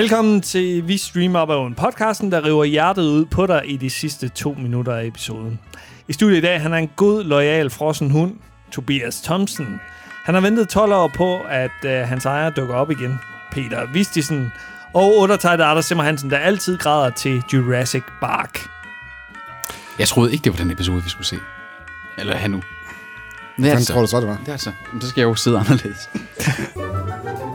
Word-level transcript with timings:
Velkommen 0.00 0.40
til 0.40 0.88
Vi 0.88 0.96
Streamer 0.96 1.42
Up 1.42 1.66
en 1.66 1.74
podcasten, 1.74 2.32
der 2.32 2.44
river 2.44 2.64
hjertet 2.64 3.02
ud 3.02 3.24
på 3.24 3.46
dig 3.46 3.62
i 3.64 3.76
de 3.76 3.90
sidste 3.90 4.28
to 4.28 4.54
minutter 4.58 4.94
af 4.94 5.06
episoden. 5.06 5.58
I 6.08 6.12
studiet 6.12 6.38
i 6.38 6.40
dag, 6.40 6.60
han 6.60 6.72
er 6.72 6.76
en 6.76 6.90
god, 6.96 7.24
lojal, 7.24 7.70
frossen 7.70 8.10
hund, 8.10 8.34
Tobias 8.72 9.20
Thompson. 9.20 9.80
Han 10.24 10.34
har 10.34 10.40
ventet 10.40 10.68
12 10.68 10.92
år 10.92 11.10
på, 11.16 11.40
at 11.40 11.70
uh, 11.84 11.90
hans 11.90 12.24
ejer 12.24 12.50
dukker 12.50 12.74
op 12.74 12.90
igen, 12.90 13.20
Peter 13.52 13.92
Vistisen. 13.92 14.52
Og 14.94 15.16
undertegnet 15.16 15.64
Anders 15.64 15.84
Simmer 15.84 16.04
Hansen, 16.04 16.30
der 16.30 16.38
altid 16.38 16.78
græder 16.78 17.10
til 17.10 17.42
Jurassic 17.52 18.04
Park. 18.20 18.68
Jeg 19.98 20.08
troede 20.08 20.32
ikke, 20.32 20.44
det 20.44 20.52
var 20.52 20.58
den 20.58 20.70
episode, 20.70 21.02
vi 21.02 21.10
skulle 21.10 21.26
se. 21.26 21.36
Eller 22.18 22.36
han 22.36 22.50
nu. 22.50 22.56
Det 22.56 22.64
er 22.64 23.52
Hvordan 23.56 23.76
altså. 23.76 23.92
tror 23.92 24.00
du 24.00 24.06
så, 24.06 24.20
det 24.20 24.28
var? 24.28 24.36
Det 24.36 24.48
er 24.48 24.52
altså. 24.52 24.72
Men 24.92 25.00
så 25.00 25.08
skal 25.08 25.20
jeg 25.20 25.28
jo 25.28 25.34
sidde 25.34 25.58
anderledes. 25.58 26.10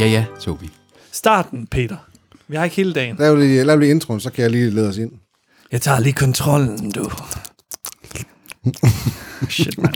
ja, 0.00 0.06
ja, 0.06 0.24
Tobi. 0.40 0.70
Starten, 1.12 1.66
Peter. 1.66 1.96
Vi 2.48 2.56
har 2.56 2.64
ikke 2.64 2.76
hele 2.76 2.92
dagen. 2.92 3.16
Lav 3.18 3.36
lige, 3.36 3.64
lav 3.64 3.78
lige 3.78 3.90
introen, 3.90 4.20
så 4.20 4.30
kan 4.30 4.42
jeg 4.42 4.50
lige 4.50 4.70
lede 4.70 4.88
os 4.88 4.96
ind. 4.96 5.12
Jeg 5.72 5.82
tager 5.82 6.00
lige 6.00 6.12
kontrollen, 6.12 6.90
du. 6.90 7.10
Shit, 9.48 9.78
man. 9.78 9.94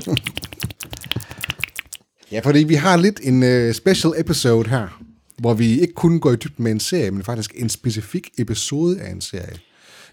Ja, 2.32 2.40
fordi 2.40 2.58
vi 2.58 2.74
har 2.74 2.96
lidt 2.96 3.20
en 3.22 3.42
uh, 3.42 3.74
special 3.74 4.12
episode 4.16 4.68
her, 4.70 5.02
hvor 5.38 5.54
vi 5.54 5.80
ikke 5.80 5.94
kun 5.94 6.20
går 6.20 6.32
i 6.32 6.36
dybden 6.36 6.62
med 6.62 6.72
en 6.72 6.80
serie, 6.80 7.10
men 7.10 7.22
faktisk 7.22 7.52
en 7.56 7.68
specifik 7.68 8.28
episode 8.38 9.00
af 9.00 9.10
en 9.10 9.20
serie. 9.20 9.58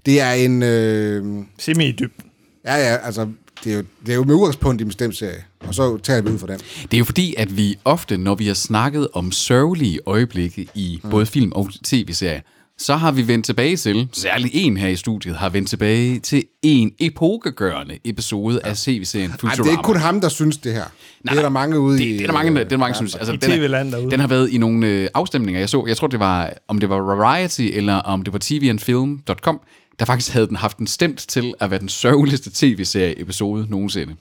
Det 0.05 0.21
er 0.21 0.31
en... 0.31 0.63
Øh, 0.63 1.45
Semi 1.59 1.85
i 1.85 1.91
dybden. 1.91 2.25
ja, 2.65 2.75
ja, 2.75 2.97
altså, 2.97 3.27
det 3.63 3.71
er, 3.71 3.77
jo, 3.77 3.83
det 4.05 4.11
er 4.11 4.15
jo 4.15 4.23
med 4.23 4.35
udgangspunkt 4.35 4.81
i 4.81 4.83
en 4.83 4.87
bestemt 4.87 5.17
serie, 5.17 5.43
og 5.59 5.75
så 5.75 5.97
tager 5.97 6.21
vi 6.21 6.29
ud 6.29 6.37
fra 6.37 6.47
den. 6.47 6.59
Det 6.81 6.93
er 6.93 6.97
jo 6.97 7.03
fordi, 7.05 7.35
at 7.37 7.57
vi 7.57 7.77
ofte, 7.85 8.17
når 8.17 8.35
vi 8.35 8.47
har 8.47 8.53
snakket 8.53 9.07
om 9.13 9.31
sørgelige 9.31 9.99
øjeblikke 10.05 10.67
i 10.75 10.99
mm. 11.03 11.09
både 11.09 11.25
film 11.25 11.51
og 11.51 11.69
tv-serier, 11.83 12.41
så 12.77 12.95
har 12.95 13.11
vi 13.11 13.27
vendt 13.27 13.45
tilbage 13.45 13.77
til, 13.77 14.07
særligt 14.13 14.51
en 14.53 14.77
her 14.77 14.87
i 14.87 14.95
studiet, 14.95 15.35
har 15.35 15.49
vendt 15.49 15.69
tilbage 15.69 16.19
til 16.19 16.43
en 16.61 16.91
epokegørende 16.99 17.97
episode 18.05 18.61
ja. 18.63 18.69
af 18.69 18.77
tv-serien 18.77 19.29
Ej, 19.31 19.37
Futurama. 19.37 19.63
det 19.63 19.67
er 19.67 19.71
ikke 19.71 19.83
kun 19.83 19.97
ham, 19.97 20.21
der 20.21 20.29
synes 20.29 20.57
det 20.57 20.73
her. 20.73 20.83
Nej, 21.23 21.33
det 21.33 21.37
er 21.37 21.41
der 21.41 21.49
mange 21.49 21.79
ude 21.79 21.97
det, 21.97 22.05
i... 22.05 22.13
det 22.13 22.21
er 22.21 22.25
der 22.25 22.33
mange, 22.33 22.51
der, 22.51 22.57
det 22.57 22.65
er 22.65 22.69
der 22.69 22.77
mange 22.77 22.91
øh, 22.91 22.95
synes. 22.95 23.15
Altså, 23.15 23.33
I 23.33 23.37
den, 23.37 23.73
er- 23.73 23.83
derude. 23.83 24.11
den 24.11 24.19
har 24.19 24.27
været 24.27 24.49
i 24.49 24.57
nogle 24.57 24.87
øh, 24.87 25.07
afstemninger. 25.13 25.59
Jeg 25.59 25.69
så, 25.69 25.85
jeg 25.87 25.97
tror, 25.97 26.07
det 26.07 26.19
var, 26.19 26.53
om 26.67 26.77
det 26.77 26.89
var 26.89 26.97
Variety, 26.97 27.61
eller 27.61 27.95
om 27.95 28.21
det 28.21 28.33
var 28.33 28.39
tvandfilm.com, 28.41 29.61
der 30.01 30.05
faktisk 30.07 30.31
havde 30.33 30.47
den 30.47 30.55
haft 30.55 30.77
den 30.77 30.87
stemt 30.87 31.19
til 31.19 31.53
at 31.59 31.71
være 31.71 31.79
den 31.79 31.89
sørgeligste 31.89 32.51
tv-serie-episode 32.53 33.67
nogensinde. 33.69 34.15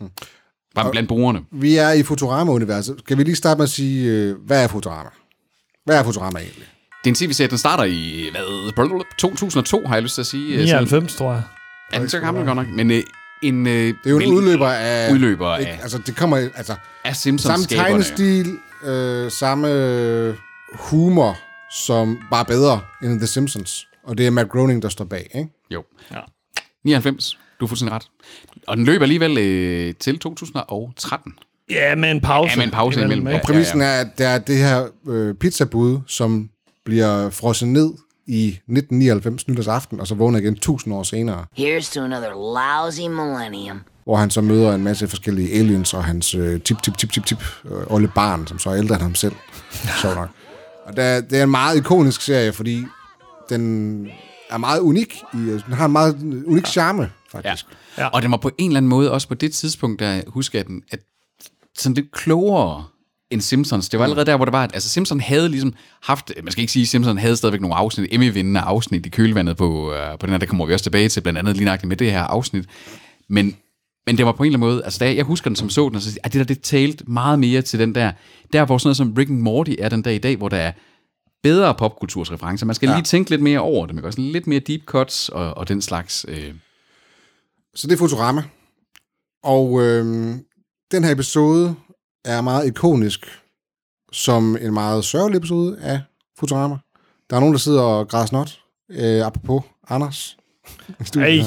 Bare 0.75 0.91
blandt 0.91 1.09
brugerne. 1.09 1.41
Vi 1.53 1.77
er 1.77 1.91
i 1.93 2.03
Futurama-universet. 2.03 2.97
Skal 2.99 3.19
vi 3.19 3.23
lige 3.25 3.37
starte 3.37 3.59
med 3.59 3.65
at 3.65 3.71
sige, 3.71 4.11
øh, 4.11 4.37
hvad 4.47 4.65
er 4.65 4.69
Futurama? 4.69 5.09
Hvad 5.85 5.99
er 5.99 6.03
Futurama 6.03 6.39
egentlig? 6.39 6.67
Det 7.05 7.07
er 7.07 7.11
en 7.11 7.15
tv-serie, 7.15 7.49
den 7.51 7.59
starter 7.59 7.85
i 7.85 8.29
hvad, 8.33 9.03
2002, 9.19 9.87
har 9.87 9.95
jeg 9.95 10.03
lyst 10.03 10.15
til 10.15 10.23
at 10.23 10.27
sige. 10.27 10.47
Øh, 10.55 10.61
sådan- 10.69 10.83
99, 10.83 11.15
tror 11.17 11.33
jeg. 11.33 11.43
Ja, 11.93 12.01
den 12.01 12.09
så 12.09 12.21
gammel 12.21 12.45
godt 12.45 12.57
nok. 12.57 12.67
Men 12.69 12.91
øh, 12.91 13.03
en... 13.43 13.67
Øh, 13.67 13.73
Det 13.73 13.97
er 14.07 14.11
jo 14.11 14.19
en 14.19 14.33
udløber 14.33 14.69
af... 14.69 15.13
Udløber 15.13 15.57
ikke, 15.57 15.73
af- 15.73 15.79
Altså, 15.83 15.99
det 15.99 16.17
kommer... 16.17 16.37
Altså, 16.37 16.75
af 17.05 17.17
Simpsons 17.17 17.61
samme 17.69 17.85
tegnestil, 17.85 18.59
øh, 18.85 19.31
samme 19.31 19.73
øh, 19.73 20.35
humor, 20.75 21.39
som 21.87 22.19
bare 22.31 22.45
bedre 22.45 22.81
end 23.03 23.19
The 23.21 23.27
Simpsons. 23.27 23.87
Og 24.05 24.19
det 24.19 24.27
er 24.27 24.31
Matt 24.31 24.49
Groening, 24.51 24.83
der 24.83 24.89
står 24.89 25.05
bag, 25.05 25.31
ikke? 25.35 25.51
Jo. 25.71 25.85
Ja. 26.13 26.21
99. 26.85 27.39
Du 27.61 27.65
har 27.65 27.69
fuldstændig 27.69 27.95
ret. 27.95 28.07
Og 28.67 28.77
den 28.77 28.85
løber 28.85 29.03
alligevel 29.03 29.39
øh, 29.39 29.95
til 30.01 30.19
2013. 30.19 31.33
Ja, 31.71 31.95
med 31.95 32.11
en 32.11 32.21
pause. 32.21 32.51
Ja, 32.51 32.57
med 32.57 32.65
en 32.65 32.71
pause 32.71 33.01
imellem. 33.01 33.27
ikke? 33.27 33.37
Ja. 33.37 33.45
Præmissen 33.47 33.81
er, 33.81 33.93
at 34.01 34.19
der 34.19 34.29
er 34.29 34.39
det 34.39 34.57
her 34.59 34.87
øh, 35.09 35.35
pizzabud, 35.35 35.99
som 36.07 36.51
bliver 36.85 37.31
frosset 37.31 37.69
ned 37.69 37.91
i 38.27 38.47
1999 38.49 39.49
nytårsaften, 39.49 40.01
og 40.01 40.07
så 40.07 40.15
vågner 40.15 40.39
igen 40.39 40.53
1000 40.53 40.95
år 40.95 41.03
senere, 41.03 41.45
Here's 41.59 41.95
to 41.95 42.01
another 42.05 42.31
lousy 42.31 43.01
millennium. 43.01 43.81
hvor 44.05 44.17
han 44.17 44.31
så 44.31 44.41
møder 44.41 44.75
en 44.75 44.85
masse 44.85 45.09
forskellige 45.09 45.53
aliens 45.59 45.95
og 45.95 46.05
hans 46.05 46.35
øh, 46.35 46.61
tip, 46.61 46.83
tip, 46.83 46.97
tip, 46.99 47.13
tip, 47.13 47.27
tip, 47.27 47.39
øh, 47.65 47.83
olle 47.87 48.09
barn, 48.15 48.47
som 48.47 48.59
så 48.59 48.71
er 48.71 48.77
ældre 48.77 48.95
end 48.95 49.03
ham 49.03 49.15
selv. 49.15 49.33
Sjovt 50.03 50.15
nok. 50.17 50.29
Og 50.85 50.97
der, 50.97 51.21
det 51.21 51.39
er 51.39 51.43
en 51.43 51.51
meget 51.51 51.77
ikonisk 51.77 52.21
serie, 52.23 52.53
fordi 52.53 52.85
den 53.51 54.07
er 54.51 54.59
meget 54.59 54.81
unik. 54.81 55.23
I, 55.35 55.37
den 55.37 55.73
har 55.73 55.87
en 55.87 55.93
meget 55.93 56.43
unik 56.47 56.67
charme, 56.67 57.11
faktisk. 57.33 57.67
Ja. 57.99 58.07
Og 58.07 58.23
den 58.23 58.31
var 58.31 58.37
på 58.37 58.51
en 58.59 58.71
eller 58.71 58.77
anden 58.77 58.89
måde 58.89 59.13
også 59.13 59.29
på 59.29 59.35
det 59.35 59.53
tidspunkt, 59.53 60.01
der 60.01 60.23
husker 60.27 60.59
jeg 60.59 60.67
den, 60.67 60.83
at 60.91 61.01
sådan 61.79 61.95
lidt 61.95 62.13
klogere 62.13 62.85
end 63.31 63.41
Simpsons. 63.41 63.89
Det 63.89 63.99
var 63.99 64.05
allerede 64.05 64.27
der, 64.27 64.37
hvor 64.37 64.45
det 64.45 64.53
var, 64.53 64.65
at 64.65 64.71
altså 64.75 64.89
Simpsons 64.89 65.25
havde 65.25 65.49
ligesom 65.49 65.75
haft, 66.03 66.33
man 66.43 66.53
skal 66.53 66.61
ikke 66.61 66.73
sige, 66.73 66.83
at 66.83 66.89
Simpsons 66.89 67.21
havde 67.21 67.37
stadigvæk 67.37 67.61
nogle 67.61 67.77
afsnit, 67.77 68.13
Emmy-vindende 68.13 68.61
afsnit 68.61 69.07
i 69.07 69.09
kølvandet 69.09 69.57
på, 69.57 69.91
uh, 69.91 70.19
på 70.21 70.27
den 70.27 70.31
her, 70.31 70.39
der 70.39 70.47
kommer 70.47 70.67
vi 70.67 70.73
også 70.73 70.83
tilbage 70.83 71.09
til, 71.09 71.21
blandt 71.21 71.39
andet 71.39 71.57
lige 71.57 71.65
nøjagtigt 71.65 71.89
med 71.89 71.97
det 71.97 72.13
her 72.13 72.23
afsnit. 72.23 72.65
Men, 73.29 73.57
men 74.07 74.19
det 74.19 74.27
var 74.27 74.33
på 74.33 74.43
en 74.43 74.47
eller 74.47 74.59
anden 74.59 74.69
måde, 74.69 74.85
altså 74.85 74.99
da 74.99 75.05
jeg, 75.05 75.17
jeg 75.17 75.25
husker 75.25 75.51
den 75.51 75.57
som 75.57 75.71
så 75.71 75.89
den, 75.89 75.97
og 75.97 76.03
så 76.03 76.19
at 76.23 76.33
det 76.33 76.39
der, 76.39 76.55
det 76.55 76.61
talte 76.61 77.05
meget 77.07 77.39
mere 77.39 77.63
til 77.63 77.79
den 77.79 77.95
der, 77.95 78.13
der 78.53 78.65
hvor 78.65 78.79
sådan 78.79 78.89
noget 78.89 78.97
som 78.97 79.15
Rick 79.19 79.31
and 79.31 79.41
Morty 79.41 79.73
er 79.79 79.89
den 79.89 80.03
dag 80.03 80.15
i 80.15 80.19
dag, 80.19 80.37
hvor 80.37 80.49
der 80.49 80.57
er 80.57 80.73
bedre 81.43 81.75
popkultursreferencer. 81.75 82.67
Man 82.67 82.75
skal 82.75 82.89
ja. 82.89 82.95
lige 82.95 83.05
tænke 83.05 83.31
lidt 83.31 83.43
mere 83.43 83.59
over 83.61 83.87
det, 83.87 83.95
man 83.95 84.03
kan 84.03 84.07
også 84.07 84.21
lidt 84.21 84.47
mere 84.47 84.61
deep 84.61 84.85
cuts 84.85 85.29
og, 85.29 85.55
og 85.55 85.69
den 85.69 85.83
slags. 85.83 86.27
Øh. 86.29 86.55
Så 87.75 87.87
det 87.87 87.93
er 87.93 87.99
Futurama. 87.99 88.43
Og 89.43 89.83
øh, 89.83 90.05
den 90.93 91.05
her 91.05 91.11
episode 91.11 91.75
er 92.25 92.41
meget 92.41 92.67
ikonisk 92.67 93.27
som 94.13 94.57
en 94.61 94.75
meget 94.75 95.05
sørgelig 95.05 95.37
episode 95.39 95.79
af 95.81 96.01
Futurama. 96.39 96.77
Der 97.31 97.37
er 97.37 97.41
nogen, 97.41 97.55
der 97.55 97.59
sidder 97.59 97.83
og 97.83 98.09
græder 98.09 98.27
snot. 98.27 98.61
Øh, 98.91 99.27
apropos 99.27 99.63
Anders. 99.89 100.37
Hey. 101.15 101.43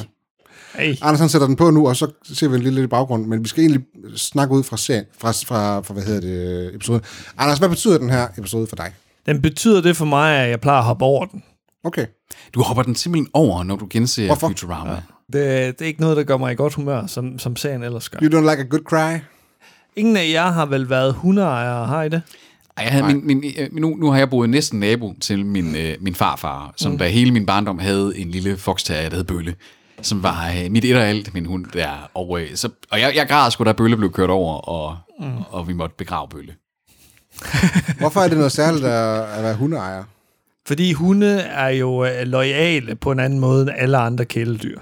Hey. 0.76 0.96
Anders 1.02 1.20
han 1.20 1.30
sætter 1.30 1.48
den 1.48 1.56
på 1.56 1.70
nu, 1.70 1.88
og 1.88 1.96
så 1.96 2.12
ser 2.24 2.48
vi 2.48 2.56
en 2.56 2.62
lille 2.62 2.76
lidt 2.76 2.84
i 2.84 2.88
baggrund, 2.88 3.26
men 3.26 3.44
vi 3.44 3.48
skal 3.48 3.64
egentlig 3.64 3.86
snakke 4.16 4.56
ud 4.56 4.64
fra, 4.64 4.78
serien, 4.78 5.06
fra, 5.18 5.32
fra, 5.32 5.80
fra 5.80 5.94
hvad 5.94 6.04
hedder 6.04 6.22
det, 6.22 6.76
episode. 6.76 7.02
Anders, 7.38 7.58
hvad 7.60 7.70
betyder 7.70 7.98
den 7.98 8.10
her 8.10 8.28
episode 8.38 8.68
for 8.68 8.76
dig? 8.76 8.94
Den 9.26 9.42
betyder 9.42 9.82
det 9.82 9.98
for 9.98 10.06
mig, 10.06 10.38
at 10.38 10.50
jeg 10.50 10.62
plejer 10.62 10.80
at 10.80 10.86
hoppe 10.86 11.06
over 11.06 11.26
den. 11.26 11.44
Okay. 11.84 12.06
Du 12.54 12.62
hopper 12.64 12.84
den 12.84 12.96
simpelthen 12.96 13.30
over, 13.34 13.64
når 13.64 13.76
du 13.76 13.88
genser 13.90 14.26
Hvorfor? 14.26 14.48
Futurama. 14.48 14.92
Ja. 14.92 14.98
Det, 15.34 15.80
det 15.80 15.86
er 15.86 15.86
ikke 15.86 16.02
noget, 16.02 16.18
der 16.18 16.24
gør 16.24 16.38
mig 16.38 16.52
i 16.52 16.56
godt 16.56 16.74
humør, 16.74 17.06
som, 17.06 17.40
som 17.40 17.56
serien 17.56 17.84
ellers 17.84 18.10
gør. 18.10 18.20
You 18.22 18.40
don't 18.40 18.50
like 18.52 18.62
a 18.62 18.66
good 18.70 18.84
cry? 18.84 19.20
Ingen 19.96 20.18
af 20.18 20.30
jer 20.30 20.52
har 20.52 20.66
vel 20.66 20.90
været 20.90 21.14
hundeejere, 21.14 21.88
har 21.88 22.04
I 22.04 22.10
det? 22.10 22.22
Ej, 22.78 22.84
jeg 22.84 22.92
havde 22.92 23.06
min, 23.06 23.28
min, 23.28 23.44
øh, 23.58 23.70
nu, 23.72 23.96
nu 23.96 24.12
har 24.12 24.18
jeg 24.18 24.30
boet 24.30 24.50
næsten 24.50 24.80
nabo 24.80 25.14
til 25.22 25.46
min, 25.46 25.76
øh, 25.76 25.96
min 26.02 26.16
farfar, 26.16 26.74
som 26.78 26.92
mm. 26.92 26.98
da 26.98 27.08
hele 27.08 27.32
min 27.32 27.46
barndom 27.46 27.80
havde 27.80 28.18
en 28.18 28.32
lille 28.32 28.58
foxterrier, 28.58 29.10
der 29.10 29.16
hed 29.16 29.24
Bølle, 29.24 29.56
som 30.02 30.24
var 30.24 30.52
øh, 30.52 30.72
mit 30.72 30.86
et 30.86 30.96
og 30.96 31.04
alt, 31.04 31.34
min 31.34 31.46
hund 31.46 31.66
der. 31.74 32.10
Og, 32.14 32.42
øh, 32.42 32.56
så, 32.56 32.70
og 32.92 33.00
jeg, 33.00 33.16
jeg 33.16 33.28
græd 33.28 33.52
sgu, 33.52 33.64
da 33.64 33.72
Bølle 33.72 33.98
blev 33.98 34.12
kørt 34.12 34.30
over, 34.30 34.56
og, 34.56 34.98
mm. 35.20 35.38
og 35.50 35.68
vi 35.68 35.74
måtte 35.74 35.96
begrave 35.98 36.28
Bølle. 36.30 36.54
Hvorfor 38.00 38.20
er 38.20 38.28
det 38.28 38.38
noget 38.38 38.52
særligt 38.52 38.86
at, 38.86 39.38
at 39.38 39.44
være 39.44 39.56
hundeejer? 39.56 40.04
Fordi 40.68 40.94
hunde 40.94 41.36
er 41.40 41.70
jo 41.70 42.06
øh, 42.06 42.28
lojale 42.28 42.96
på 42.96 43.12
en 43.12 43.20
anden 43.20 43.40
måde 43.40 43.62
end 43.62 43.72
alle 43.78 43.98
andre 43.98 44.26
kæledyr. 44.26 44.80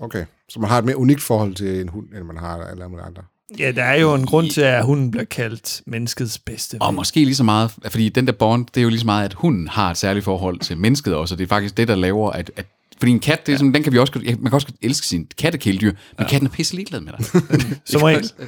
Okay. 0.00 0.24
Så 0.48 0.60
man 0.60 0.70
har 0.70 0.78
et 0.78 0.84
mere 0.84 0.96
unikt 0.96 1.22
forhold 1.22 1.54
til 1.54 1.80
en 1.80 1.88
hund, 1.88 2.06
end 2.16 2.24
man 2.24 2.36
har 2.36 2.64
alle 2.64 2.84
andre. 2.84 3.22
Ja, 3.58 3.72
der 3.72 3.84
er 3.84 4.00
jo 4.00 4.14
en 4.14 4.26
grund 4.26 4.50
til, 4.50 4.60
at 4.60 4.84
hunden 4.84 5.10
bliver 5.10 5.24
kaldt 5.24 5.82
menneskets 5.86 6.38
bedste 6.38 6.76
Og 6.80 6.88
ven. 6.88 6.96
måske 6.96 7.24
lige 7.24 7.34
så 7.34 7.44
meget, 7.44 7.70
fordi 7.88 8.08
den 8.08 8.26
der 8.26 8.32
bond, 8.32 8.66
det 8.74 8.80
er 8.80 8.82
jo 8.82 8.88
lige 8.88 9.00
så 9.00 9.06
meget, 9.06 9.24
at 9.24 9.34
hunden 9.34 9.68
har 9.68 9.90
et 9.90 9.96
særligt 9.96 10.24
forhold 10.24 10.58
til 10.58 10.78
mennesket 10.78 11.14
også, 11.14 11.34
og 11.34 11.38
det 11.38 11.44
er 11.44 11.48
faktisk 11.48 11.76
det, 11.76 11.88
der 11.88 11.94
laver, 11.94 12.30
at, 12.30 12.50
at 12.56 12.66
fordi 12.98 13.12
en 13.12 13.20
kat, 13.20 13.46
det 13.46 13.52
er 13.52 13.56
sådan, 13.56 13.74
den 13.74 13.82
kan 13.82 13.92
vi 13.92 13.98
også, 13.98 14.12
man 14.24 14.36
kan 14.44 14.52
også 14.52 14.68
elske 14.82 15.06
sin 15.06 15.26
kattekæledyr, 15.38 15.92
men 16.18 16.26
katten 16.26 16.46
er 16.46 16.52
pisse 16.52 16.74
ligeglad 16.74 17.00
med 17.00 17.12
dig. 17.18 17.26
Som 17.92 18.02
regel. 18.02 18.30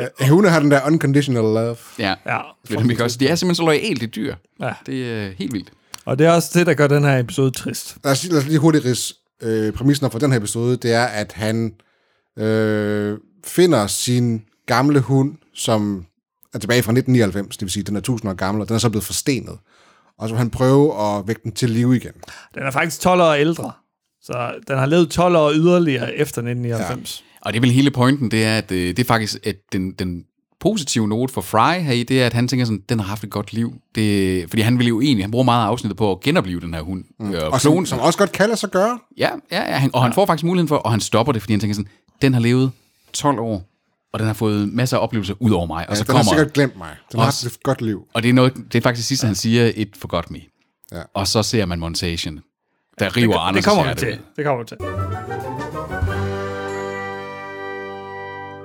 Uh, 0.00 0.28
hunde 0.28 0.50
har 0.50 0.60
den 0.60 0.70
der 0.70 0.86
unconditional 0.86 1.42
love. 1.42 1.76
ja, 1.98 2.14
Ja. 2.26 2.38
det 2.68 2.78
er, 2.78 2.82
det 2.82 3.00
også, 3.00 3.18
de 3.18 3.28
er 3.28 3.34
simpelthen 3.34 3.54
så 3.54 3.62
loyale, 3.62 4.00
det 4.00 4.14
dyr. 4.14 4.34
Ja. 4.60 4.72
Det 4.86 5.12
er 5.12 5.30
helt 5.38 5.52
vildt. 5.52 5.72
Og 6.04 6.18
det 6.18 6.26
er 6.26 6.30
også 6.30 6.58
det, 6.58 6.66
der 6.66 6.74
gør 6.74 6.86
den 6.86 7.04
her 7.04 7.18
episode 7.18 7.50
trist. 7.50 7.96
Lad 8.04 8.12
os, 8.12 8.28
lad 8.28 8.38
os 8.38 8.46
lige 8.46 8.58
hurtigt 8.58 8.84
ris. 8.84 9.14
Øh, 9.42 9.72
præmissen 9.72 10.10
for 10.10 10.18
den 10.18 10.30
her 10.32 10.38
episode, 10.38 10.76
det 10.76 10.92
er, 10.92 11.04
at 11.04 11.32
han 11.32 11.74
øh, 12.38 13.18
finder 13.44 13.86
sin 13.86 14.42
gamle 14.66 15.00
hund, 15.00 15.34
som 15.54 16.06
er 16.54 16.58
tilbage 16.58 16.82
fra 16.82 16.92
1999, 16.92 17.56
det 17.56 17.62
vil 17.66 17.70
sige, 17.70 17.82
den 17.82 17.96
er 17.96 18.00
1000 18.00 18.30
år 18.30 18.34
gammel, 18.34 18.60
og 18.62 18.68
den 18.68 18.74
er 18.74 18.78
så 18.78 18.88
blevet 18.90 19.04
forstenet. 19.04 19.58
Og 20.18 20.28
så 20.28 20.34
vil 20.34 20.38
han 20.38 20.50
prøve 20.50 21.00
at 21.02 21.28
vække 21.28 21.40
den 21.44 21.52
til 21.52 21.70
live 21.70 21.96
igen. 21.96 22.12
Den 22.54 22.62
er 22.62 22.70
faktisk 22.70 23.00
12 23.00 23.20
år 23.20 23.32
ældre. 23.32 23.72
Så 24.22 24.54
den 24.68 24.78
har 24.78 24.86
levet 24.86 25.10
12 25.10 25.36
år 25.36 25.52
yderligere 25.52 26.14
efter 26.14 26.42
1999. 26.42 27.24
Og 27.42 27.52
det 27.52 27.58
er 27.58 27.60
vel 27.60 27.70
hele 27.70 27.90
pointen, 27.90 28.30
det 28.30 28.44
er, 28.44 28.58
at 28.58 28.72
øh, 28.72 28.88
det 28.88 28.98
er 28.98 29.04
faktisk, 29.04 29.36
at 29.46 29.56
den, 29.72 29.92
den 29.92 30.24
positive 30.60 31.08
note 31.08 31.32
for 31.32 31.40
Fry 31.40 31.80
her 31.80 31.92
i, 31.92 32.02
det 32.02 32.22
er, 32.22 32.26
at 32.26 32.32
han 32.32 32.48
tænker 32.48 32.64
sådan, 32.66 32.82
den 32.88 32.98
har 33.00 33.06
haft 33.06 33.24
et 33.24 33.30
godt 33.30 33.52
liv. 33.52 33.74
Det, 33.94 34.44
fordi 34.50 34.62
han 34.62 34.78
vil 34.78 34.86
jo 34.88 35.00
egentlig, 35.00 35.24
han 35.24 35.30
bruger 35.30 35.44
meget 35.44 35.62
af 35.64 35.68
afsnittet 35.68 35.96
på 35.96 36.10
at 36.12 36.20
genopleve 36.20 36.60
den 36.60 36.74
her 36.74 36.82
hund. 36.82 37.04
Mm. 37.20 37.30
Og 37.30 37.48
Og 37.52 37.60
som, 37.60 37.86
som 37.86 37.98
også 37.98 38.18
godt 38.18 38.32
kan 38.32 38.46
lade 38.48 38.56
sig 38.60 38.70
gøre. 38.70 38.98
Ja, 39.18 39.28
ja, 39.52 39.62
ja 39.72 39.76
han, 39.78 39.90
og 39.94 40.02
han 40.02 40.12
får 40.12 40.26
faktisk 40.26 40.44
muligheden 40.44 40.68
for, 40.68 40.76
og 40.76 40.90
han 40.90 41.00
stopper 41.00 41.32
det, 41.32 41.42
fordi 41.42 41.52
han 41.52 41.60
tænker 41.60 41.74
sådan, 41.74 41.88
den 42.22 42.34
har 42.34 42.40
levet 42.40 42.70
12 43.12 43.38
år. 43.38 43.68
og 44.12 44.18
den 44.18 44.26
har 44.26 44.34
fået 44.34 44.68
masser 44.72 44.96
af 44.98 45.02
oplevelser 45.02 45.34
ud 45.40 45.50
over 45.50 45.66
mig. 45.66 45.88
Og 45.88 45.94
Ja, 45.94 45.94
så 45.94 46.04
den 46.04 46.14
har 46.16 46.22
kommer, 46.22 46.32
sikkert 46.32 46.52
glemt 46.52 46.76
mig. 46.78 46.90
Den 47.12 47.20
har 47.20 47.26
Også- 47.26 47.46
haft 47.46 47.54
et 47.56 47.62
godt 47.62 47.82
liv. 47.82 48.02
og 48.14 48.22
det 48.22 48.28
er, 48.28 48.32
noget, 48.32 48.54
det 48.72 48.74
er 48.74 48.82
faktisk 48.82 49.08
sidst, 49.08 49.22
han 49.24 49.34
siger, 49.34 49.70
et 49.76 49.88
forgot 49.96 50.30
me. 50.30 50.38
Ja. 50.92 51.02
Og 51.14 51.28
så 51.28 51.42
ser 51.42 51.66
man 51.66 51.78
montagen, 51.80 52.40
der 52.98 53.16
river 53.16 53.32
det, 53.32 53.40
Anders 53.40 53.64
det 53.64 53.72
kommer 53.72 53.92
vi 53.94 53.98
til. 53.98 54.18
Det 54.36 54.44
kommer 54.44 54.62
vi 54.62 54.68
til. 54.68 54.76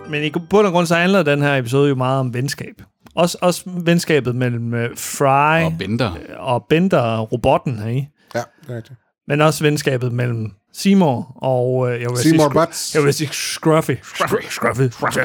Men 0.10 0.24
i 0.24 0.32
bund 0.50 0.68
og 0.68 0.74
grund 0.74 0.88
så 0.88 0.96
handler 0.96 1.24
den 1.24 1.42
her 1.42 1.56
episode 1.58 1.90
jo 1.90 1.96
meget 1.96 2.20
om 2.20 2.34
venskab. 2.34 2.82
Også, 3.16 3.38
også 3.42 3.64
venskabet 3.66 4.36
mellem 4.36 4.74
øh, 4.74 4.90
Fry 4.98 5.64
Og 5.64 5.74
Bender. 5.80 6.12
og 6.38 6.66
Bender 6.70 7.00
og 7.00 7.32
robotten 7.32 7.80
her 7.80 7.88
i. 7.90 8.08
Ja, 8.36 8.40
det 8.62 8.72
er 8.74 8.76
rigtigt. 8.76 9.00
Men 9.28 9.42
også 9.42 9.64
venskabet 9.64 10.12
mellem 10.12 10.52
Seymour 10.74 11.38
og... 11.44 11.92
Øh, 11.94 12.02
jeg 12.02 12.10
vil 12.10 12.18
Seymour 12.18 12.44
sige, 12.50 12.54
Butts. 12.54 12.96
Jeg 12.96 13.04
vil 13.04 13.14
sige 13.14 13.30
Scruffy. 13.34 13.92
Scruffy. 14.04 14.34
Scruffy. 14.50 14.82
Scruffy. 14.92 15.20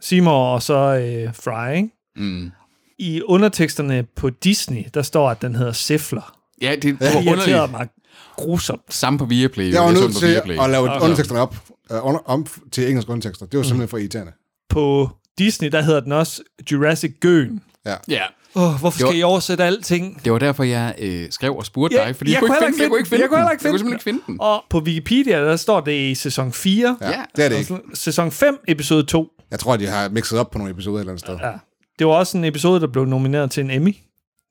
Seymour 0.00 0.46
og 0.46 0.62
så 0.62 0.74
øh, 0.74 1.34
Fry, 1.34 1.76
ikke? 1.76 1.88
Mm. 2.16 2.50
I 2.98 3.22
underteksterne 3.22 4.04
på 4.16 4.30
Disney, 4.30 4.84
der 4.94 5.02
står, 5.02 5.30
at 5.30 5.42
den 5.42 5.54
hedder 5.54 5.72
Sifler. 5.72 6.36
Ja, 6.62 6.72
det, 6.72 6.82
det 6.82 7.00
var 7.00 7.30
underligt. 7.32 7.70
mig 7.70 7.88
grusomt. 8.36 8.80
Samme 8.94 9.18
på 9.18 9.24
Viaplay. 9.24 9.72
Jeg 9.72 9.82
var 9.82 9.94
så 9.94 10.00
nødt 10.00 10.16
til 10.16 10.26
at 10.60 10.70
lave 10.70 10.90
Okay. 10.90 11.00
underteksterne 11.04 11.40
op, 11.40 11.56
uh, 11.92 12.06
under, 12.06 12.20
om 12.26 12.46
til 12.72 12.88
engelske 12.88 13.10
undertekster. 13.10 13.46
Det 13.46 13.56
var 13.56 13.60
Mm. 13.62 13.64
simpelthen 13.64 13.88
for 13.88 13.98
irriterende. 13.98 14.32
På 14.68 15.10
Disney, 15.38 15.68
der 15.72 15.80
hedder 15.82 16.00
den 16.00 16.12
også 16.12 16.42
Jurassic 16.72 17.12
Gøen. 17.20 17.60
Ja, 18.08 18.22
Oh, 18.58 18.62
hvorfor 18.80 18.90
Det 18.98 19.04
var- 19.04 19.10
skal 19.10 19.18
I 19.20 19.22
oversætte 19.22 19.64
alting? 19.64 20.24
det 20.24 20.32
var 20.32 20.38
derfor, 20.38 20.64
jeg 20.64 20.94
øh, 20.98 21.26
skrev 21.30 21.56
og 21.56 21.66
spurgte 21.66 21.96
Ja, 22.00 22.06
dig, 22.06 22.16
fordi 22.16 22.30
jeg 22.30 22.34
jeg, 22.34 22.40
kunne 22.48 22.56
ikke 22.56 22.66
finde, 22.66 22.82
jeg 22.82 22.88
kunne 22.90 22.98
ikke 22.98 23.08
finde 23.08 23.22
jeg 23.22 23.28
kunne 23.28 23.36
den. 23.36 23.42
heller 23.42 23.50
ikke 23.52 23.64
Jeg 23.64 23.70
kunne 23.70 23.78
finde 23.78 24.00
simpelthen 24.02 24.14
ikke 24.14 24.24
finde 24.26 24.38
den. 24.38 24.40
Og 24.40 24.64
på 24.70 24.78
Wikipedia, 24.78 25.40
der 25.44 25.56
står 25.56 25.80
det 25.80 25.92
i 26.10 26.14
sæson 26.14 26.52
4. 26.52 26.96
Ja, 27.00 27.06
Ja, 27.10 27.22
det 27.36 27.44
er 27.44 27.48
det 27.48 27.58
ikke. 27.58 27.78
Sæson 27.94 28.30
5, 28.30 28.58
episode 28.68 29.02
2. 29.02 29.28
Jeg 29.50 29.58
tror, 29.58 29.76
de 29.76 29.86
har 29.86 30.08
mixet 30.08 30.38
op 30.38 30.50
på 30.50 30.58
nogle 30.58 30.72
episoder 30.72 30.96
et 30.96 31.00
eller 31.00 31.12
andet 31.12 31.20
sted. 31.20 31.36
Ja. 31.42 31.52
Det 31.98 32.06
var 32.06 32.12
også 32.12 32.38
en 32.38 32.44
episode, 32.44 32.80
der 32.80 32.86
blev 32.86 33.04
nomineret 33.04 33.50
til 33.50 33.64
en 33.64 33.70
Emmy. 33.70 33.96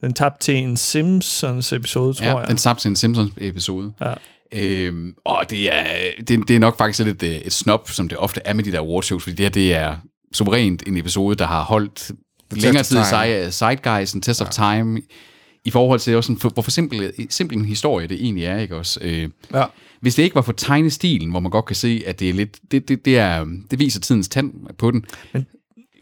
Den 0.01 0.13
tabte 0.13 0.43
til 0.45 0.55
en 0.55 0.77
Simpsons 0.77 1.73
episode, 1.73 2.13
tror 2.13 2.25
Ja, 2.25 2.37
jeg. 2.37 2.47
den 2.47 2.57
tabte 2.57 2.81
til 2.83 2.89
en 2.89 2.95
Simpsons-episode. 2.95 3.93
Ja. 4.01 4.13
Øhm, 4.51 5.13
og 5.25 5.43
det 5.49 5.75
er, 5.75 5.83
det, 6.27 6.47
det 6.47 6.55
er 6.55 6.59
nok 6.59 6.77
faktisk 6.77 7.05
lidt 7.05 7.23
et, 7.23 7.47
et 7.47 7.53
snop, 7.53 7.89
som 7.89 8.09
det 8.09 8.17
ofte 8.17 8.41
er 8.45 8.53
med 8.53 8.63
de 8.63 8.71
der 8.71 8.79
awardshows, 8.79 9.23
fordi 9.23 9.35
det 9.35 9.43
her, 9.45 9.49
det 9.49 9.73
er 9.73 9.95
suverænt 10.33 10.83
en 10.87 10.97
episode, 10.97 11.35
der 11.35 11.45
har 11.47 11.63
holdt 11.63 12.11
længere 12.51 12.79
of 12.79 12.85
tid 12.85 12.97
i 12.97 13.03
time. 13.09 13.51
si- 13.51 13.57
Zeitgeist, 13.57 14.15
en 14.15 14.21
test 14.21 14.41
ja. 14.41 14.45
of 14.45 14.51
time, 14.51 15.01
i 15.65 15.69
forhold 15.69 15.99
til 15.99 16.15
også, 16.17 16.35
sådan, 16.37 16.51
hvor 16.53 16.61
for 16.61 16.71
simpel, 16.71 17.11
simpel 17.29 17.57
en 17.57 17.65
historie 17.65 18.07
det 18.07 18.23
egentlig 18.23 18.45
er, 18.45 18.57
ikke 18.57 18.75
også? 18.75 18.99
Øh, 19.03 19.29
Ja. 19.53 19.63
hvis 20.01 20.15
det 20.15 20.23
ikke 20.23 20.35
var 20.35 20.41
for 20.41 20.51
tegnestilen, 20.53 21.29
hvor 21.31 21.39
man 21.39 21.51
godt 21.51 21.65
kan 21.65 21.75
se, 21.75 22.03
at 22.05 22.19
det 22.19 22.29
er 22.29 22.33
lidt, 22.33 22.57
det, 22.71 22.87
det, 22.87 23.05
det, 23.05 23.17
er, 23.17 23.45
det 23.71 23.79
viser 23.79 23.99
tidens 23.99 24.27
tand 24.27 24.51
på 24.77 24.91
den. 24.91 25.05
Men- 25.33 25.45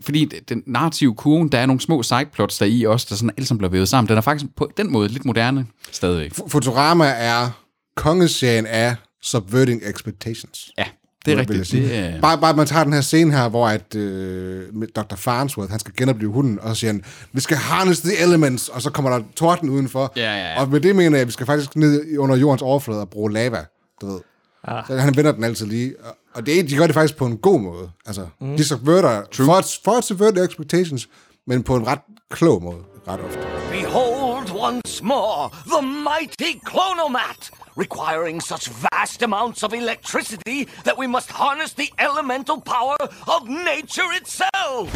fordi 0.05 0.25
den 0.49 0.63
narrative 0.67 1.15
kurven, 1.15 1.49
der 1.49 1.59
er 1.59 1.65
nogle 1.65 1.79
små 1.81 2.03
sideplots 2.03 2.57
der 2.57 2.65
i 2.65 2.83
også, 2.83 3.07
der 3.09 3.15
sådan 3.15 3.31
alle 3.37 3.47
sammen 3.47 3.57
bliver 3.57 3.71
vævet 3.71 3.89
sammen. 3.89 4.09
Den 4.09 4.17
er 4.17 4.21
faktisk 4.21 4.45
på 4.55 4.71
den 4.77 4.91
måde 4.91 5.07
lidt 5.09 5.25
moderne 5.25 5.65
stadigvæk. 5.91 6.31
Futurama 6.47 7.05
er 7.17 7.62
kongeserien 7.95 8.65
af 8.65 8.95
Subverting 9.21 9.81
Expectations. 9.85 10.71
Ja, 10.77 10.83
det 11.25 11.33
er 11.33 11.37
rigtigt. 11.37 11.71
Det 11.71 11.95
er, 11.97 12.21
Bare, 12.21 12.37
bare 12.37 12.53
man 12.55 12.67
tager 12.67 12.83
den 12.83 12.93
her 12.93 13.01
scene 13.01 13.31
her, 13.37 13.49
hvor 13.49 13.67
at, 13.67 13.95
øh, 13.95 14.65
Dr. 14.95 15.15
Farnsworth, 15.15 15.71
han 15.71 15.79
skal 15.79 15.93
genopleve 15.97 16.31
hunden, 16.31 16.59
og 16.59 16.69
så 16.75 16.79
siger 16.79 16.91
han, 16.91 17.03
vi 17.33 17.41
skal 17.41 17.57
harness 17.57 18.01
the 18.01 18.17
elements, 18.17 18.69
og 18.69 18.81
så 18.81 18.89
kommer 18.89 19.11
der 19.11 19.23
torden 19.35 19.69
udenfor. 19.69 20.13
Ja, 20.15 20.21
ja, 20.21 20.53
ja. 20.53 20.61
Og 20.61 20.69
med 20.69 20.79
det 20.81 20.95
mener 20.95 21.17
jeg, 21.17 21.21
at 21.21 21.27
vi 21.27 21.31
skal 21.31 21.45
faktisk 21.45 21.75
ned 21.75 22.17
under 22.17 22.35
jordens 22.35 22.61
overflade 22.61 23.01
og 23.01 23.09
bruge 23.09 23.31
lava, 23.33 23.65
du 24.01 24.05
ved. 24.11 24.19
Ja. 24.67 24.81
Så 24.87 24.97
han 24.97 25.15
vender 25.17 25.31
den 25.31 25.43
altid 25.43 25.65
lige. 25.65 25.93
Og- 26.03 26.15
Og 26.35 26.45
det, 26.45 26.59
er- 26.59 26.63
de 26.63 26.75
gør 26.77 26.85
det 26.87 26.93
faktisk 26.93 27.17
på 27.17 27.25
en 27.25 27.37
god 27.37 27.59
måde. 27.59 27.89
Altså, 28.05 28.27
mm. 28.41 28.57
de 28.57 28.63
subverter, 28.63 29.21
for 29.35 29.53
at, 29.53 29.79
for 29.83 29.91
at 29.91 30.03
subvert 30.03 30.37
expectations, 30.37 31.09
men 31.47 31.63
på 31.63 31.75
en 31.75 31.87
ret 31.87 31.99
klog 32.31 32.63
måde, 32.63 32.77
ret 33.07 33.19
ofte. 33.19 33.39
Behold 33.71 34.12
once 34.51 35.01
more 35.01 35.49
the 35.65 35.81
mighty 35.81 36.59
Clonomat, 36.59 37.51
requiring 37.75 38.41
such 38.41 38.67
vast 38.67 39.21
amounts 39.21 39.63
of 39.63 39.73
electricity 39.73 40.65
that 40.83 40.97
we 40.97 41.07
must 41.07 41.31
harness 41.31 41.73
the 41.73 41.89
elemental 41.99 42.61
power 42.61 42.97
of 43.27 43.47
nature 43.47 44.11
itself. 44.21 44.89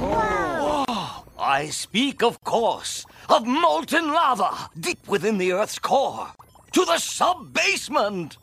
Oh, 0.00 1.24
I 1.38 1.70
speak, 1.70 2.22
of 2.22 2.42
course, 2.44 3.06
of 3.28 3.46
molten 3.46 4.06
lava 4.12 4.50
deep 4.80 5.08
within 5.08 5.38
the 5.38 5.50
Earth's 5.52 5.78
core. 5.78 6.26
To 6.72 6.80
the 6.84 6.98
sub-basement! 7.00 8.38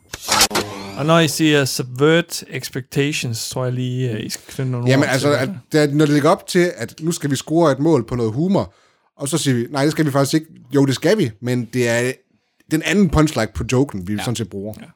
Og 0.98 1.06
når 1.06 1.18
I 1.18 1.28
siger 1.28 1.64
subvert 1.64 2.44
expectations, 2.50 3.50
tror 3.50 3.64
jeg 3.64 3.72
lige, 3.72 4.10
at 4.10 4.20
I 4.20 4.28
skal 4.30 4.54
knytte 4.54 4.70
nogle 4.70 4.88
Jamen 4.88 5.04
ord 5.04 5.12
altså, 5.12 5.28
til 5.28 5.34
at, 5.36 5.48
det. 5.48 5.58
det, 5.72 5.82
er 5.82 5.86
når 5.94 6.04
det 6.04 6.14
ligger 6.14 6.30
op 6.30 6.46
til, 6.46 6.72
at 6.76 6.94
nu 7.00 7.12
skal 7.12 7.30
vi 7.30 7.36
score 7.36 7.72
et 7.72 7.78
mål 7.78 8.06
på 8.06 8.14
noget 8.14 8.32
humor, 8.32 8.72
og 9.22 9.28
så 9.28 9.38
siger 9.38 9.54
vi, 9.54 9.66
nej, 9.70 9.82
det 9.82 9.92
skal 9.92 10.06
vi 10.06 10.10
faktisk 10.10 10.34
ikke. 10.34 10.46
Jo, 10.74 10.86
det 10.86 10.94
skal 10.94 11.18
vi, 11.18 11.30
men 11.40 11.64
det 11.64 11.88
er 11.88 12.12
den 12.70 12.82
anden 12.82 13.08
punchline 13.08 13.48
på 13.54 13.64
joken, 13.72 14.08
vi 14.08 14.12
ja. 14.14 14.22
sådan 14.22 14.36
set 14.36 14.50
bruger. 14.50 14.74
Ja. 14.80 14.86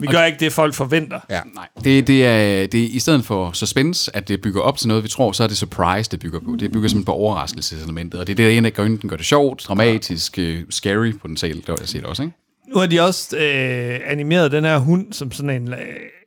Vi 0.00 0.06
gør 0.06 0.24
ikke 0.24 0.38
det, 0.40 0.52
folk 0.52 0.74
forventer. 0.74 1.20
ja. 1.30 1.40
nej, 1.54 1.68
det, 1.84 2.06
det, 2.06 2.26
er, 2.26 2.66
det 2.66 2.82
er 2.82 2.88
i 2.90 2.98
stedet 2.98 3.24
for 3.24 3.52
suspense, 3.52 4.16
at 4.16 4.28
det 4.28 4.40
bygger 4.40 4.60
op 4.60 4.78
til 4.78 4.88
noget, 4.88 5.04
vi 5.04 5.08
tror, 5.08 5.32
så 5.32 5.42
er 5.42 5.46
det 5.46 5.56
surprise, 5.56 6.10
det 6.10 6.20
bygger 6.20 6.40
på. 6.40 6.56
Det 6.60 6.72
bygger 6.72 6.88
simpelthen 6.88 7.04
på 7.04 7.12
overraskelseselementet, 7.12 8.20
og 8.20 8.26
det 8.26 8.32
er 8.32 8.36
det, 8.36 8.64
der 8.64 8.70
gør, 8.70 8.84
den 8.84 8.98
gør 9.08 9.16
det 9.16 9.26
sjovt, 9.26 9.64
dramatisk, 9.68 10.38
øh, 10.38 10.62
scary 10.70 11.12
potentielt, 11.12 11.66
det 11.66 11.80
jeg 11.80 11.88
set 11.88 12.04
også, 12.04 12.22
ikke? 12.22 12.34
Nu 12.68 12.78
har 12.80 12.86
de 12.86 13.00
også 13.00 13.36
øh, 13.36 14.00
animeret 14.06 14.52
den 14.52 14.64
her 14.64 14.78
hund 14.78 15.12
som 15.12 15.32
sådan 15.32 15.50
en, 15.62 15.68
øh, 15.72 15.78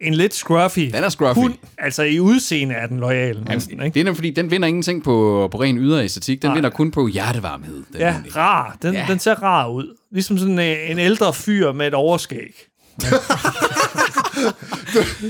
en 0.02 0.14
lidt 0.14 0.34
scruffy 0.34 0.80
Den 0.80 1.04
er 1.04 1.10
scruffy. 1.10 1.40
hund. 1.40 1.54
Altså 1.78 2.04
i 2.04 2.20
udseende 2.20 2.76
er 2.76 2.88
den 2.88 3.00
lojal 3.00 3.44
næsten, 3.50 3.84
ikke? 3.84 3.94
Det 3.94 4.00
er 4.00 4.04
nemlig, 4.04 4.16
fordi 4.18 4.32
den 4.32 4.52
vinder 4.52 4.68
ingenting 4.68 5.04
på, 5.04 5.48
på 5.52 5.62
ren 5.62 5.78
ydre 5.78 6.04
æstetik, 6.04 6.42
den 6.42 6.56
vinder 6.56 6.70
kun 6.70 6.92
på 6.92 7.08
hjertevarmhed. 7.08 7.84
Den 7.94 8.00
Ja, 8.00 8.14
hund. 8.14 8.36
rar. 8.36 8.78
Den, 8.82 8.94
Ja. 8.94 9.06
den 9.10 9.20
ser 9.20 9.36
rar 9.44 9.68
ud. 9.68 9.96
Ligesom 10.12 10.38
sådan 10.38 10.60
en, 10.60 10.78
en 10.92 11.00
ældre 11.00 11.34
fyr 11.34 11.72
med 11.72 11.88
et 11.88 11.94
overskæg. 11.94 12.54
Det 12.98 13.08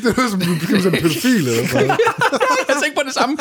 er 0.06 0.30
som, 0.30 0.42
du 0.42 0.56
bliver 0.66 0.82
som 0.82 0.94
en 0.94 1.02
pædofil. 1.02 1.48
eller 1.48 1.62
jeg 2.68 2.76
tænkte 2.84 2.96
på 2.96 3.02
det 3.06 3.14
samme. 3.14 3.38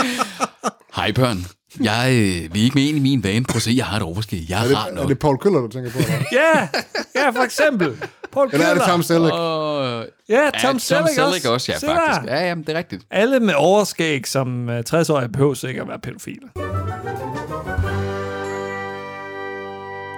Hej 0.97 1.13
børn, 1.13 1.47
jeg 1.85 2.11
øh, 2.45 2.55
vil 2.55 2.63
ikke 2.63 2.91
i 2.91 2.99
min 3.01 3.25
vane. 3.25 3.45
Prøv 3.45 3.57
at 3.57 3.63
se, 3.63 3.73
jeg 3.77 3.87
har 3.87 3.97
et 3.97 4.03
overskæg. 4.03 4.47
Jeg 4.49 4.59
Er 4.59 4.65
er 4.65 4.69
det, 4.69 4.77
er 4.91 4.95
nok. 4.95 5.09
det 5.09 5.19
Paul 5.19 5.39
Køller, 5.39 5.61
du 5.61 5.69
tænker 5.69 5.91
på? 5.91 5.99
Ja, 6.33 6.69
ja, 7.15 7.31
for 7.31 7.43
eksempel. 7.43 7.97
Paul 8.33 8.51
eller 8.53 8.67
er 8.67 8.75
det. 8.75 8.83
Tom 8.83 9.03
Selleck? 9.03 9.35
Og, 9.35 10.07
Ja, 10.29 10.51
Tom, 10.63 10.71
Tom 10.73 10.79
Selleck, 10.79 11.15
Selleck 11.15 11.47
også, 11.47 11.73
ja, 11.73 11.93
faktisk. 11.93 12.29
der. 12.29 12.35
Ja, 12.37 12.49
ja, 12.49 12.55
det 12.55 12.69
er 12.69 12.75
rigtigt. 12.79 13.03
Alle 13.11 13.41
med 13.41 13.55
overskæg 13.57 14.27
som 14.27 14.69
uh, 14.69 14.75
60-årige 14.79 15.29
behøver 15.29 15.55
sikkert 15.55 15.83
at 15.83 15.89
være 15.89 15.99
pædofile. 15.99 16.49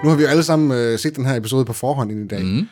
Nu 0.03 0.09
har 0.09 0.15
vi 0.15 0.23
jo 0.23 0.29
alle 0.29 0.43
sammen 0.43 0.71
øh, 0.77 0.99
set 0.99 1.15
den 1.15 1.25
her 1.25 1.35
episode 1.35 1.65
på 1.65 1.73
forhånd 1.73 2.11
i 2.11 2.27
dag. 2.27 2.43
Mm. 2.43 2.67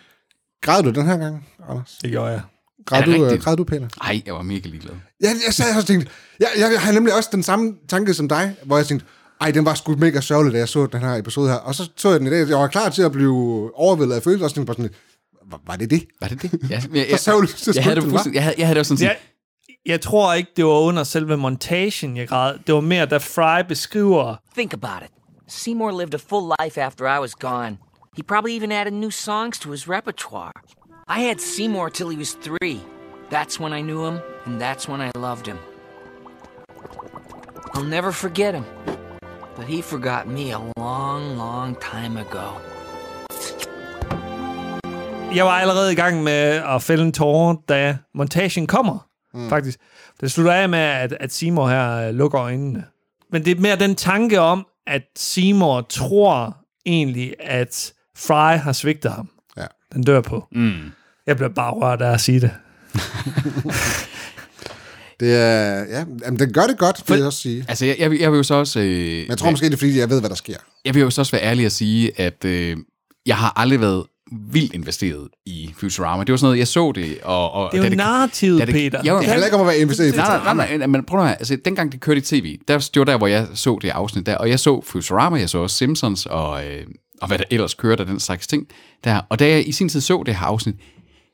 Græd 0.61 0.83
du 0.83 0.89
den 0.89 1.05
her 1.05 1.17
gang, 1.17 1.47
Anders? 1.69 1.97
Det 2.01 2.11
gjorde 2.11 2.31
jeg. 2.31 2.41
Græd 2.87 3.03
du, 3.03 3.25
øh, 3.25 3.41
græd 3.41 3.55
du, 3.57 3.63
Peter? 3.63 3.87
Ej, 4.01 4.21
jeg 4.25 4.33
var 4.33 4.41
mega 4.41 4.69
ligeglad. 4.69 4.93
Ja, 5.23 5.27
jeg 5.45 5.53
sad 5.53 5.65
også 5.67 5.79
og 5.79 5.85
tænkte, 5.85 6.11
jeg, 6.39 6.47
jeg 6.57 6.81
har 6.81 6.91
nemlig 6.91 7.15
også 7.15 7.29
den 7.31 7.43
samme 7.43 7.73
tanke 7.89 8.13
som 8.13 8.27
dig, 8.27 8.55
hvor 8.63 8.77
jeg 8.77 8.85
tænkte, 8.85 9.05
ej, 9.41 9.51
den 9.51 9.65
var 9.65 9.73
sgu 9.73 9.95
mega 9.95 10.21
sørgelig, 10.21 10.53
da 10.53 10.57
jeg 10.57 10.69
så 10.69 10.85
den 10.85 10.99
her 11.01 11.15
episode 11.15 11.49
her. 11.49 11.55
Og 11.55 11.75
så 11.75 11.89
så 11.95 12.09
jeg 12.11 12.19
den 12.19 12.27
i 12.27 12.29
dag, 12.29 12.49
jeg 12.49 12.57
var 12.57 12.67
klar 12.67 12.89
til 12.89 13.01
at 13.01 13.11
blive 13.11 13.71
overvældet 13.75 14.15
af 14.15 14.23
følelser, 14.23 14.43
og 14.43 14.49
så 14.49 14.55
tænkte 14.55 14.71
jeg 14.71 14.77
bare 14.77 14.89
sådan, 14.89 15.51
var, 15.51 15.61
var 15.67 15.75
det 15.75 15.89
det? 15.89 16.03
Var 16.21 16.27
det 16.27 16.41
det? 16.41 16.69
Ja, 16.69 16.81
jeg, 16.93 17.07
jeg, 17.09 17.19
Så 17.19 17.23
sørgeligt, 17.23 17.59
så 17.59 17.71
jeg, 17.75 17.83
havde 17.83 17.95
det 17.95 18.33
jeg, 18.33 18.43
havde, 18.43 18.55
jeg 18.57 18.67
havde 18.67 18.75
det 18.75 18.79
også 18.79 18.95
sådan, 18.97 19.03
Jeg, 19.03 19.17
jeg 19.85 20.01
tror 20.01 20.33
ikke, 20.33 20.51
det 20.55 20.65
var 20.65 20.71
under 20.71 21.03
selve 21.03 21.37
montagen, 21.37 22.17
jeg 22.17 22.27
græd. 22.27 22.55
Det 22.67 22.75
var 22.75 22.81
mere, 22.81 23.05
da 23.05 23.17
Fry 23.17 23.67
beskriver... 23.67 24.35
Think 24.57 24.73
about 24.73 25.01
it. 25.05 25.11
Seymour 25.53 25.91
lived 25.91 26.13
a 26.13 26.17
full 26.29 26.53
life 26.61 26.81
after 26.81 27.17
I 27.17 27.19
was 27.19 27.35
gone. 27.35 27.77
He 28.17 28.23
probably 28.23 28.55
even 28.57 28.71
added 28.71 28.93
new 28.93 29.09
songs 29.09 29.59
to 29.59 29.71
his 29.71 29.89
repertoire. 29.89 30.51
I 31.09 31.21
had 31.21 31.39
Seymour 31.39 31.89
till 31.89 32.09
he 32.09 32.17
was 32.17 32.33
three. 32.33 32.81
That's 33.29 33.59
when 33.59 33.71
I 33.71 33.81
knew 33.81 34.05
him, 34.05 34.19
and 34.45 34.59
that's 34.61 34.89
when 34.89 34.99
I 35.01 35.11
loved 35.15 35.47
him. 35.47 35.57
I'll 37.73 37.89
never 37.89 38.11
forget 38.11 38.53
him. 38.53 38.65
But 39.55 39.65
he 39.65 39.81
forgot 39.81 40.27
me 40.27 40.51
a 40.51 40.59
long, 40.77 41.37
long 41.37 41.77
time 41.79 42.17
ago. 42.17 42.47
Jeg 45.35 45.45
var 45.45 45.51
allerede 45.51 45.91
i 45.91 45.95
gang 45.95 46.23
med 46.23 46.61
at 46.65 46.81
fælde 46.81 47.03
en 47.03 47.11
tårer, 47.11 47.55
da 47.69 47.97
montagen 48.13 48.67
kommer, 48.67 49.07
mm. 49.33 49.49
faktisk. 49.49 49.79
Det 50.21 50.31
slutter 50.31 50.53
af 50.53 50.69
med, 50.69 50.79
at, 50.79 51.17
at 51.19 51.33
Seymour 51.33 51.69
her 51.69 52.07
øh, 52.07 52.15
lukker 52.15 52.41
øjnene. 52.41 52.85
Men 53.31 53.45
det 53.45 53.57
er 53.57 53.61
mere 53.61 53.75
den 53.75 53.95
tanke 53.95 54.39
om, 54.39 54.67
at 54.87 55.03
Seymour 55.15 55.81
tror 55.81 56.57
egentlig, 56.85 57.33
at 57.39 57.93
Fry 58.17 58.57
har 58.57 58.71
svigtet 58.71 59.11
ham. 59.11 59.29
Ja. 59.57 59.65
Den 59.93 60.03
dør 60.03 60.21
på. 60.21 60.47
Mm. 60.51 60.91
Jeg 61.27 61.35
bliver 61.35 61.49
bare 61.49 61.71
rørt 61.71 62.01
af 62.01 62.13
at 62.13 62.21
sige 62.21 62.39
det. 62.39 62.51
Det 65.19 65.35
er, 65.35 65.79
ja, 65.89 66.03
jamen, 66.25 66.39
den 66.39 66.53
gør 66.53 66.61
det 66.67 66.77
godt, 66.77 67.03
vil 67.09 67.17
jeg 67.17 67.25
også 67.25 67.39
sige. 67.41 67.65
Altså, 67.67 67.85
jeg, 67.85 67.95
jeg, 67.99 68.11
vil- 68.11 68.19
jeg 68.19 68.31
vil 68.31 68.37
jo 68.37 68.43
så 68.43 68.53
også... 68.55 68.79
Øh, 68.79 68.85
Men 69.17 69.25
jeg 69.29 69.37
tror 69.37 69.51
måske, 69.51 69.65
det 69.65 69.73
er, 69.73 69.77
fordi 69.77 69.99
jeg 69.99 70.09
ved, 70.09 70.19
hvad 70.19 70.29
der 70.29 70.35
sker. 70.35 70.53
jeg 70.85 70.93
vil 70.95 71.01
jo 71.01 71.09
så 71.09 71.21
også 71.21 71.31
være 71.31 71.41
ærlig 71.43 71.65
at 71.65 71.71
sige, 71.71 72.19
at 72.21 72.45
øh, 72.45 72.77
jeg 73.25 73.35
har 73.37 73.53
aldrig 73.55 73.81
været 73.81 74.03
vildt 74.51 74.73
investeret 74.73 75.27
i 75.45 75.73
Futurama. 75.79 76.23
Det 76.23 76.31
var 76.31 76.37
sådan 76.37 76.45
noget, 76.45 76.59
jeg 76.59 76.67
så 76.67 76.91
det, 76.95 77.17
og... 77.23 77.51
og 77.51 77.69
Det 77.71 77.85
er 77.85 77.89
jo 77.89 77.95
narrativet, 77.95 78.59
da 78.59 78.65
Peter. 78.65 79.01
Jeg, 79.03 79.15
Det 79.19 79.25
handler 79.25 79.45
ikke 79.45 79.55
om 79.57 79.61
at 79.61 79.67
være 79.67 79.77
investeret 79.77 80.13
i 80.13 80.17
Nej, 80.17 80.43
nej, 80.43 80.53
nej, 80.67 80.77
nej, 80.77 80.87
men 80.87 81.03
prøv 81.03 81.19
at 81.19 81.25
høre, 81.25 81.35
altså 81.39 81.57
dengang 81.65 81.91
det 81.91 82.01
kørte 82.01 82.17
i 82.17 82.21
tv, 82.21 82.57
der, 82.67 82.77
det 82.93 82.99
var 82.99 83.05
der, 83.05 83.17
hvor 83.17 83.27
jeg 83.27 83.47
så 83.53 83.79
det 83.81 83.89
afsnit 83.89 84.25
der, 84.25 84.35
og 84.35 84.49
jeg 84.49 84.59
så 84.59 84.81
Futurama, 84.85 85.39
jeg 85.39 85.49
så 85.49 85.57
også 85.57 85.75
Simpsons, 85.75 86.25
og, 86.25 86.65
øh, 86.65 86.83
og 87.21 87.27
hvad 87.27 87.37
der 87.37 87.43
ellers 87.51 87.73
kørte 87.73 88.01
af 88.01 88.07
den 88.07 88.19
slags 88.19 88.47
ting 88.47 88.67
der, 89.03 89.21
og 89.29 89.39
da 89.39 89.49
jeg 89.49 89.67
i 89.67 89.71
sin 89.71 89.89
tid 89.89 90.01
så 90.01 90.23
det 90.25 90.35
her 90.35 90.45
afsnit, 90.45 90.75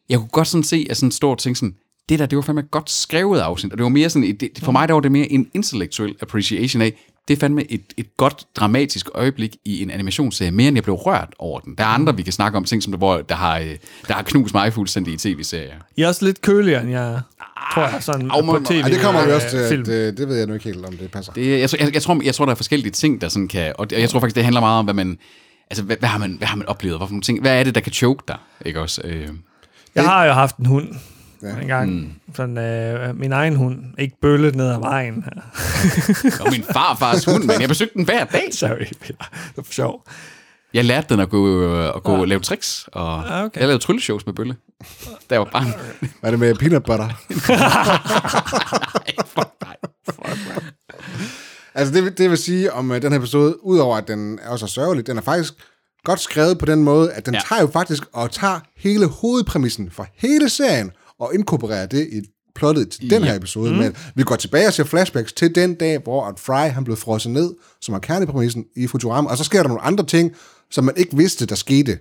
jeg 0.09 0.19
kunne 0.19 0.29
godt 0.29 0.47
sådan 0.47 0.63
se, 0.63 0.87
at 0.89 0.97
sådan 0.97 1.29
og 1.29 1.37
tænke 1.37 1.59
sådan, 1.59 1.75
det 2.09 2.19
der, 2.19 2.25
det 2.25 2.35
var 2.35 2.41
fandme 2.41 2.61
et 2.61 2.71
godt 2.71 2.89
skrevet 2.89 3.39
afsnit, 3.39 3.71
og 3.71 3.77
det 3.77 3.83
var 3.83 3.89
mere 3.89 4.09
sådan, 4.09 4.23
et, 4.23 4.41
det, 4.41 4.49
for 4.63 4.71
mig 4.71 4.87
der 4.87 4.93
var 4.93 5.01
det 5.01 5.11
mere 5.11 5.31
en 5.31 5.47
intellektuel 5.53 6.15
appreciation 6.21 6.81
af, 6.81 6.93
det 7.27 7.35
er 7.35 7.39
fandme 7.39 7.71
et, 7.71 7.81
et 7.97 8.17
godt 8.17 8.45
dramatisk 8.55 9.09
øjeblik 9.13 9.55
i 9.65 9.81
en 9.83 9.91
animationsserie, 9.91 10.51
mere 10.51 10.67
end 10.67 10.77
jeg 10.77 10.83
blev 10.83 10.95
rørt 10.95 11.29
over 11.39 11.59
den. 11.59 11.75
Der 11.77 11.83
er 11.83 11.87
andre, 11.87 12.15
vi 12.15 12.23
kan 12.23 12.33
snakke 12.33 12.57
om, 12.57 12.63
ting 12.63 12.83
som 12.83 12.91
der, 12.91 12.97
hvor 12.97 13.17
der 13.17 13.35
har, 13.35 13.59
øh, 13.59 13.75
der 14.07 14.13
har 14.13 14.21
knust 14.21 14.53
mig 14.53 14.73
fuldstændig 14.73 15.13
i 15.13 15.17
tv-serier. 15.17 15.73
I 15.95 16.01
er 16.01 16.07
også 16.07 16.25
lidt 16.25 16.41
køligere, 16.41 16.81
end 16.81 16.91
jeg 16.91 17.21
tror, 17.73 17.81
jeg 17.81 18.03
sådan 18.03 18.31
må- 18.43 18.59
på 18.59 18.65
tv. 18.65 18.73
Ej, 18.73 18.89
det 18.89 19.01
kommer 19.01 19.25
vi 19.25 19.31
også 19.31 19.49
til, 19.49 19.67
film. 19.69 19.81
at, 19.81 19.87
øh, 19.89 20.17
det 20.17 20.27
ved 20.27 20.37
jeg 20.37 20.47
nu 20.47 20.53
ikke 20.53 20.65
helt, 20.65 20.85
om 20.85 20.97
det 20.97 21.11
passer. 21.11 21.33
Det, 21.33 21.59
jeg, 21.59 21.69
jeg, 21.79 21.93
jeg, 21.93 22.01
tror, 22.01 22.21
jeg 22.23 22.35
tror, 22.35 22.45
der 22.45 22.51
er 22.51 22.55
forskellige 22.55 22.91
ting, 22.91 23.21
der 23.21 23.29
sådan 23.29 23.47
kan... 23.47 23.73
Og 23.77 23.87
jeg 23.91 24.09
tror 24.09 24.19
faktisk, 24.19 24.35
det 24.35 24.43
handler 24.43 24.61
meget 24.61 24.79
om, 24.79 24.85
hvad 24.85 24.93
man... 24.93 25.17
Altså, 25.69 25.83
hvad, 25.83 25.97
hvad, 25.99 26.09
har, 26.09 26.19
man, 26.19 26.35
hvad 26.37 26.47
har 26.47 26.55
man 26.55 26.67
oplevet? 26.67 26.97
Hvad, 26.97 27.07
for 27.07 27.11
nogle 27.11 27.21
ting, 27.21 27.41
hvad 27.41 27.59
er 27.59 27.63
det, 27.63 27.75
der 27.75 27.81
kan 27.81 27.91
choke 27.91 28.23
dig? 28.27 28.37
Ikke 28.65 28.81
også? 28.81 29.01
Øh, 29.03 29.27
Jeg 29.95 30.03
har 30.03 30.25
jo 30.25 30.31
haft 30.33 30.57
en 30.57 30.65
hund 30.65 30.87
Ja. 31.41 31.47
ja. 31.47 31.61
en 31.61 31.67
gang. 31.67 31.91
Mm. 31.91 32.09
Sådan, 32.35 32.57
øh, 32.57 33.19
min 33.19 33.31
egen 33.31 33.55
hund. 33.55 33.79
Ikke 33.97 34.15
bølle 34.21 34.51
ned 34.51 34.69
ad 34.69 34.79
vejen 34.79 35.23
her. 35.25 35.41
og 36.45 36.51
min 36.51 36.63
farfars 36.63 37.25
hund, 37.25 37.43
men 37.43 37.61
jeg 37.61 37.69
besøgte 37.69 37.93
den 37.93 38.05
hver 38.05 38.25
dag. 38.25 38.47
Sorry, 38.51 38.85
Peter. 39.01 39.23
Det 39.31 39.57
var 39.57 39.63
for 39.63 39.73
sjov. 39.73 40.07
Jeg 40.73 40.85
lærte 40.85 41.07
den 41.09 41.19
at 41.19 41.29
gå, 41.29 41.61
øh, 41.61 41.95
at 41.95 42.03
gå 42.03 42.15
og 42.15 42.27
lave 42.27 42.41
tricks, 42.41 42.89
og 42.93 43.37
Ah, 43.37 43.45
okay. 43.45 43.59
jeg 43.59 43.67
lavede 43.67 43.83
trylleshows 43.83 44.25
med 44.25 44.33
bølle. 44.33 44.55
Der 45.29 45.37
var 45.37 45.45
bare... 45.45 45.63
Hvad 45.99 46.09
er 46.21 46.29
det 46.29 46.39
med 46.39 46.55
peanut 46.55 46.83
butter? 46.83 47.09
altså, 51.75 51.93
det, 51.93 52.03
vil- 52.03 52.17
det 52.17 52.29
vil 52.29 52.37
sige 52.37 52.73
om 52.73 52.91
uh, 52.91 52.97
den 52.97 53.11
her 53.11 53.19
episode, 53.19 53.65
udover 53.65 53.97
at 53.97 54.07
den 54.07 54.39
er 54.43 54.49
også 54.49 54.65
er 54.65 54.69
sørgelig, 54.69 55.07
den 55.07 55.17
er 55.17 55.21
faktisk 55.21 55.53
godt 56.05 56.19
skrevet 56.19 56.57
på 56.57 56.65
den 56.65 56.83
måde, 56.83 57.11
at 57.13 57.25
den 57.25 57.33
Ja. 57.33 57.39
ja. 57.39 57.43
tager 57.49 57.61
jo 57.61 57.67
faktisk 57.67 58.03
og 58.13 58.31
tager 58.31 58.59
hele 58.77 59.05
hovedpræmissen 59.07 59.91
for 59.91 60.07
hele 60.15 60.49
serien 60.49 60.91
og 61.19 61.31
inkorporerer 61.33 61.85
det 61.85 62.09
i 62.11 62.21
plottet 62.55 62.89
til 62.89 63.09
den 63.09 63.23
her 63.23 63.35
episode. 63.35 63.71
Mm. 63.71 63.77
Men 63.77 63.95
vi 64.15 64.23
går 64.23 64.35
tilbage 64.35 64.67
og 64.67 64.73
ser 64.73 64.83
flashbacks 64.83 65.33
til 65.33 65.55
den 65.55 65.75
dag, 65.75 65.99
hvor 66.03 66.25
at 66.25 66.39
Fry 66.39 66.69
han 66.69 66.83
blev 66.83 66.97
frosset 66.97 67.31
ned, 67.31 67.53
som 67.81 67.95
er 67.95 67.99
kernepræmissen 67.99 68.65
i 68.75 68.87
Futurama, 68.87 69.29
og 69.29 69.37
så 69.37 69.43
sker 69.43 69.61
der 69.61 69.67
nogle 69.67 69.83
andre 69.83 70.05
ting, 70.05 70.31
som 70.71 70.83
man 70.83 70.93
ikke 70.97 71.17
vidste, 71.17 71.45
der 71.45 71.55
skete. 71.55 71.99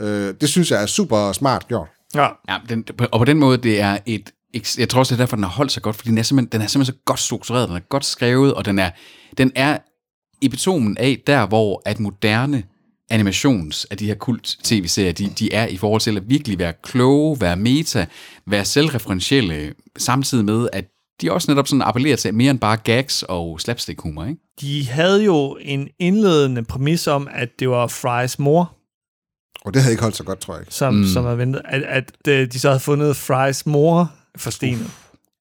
Øh, 0.00 0.34
det 0.40 0.48
synes 0.48 0.70
jeg 0.70 0.82
er 0.82 0.86
super 0.86 1.32
smart 1.32 1.68
gjort. 1.68 1.88
Ja. 2.14 2.28
Ja, 2.48 2.58
den, 2.68 2.84
og 3.12 3.18
på 3.20 3.24
den 3.24 3.38
måde, 3.38 3.58
det 3.58 3.80
er 3.80 3.98
et... 4.06 4.30
Jeg 4.78 4.88
tror 4.88 4.98
også, 4.98 5.14
det 5.14 5.20
er 5.20 5.22
derfor, 5.24 5.36
den 5.36 5.42
har 5.44 5.50
holdt 5.50 5.72
sig 5.72 5.82
godt, 5.82 5.96
fordi 5.96 6.10
den 6.10 6.18
er 6.18 6.22
simpelthen, 6.22 6.52
den 6.52 6.62
er 6.62 6.66
simpelthen 6.66 6.94
så 6.94 7.00
godt 7.04 7.20
struktureret, 7.20 7.68
den 7.68 7.76
er 7.76 7.80
godt 7.80 8.04
skrevet, 8.04 8.54
og 8.54 8.64
den 8.64 8.78
er, 8.78 8.90
den 9.38 9.52
er 9.54 9.78
epitomen 10.42 10.96
af 10.98 11.22
der, 11.26 11.46
hvor 11.46 11.82
at 11.84 12.00
moderne 12.00 12.62
animations 13.10 13.84
af 13.90 13.96
de 13.96 14.06
her 14.06 14.14
kult 14.14 14.56
tv-serier, 14.64 15.12
de, 15.12 15.30
de 15.38 15.52
er 15.54 15.66
i 15.66 15.76
forhold 15.76 16.00
til 16.00 16.16
at 16.16 16.22
virkelig 16.28 16.58
være 16.58 16.72
kloge, 16.82 17.40
være 17.40 17.56
meta, 17.56 18.06
være 18.46 18.64
selvreferentielle, 18.64 19.74
samtidig 19.98 20.44
med, 20.44 20.68
at 20.72 20.84
de 21.20 21.32
også 21.32 21.50
netop 21.50 21.68
sådan 21.68 21.82
appellerer 21.82 22.16
til 22.16 22.34
mere 22.34 22.50
end 22.50 22.58
bare 22.58 22.76
gags 22.76 23.22
og 23.22 23.60
slapstick-humor, 23.60 24.24
ikke? 24.24 24.40
De 24.60 24.88
havde 24.88 25.24
jo 25.24 25.58
en 25.60 25.88
indledende 25.98 26.64
præmis 26.64 27.06
om, 27.06 27.28
at 27.30 27.48
det 27.58 27.68
var 27.70 27.86
Frys 27.86 28.38
mor, 28.38 28.76
Og 29.64 29.74
det 29.74 29.82
havde 29.82 29.92
ikke 29.92 30.02
holdt 30.02 30.16
så 30.16 30.24
godt, 30.24 30.38
tror 30.40 30.54
jeg 30.54 30.62
ikke. 30.62 30.74
som, 30.74 30.94
mm. 30.94 31.04
som 31.06 31.24
havde 31.24 31.38
ventet. 31.38 31.62
At, 31.64 31.82
at 31.82 32.12
øh, 32.28 32.52
de 32.52 32.60
så 32.60 32.68
havde 32.68 32.80
fundet 32.80 33.16
Frys 33.16 33.66
mor 33.66 34.12
for 34.36 34.50
stenet. 34.50 34.90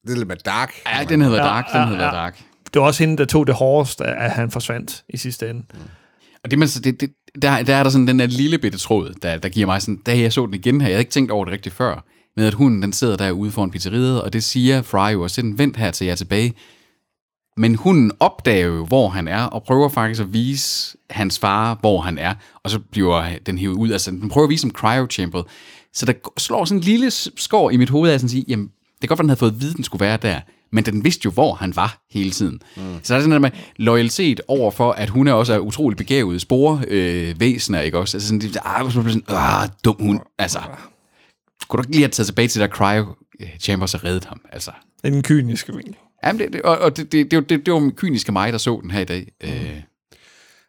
Det 0.07 0.11
er 0.11 0.15
lidt 0.17 0.27
med 0.27 0.35
dark. 0.35 0.73
Ja, 0.93 1.03
den 1.09 1.21
hedder 1.21 1.37
Ja, 1.37 1.43
Dark, 1.43 1.65
den 1.73 1.81
ja, 1.81 1.85
hedder 1.87 2.05
ja. 2.05 2.11
Dark. 2.11 2.37
Det 2.73 2.79
var 2.81 2.87
også 2.87 3.03
hende, 3.03 3.17
der 3.17 3.25
tog 3.25 3.47
det 3.47 3.55
hårdeste, 3.55 4.03
at 4.05 4.31
han 4.31 4.51
forsvandt 4.51 5.03
i 5.09 5.17
sidste 5.17 5.49
ende. 5.49 5.63
Og 6.43 6.51
det, 6.51 6.59
man, 6.59 6.67
så 6.67 6.79
det, 6.79 7.01
det, 7.01 7.09
der, 7.41 7.63
der 7.63 7.75
er 7.75 7.83
der 7.83 7.89
sådan 7.89 8.07
den 8.07 8.19
der 8.19 8.27
lille 8.27 8.57
bitte 8.57 8.77
tråd, 8.77 9.13
der, 9.21 9.37
der 9.37 9.49
giver 9.49 9.65
mig 9.65 9.81
sådan, 9.81 9.95
da 9.95 10.19
jeg 10.19 10.33
så 10.33 10.45
den 10.45 10.53
igen 10.53 10.81
her, 10.81 10.87
jeg 10.87 10.95
havde 10.95 11.01
ikke 11.01 11.11
tænkt 11.11 11.31
over 11.31 11.45
det 11.45 11.51
rigtigt 11.51 11.75
før, 11.75 12.05
med 12.35 12.45
at 12.45 12.53
hunden 12.53 12.81
den 12.81 12.93
sidder 12.93 13.15
derude 13.15 13.51
foran 13.51 13.71
pizzeriet, 13.71 14.21
og 14.21 14.33
det 14.33 14.43
siger 14.43 14.81
Fry 14.81 15.13
jo 15.13 15.23
også, 15.23 15.41
den 15.41 15.57
vent 15.57 15.77
her 15.77 15.91
til 15.91 16.05
jeg 16.05 16.11
er 16.11 16.15
tilbage. 16.15 16.53
Men 17.57 17.75
hunden 17.75 18.11
opdager 18.19 18.65
jo, 18.65 18.85
hvor 18.85 19.09
han 19.09 19.27
er, 19.27 19.43
og 19.43 19.63
prøver 19.63 19.89
faktisk 19.89 20.21
at 20.21 20.33
vise 20.33 20.97
hans 21.09 21.39
far, 21.39 21.77
hvor 21.79 22.01
han 22.01 22.17
er, 22.17 22.33
og 22.63 22.69
så 22.69 22.79
bliver 22.79 23.29
den 23.45 23.57
hivet 23.57 23.73
ud. 23.73 23.91
Altså, 23.91 24.11
den 24.11 24.29
prøver 24.29 24.45
at 24.45 24.49
vise 24.49 24.61
som 24.61 24.71
cryo-chamber. 24.71 25.43
Så 25.93 26.05
der 26.05 26.13
slår 26.37 26.65
sådan 26.65 26.79
en 26.79 26.83
lille 26.83 27.11
skår 27.11 27.69
i 27.69 27.77
mit 27.77 27.89
hoved 27.89 28.11
af, 28.11 28.19
sådan 28.19 28.27
at 28.27 28.31
sige, 28.31 28.45
jamen, 28.47 28.65
det 28.95 29.03
er 29.03 29.07
godt 29.07 29.19
at 29.19 29.23
den 29.23 29.29
havde 29.29 29.39
fået 29.39 29.51
at 29.51 29.61
vide, 29.61 29.73
den 29.73 29.83
skulle 29.83 30.05
være 30.05 30.17
der, 30.17 30.39
men 30.73 30.85
den 30.85 31.03
vidste 31.03 31.21
jo, 31.25 31.31
hvor 31.31 31.53
han 31.53 31.75
var 31.75 32.03
hele 32.11 32.31
tiden. 32.31 32.59
Mm. 32.77 32.81
Så 33.03 33.13
der 33.13 33.17
er 33.17 33.21
sådan 33.21 33.29
noget 33.29 33.41
med 33.41 33.51
loyalitet 33.77 34.41
over 34.47 34.71
for, 34.71 34.91
at 34.91 35.09
hun 35.09 35.27
er 35.27 35.33
også 35.33 35.53
er 35.53 35.57
utrolig 35.59 35.97
begavet 35.97 36.41
spore 36.41 36.83
øh, 36.87 37.39
væsener, 37.39 37.81
ikke 37.81 37.97
også? 37.97 38.17
Altså 38.17 38.27
sådan, 38.27 38.41
de, 38.41 38.59
ah, 38.65 38.91
sådan, 38.91 39.23
ah, 39.27 39.69
dum 39.85 39.95
hund, 39.99 40.19
altså. 40.37 40.59
Kunne 41.67 41.77
du 41.77 41.81
ikke 41.81 41.91
lige 41.91 42.01
have 42.03 42.09
taget 42.11 42.27
tilbage 42.27 42.47
til 42.47 42.61
der 42.61 42.67
cryo 42.67 43.05
chamber, 43.59 43.85
så 43.85 43.97
reddet 44.03 44.25
ham, 44.25 44.41
altså. 44.51 44.71
Det 45.03 45.13
den 45.13 45.23
kyniske 45.23 45.73
vinkel. 45.73 45.95
Jamen, 46.25 46.39
det, 46.41 46.53
det, 46.53 46.61
og, 46.61 46.77
og 46.77 46.97
det, 46.97 47.11
det, 47.11 47.31
det, 47.31 47.37
var- 47.37 47.43
det, 47.43 47.65
det 47.65 47.73
var 47.73 47.79
min 47.79 47.91
kyniske 47.91 48.31
mig, 48.31 48.51
der 48.51 48.57
så 48.59 48.79
den 48.83 48.91
her 48.91 48.99
i 48.99 49.05
dag. 49.05 49.31
Øh, 49.43 49.49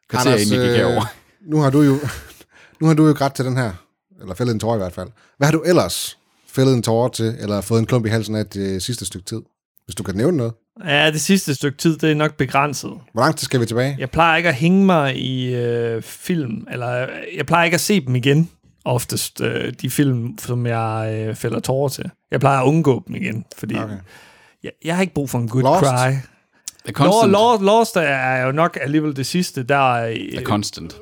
kvarter 0.08 0.30
Anders, 0.30 0.50
jeg 0.50 0.58
gik 0.60 0.68
øh, 0.68 0.74
herover. 0.74 1.04
Nu 1.46 1.60
har 1.60 1.70
du 1.70 1.82
jo, 1.82 1.98
nu 2.80 2.86
har 2.86 2.94
du 2.94 3.06
jo 3.06 3.12
grædt 3.12 3.34
til 3.34 3.44
den 3.44 3.56
her, 3.56 3.72
eller 4.20 4.34
fældet 4.34 4.52
en 4.54 4.60
tårer 4.60 4.74
i 4.74 4.78
hvert 4.78 4.92
fald. 4.92 5.08
Hvad 5.38 5.46
har 5.46 5.52
du 5.52 5.62
ellers 5.66 6.18
fældet 6.48 6.74
en 6.74 6.82
tårer 6.82 7.08
til, 7.08 7.36
eller 7.38 7.60
fået 7.60 7.78
en 7.80 7.86
klump 7.86 8.06
i 8.06 8.08
halsen 8.08 8.34
af 8.34 8.46
det 8.46 8.82
sidste 8.82 9.04
stykke 9.04 9.26
tid? 9.26 9.42
Hvis 9.86 9.94
du 9.94 10.02
kan 10.02 10.14
nævne 10.14 10.36
noget. 10.36 10.52
Ja, 10.84 11.10
det 11.10 11.20
sidste 11.20 11.54
stykke 11.54 11.78
tid, 11.78 11.96
det 11.98 12.10
er 12.10 12.14
nok 12.14 12.36
begrænset. 12.36 12.90
Hvor 13.12 13.22
lang 13.22 13.36
tid 13.36 13.44
skal 13.44 13.60
vi 13.60 13.66
tilbage? 13.66 13.96
Jeg 13.98 14.10
plejer 14.10 14.36
ikke 14.36 14.48
at 14.48 14.54
hænge 14.54 14.84
mig 14.86 15.16
i 15.16 15.54
øh, 15.54 16.02
film, 16.02 16.66
eller 16.72 17.02
øh, 17.02 17.08
jeg 17.36 17.46
plejer 17.46 17.64
ikke 17.64 17.74
at 17.74 17.80
se 17.80 18.06
dem 18.06 18.14
igen, 18.16 18.50
oftest, 18.84 19.40
øh, 19.40 19.72
de 19.82 19.90
film, 19.90 20.38
som 20.38 20.66
jeg 20.66 21.14
øh, 21.28 21.34
fælder 21.34 21.60
tårer 21.60 21.88
til. 21.88 22.10
Jeg 22.30 22.40
plejer 22.40 22.60
at 22.60 22.66
undgå 22.66 23.02
dem 23.08 23.16
igen, 23.16 23.44
fordi 23.58 23.74
Okay. 23.78 23.96
jeg, 24.62 24.72
jeg 24.84 24.94
har 24.94 25.02
ikke 25.02 25.14
brug 25.14 25.30
for 25.30 25.38
en 25.38 25.48
good 25.48 25.62
Lost? 25.62 25.80
cry. 25.86 26.10
The 26.84 26.92
Lost, 26.92 26.96
Constant. 26.96 27.32
Lost, 27.32 27.62
Lost 27.62 27.96
er 27.96 28.46
jo 28.46 28.52
nok 28.52 28.78
alligevel 28.80 29.16
det 29.16 29.26
sidste, 29.26 29.62
der 29.62 29.90
øh, 29.92 30.14
The 30.16 30.44
Constant. 30.44 30.96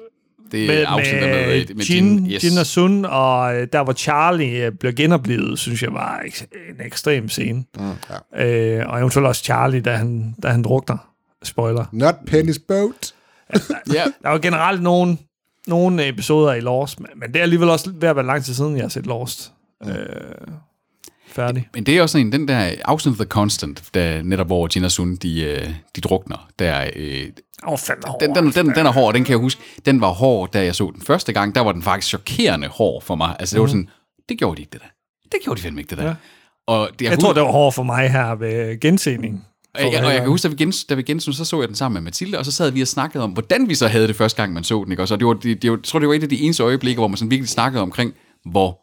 Det 0.53 0.63
er 0.63 0.67
med, 0.67 0.85
afsnittet 0.89 1.29
med, 1.31 1.47
med, 1.47 1.75
med 1.75 1.85
Jin, 1.85 2.19
Jin. 2.19 2.33
Yes. 2.33 2.45
Jin 2.45 2.59
og 2.59 2.67
Sun, 2.67 3.05
og 3.05 3.55
øh, 3.57 3.69
der 3.73 3.85
hvor 3.85 3.93
Charlie 3.93 4.67
øh, 4.67 4.73
bliver 4.73 4.93
genoplevet, 4.93 5.59
synes 5.59 5.83
jeg 5.83 5.93
var 5.93 6.21
en 6.71 6.87
ekstrem 6.87 7.29
scene. 7.29 7.65
Mm, 7.79 7.91
ja. 8.37 8.79
Øh, 8.79 8.89
og 8.89 8.99
eventuelt 8.99 9.27
også 9.27 9.45
Charlie, 9.45 9.81
da 9.81 9.95
han, 9.97 10.35
da 10.43 10.49
han 10.49 10.63
drukner. 10.63 11.09
Spoiler. 11.45 11.85
Not 11.93 12.15
Penny's 12.31 12.65
Boat. 12.69 13.15
Ja, 13.95 14.05
Der 14.23 14.29
var 14.29 14.39
generelt 14.39 14.83
nogle, 14.83 15.17
nogle 15.67 16.09
episoder 16.09 16.53
i 16.53 16.61
Lost, 16.61 17.01
men, 17.01 17.09
men 17.17 17.29
det 17.33 17.37
er 17.37 17.43
alligevel 17.43 17.69
også 17.69 17.91
ved 17.95 18.09
at 18.09 18.17
være 18.17 18.27
lang 18.27 18.45
tid 18.45 18.55
siden, 18.55 18.77
jeg 18.77 18.85
har 18.85 18.89
set 18.89 19.07
Lost. 19.07 19.53
Øh, 19.87 19.95
færdig. 21.35 21.69
Men 21.75 21.85
det 21.85 21.99
er 21.99 22.03
også 22.03 22.19
en, 22.19 22.33
den 22.33 22.49
der 22.49 22.71
afsnit 22.85 23.15
The 23.15 23.25
Constant, 23.25 23.83
der 23.95 24.23
netop 24.23 24.47
hvor 24.47 24.69
og 24.85 24.91
Sun, 24.91 25.17
de, 25.17 25.43
øh, 25.43 25.69
de 25.97 26.01
drukner, 26.01 26.49
der, 26.59 26.91
øh, 26.97 27.23
oh, 27.63 27.79
den, 28.21 28.35
den, 28.35 28.51
den, 28.53 28.75
den 28.75 28.87
er 28.87 28.93
hård, 28.93 29.15
den 29.15 29.25
kan 29.25 29.31
jeg 29.33 29.39
huske. 29.39 29.61
Den 29.87 30.01
var 30.01 30.09
hård, 30.09 30.53
da 30.53 30.65
jeg 30.65 30.75
så 30.75 30.91
den 30.95 31.03
første 31.03 31.33
gang. 31.33 31.55
Der 31.55 31.61
var 31.61 31.73
den 31.73 31.83
faktisk 31.83 32.09
chokerende 32.09 32.69
hård 32.69 33.03
for 33.03 33.15
mig. 33.15 33.37
Altså, 33.39 33.55
det 33.55 33.61
var 33.61 33.67
sådan, 33.67 33.89
det 34.29 34.39
gjorde 34.39 34.57
de 34.57 34.63
ikke, 34.63 34.73
det 34.73 34.81
der. 34.81 34.89
Det 35.33 35.39
gjorde 35.45 35.59
de 35.59 35.63
fandme 35.63 35.81
ikke, 35.81 35.91
det 35.91 35.99
der. 35.99 36.07
Ja. 36.07 36.15
Og 36.67 36.89
det, 36.99 37.11
Jeg 37.11 37.19
tror, 37.19 37.33
det 37.33 37.43
var 37.43 37.53
hårdt 37.53 37.75
for 37.75 37.83
mig 37.83 38.11
her 38.11 38.35
ved 38.35 38.81
gensening. 38.81 39.45
Og 39.75 39.81
jeg, 39.93 40.05
og 40.05 40.11
jeg 40.13 40.21
kan 40.21 40.29
huske, 40.29 40.49
da 40.49 40.49
vi, 40.49 40.57
gens, 40.65 40.85
da 40.85 40.95
vi 40.95 41.03
genså, 41.03 41.33
så 41.33 41.45
så 41.45 41.61
jeg 41.61 41.69
den 41.69 41.77
sammen 41.77 41.95
med 41.95 42.03
Mathilde, 42.03 42.39
og 42.39 42.45
så 42.45 42.53
sad 42.53 42.71
vi 42.71 42.83
og 42.83 42.89
snakkede 42.89 43.25
om, 43.25 43.31
hvordan 43.31 43.69
vi 43.69 43.75
så 43.75 43.89
havde 43.89 44.09
det 44.09 44.17
første 44.17 44.43
gang, 44.43 44.53
man 44.53 44.65
så 44.65 44.83
den. 44.85 44.93
Ikke? 44.93 45.03
Og 45.03 45.09
så 45.09 45.17
det 45.17 45.27
var, 45.27 45.33
det, 45.33 45.63
det, 45.63 45.71
var- 45.71 45.77
jeg 45.77 45.85
tror, 45.85 45.99
det 45.99 46.09
var 46.09 46.15
et 46.15 46.23
af 46.23 46.29
de 46.29 46.41
eneste 46.41 46.63
øjeblikke, 46.63 46.99
hvor 46.99 47.09
man 47.09 47.17
sådan 47.17 47.31
virkelig 47.31 47.49
snakkede 47.49 47.83
omkring, 47.83 48.13
hvor, 48.51 48.79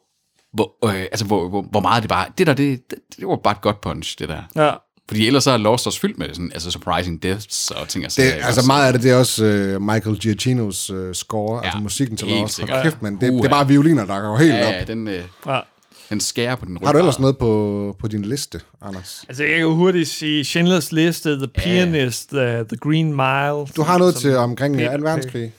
hvor, 0.53 0.85
øh, 0.85 0.99
altså, 1.01 1.25
hvor, 1.25 1.49
hvor, 1.49 1.61
hvor 1.61 1.79
meget 1.79 2.03
det 2.03 2.09
bare... 2.09 2.25
Det 2.37 2.47
der, 2.47 2.53
det, 2.53 2.79
det, 2.89 2.99
det 3.19 3.27
var 3.27 3.35
bare 3.43 3.51
et 3.51 3.61
godt 3.61 3.81
punch, 3.81 4.15
det 4.19 4.29
der. 4.29 4.41
Ja. 4.55 4.71
Fordi 5.07 5.27
ellers 5.27 5.43
så 5.43 5.51
er 5.51 5.57
Lost 5.57 5.87
også 5.87 5.99
fyldt 5.99 6.17
med 6.17 6.27
sådan, 6.33 6.51
altså 6.53 6.71
surprising 6.71 7.23
deaths 7.23 7.71
og 7.71 7.87
ting 7.87 8.03
og 8.05 8.07
Det, 8.07 8.13
sager. 8.13 8.33
ikke 8.33 8.45
altså 8.45 8.61
meget 8.67 8.87
af 8.87 8.93
det, 8.93 9.03
det 9.03 9.11
er 9.11 9.15
også 9.15 9.45
uh, 9.75 9.81
Michael 9.81 10.19
Giacchinos 10.19 10.89
uh, 10.91 11.13
score, 11.13 11.57
ja, 11.57 11.63
altså 11.65 11.79
musikken 11.79 12.17
til 12.17 12.27
Lost. 12.27 12.55
sikkert. 12.55 12.75
Hold 12.77 12.83
kæft, 12.91 13.01
men 13.01 13.13
det, 13.13 13.33
det 13.33 13.45
er 13.45 13.49
bare 13.49 13.67
violiner, 13.67 14.05
der 14.05 14.19
går 14.21 14.37
helt 14.37 14.53
Ja, 14.53 14.67
op. 14.67 14.73
ja, 14.73 14.83
den, 14.83 15.07
øh, 15.07 15.21
ja. 15.47 15.59
den 16.09 16.19
skærer 16.19 16.55
på 16.55 16.65
den 16.65 16.77
Har 16.85 16.91
du 16.93 16.97
ellers 16.99 17.19
noget 17.19 17.37
på, 17.37 17.95
på 17.99 18.07
din 18.07 18.21
liste, 18.25 18.61
Anders? 18.81 19.25
Altså, 19.27 19.43
jeg 19.43 19.57
kan 19.57 19.67
hurtigt 19.67 20.09
sige 20.09 20.43
Schindlers 20.45 20.91
Liste, 20.91 21.37
The 21.37 21.47
Pianist, 21.47 22.29
the, 22.29 22.39
the 22.63 22.77
Green 22.81 23.07
Mile. 23.07 23.67
Du 23.75 23.81
har 23.81 23.97
noget 23.97 24.13
som- 24.13 24.21
til 24.21 24.35
omkring 24.35 24.75
Peter 24.75 24.97
2. 24.97 25.03
verdenskrig. 25.03 25.53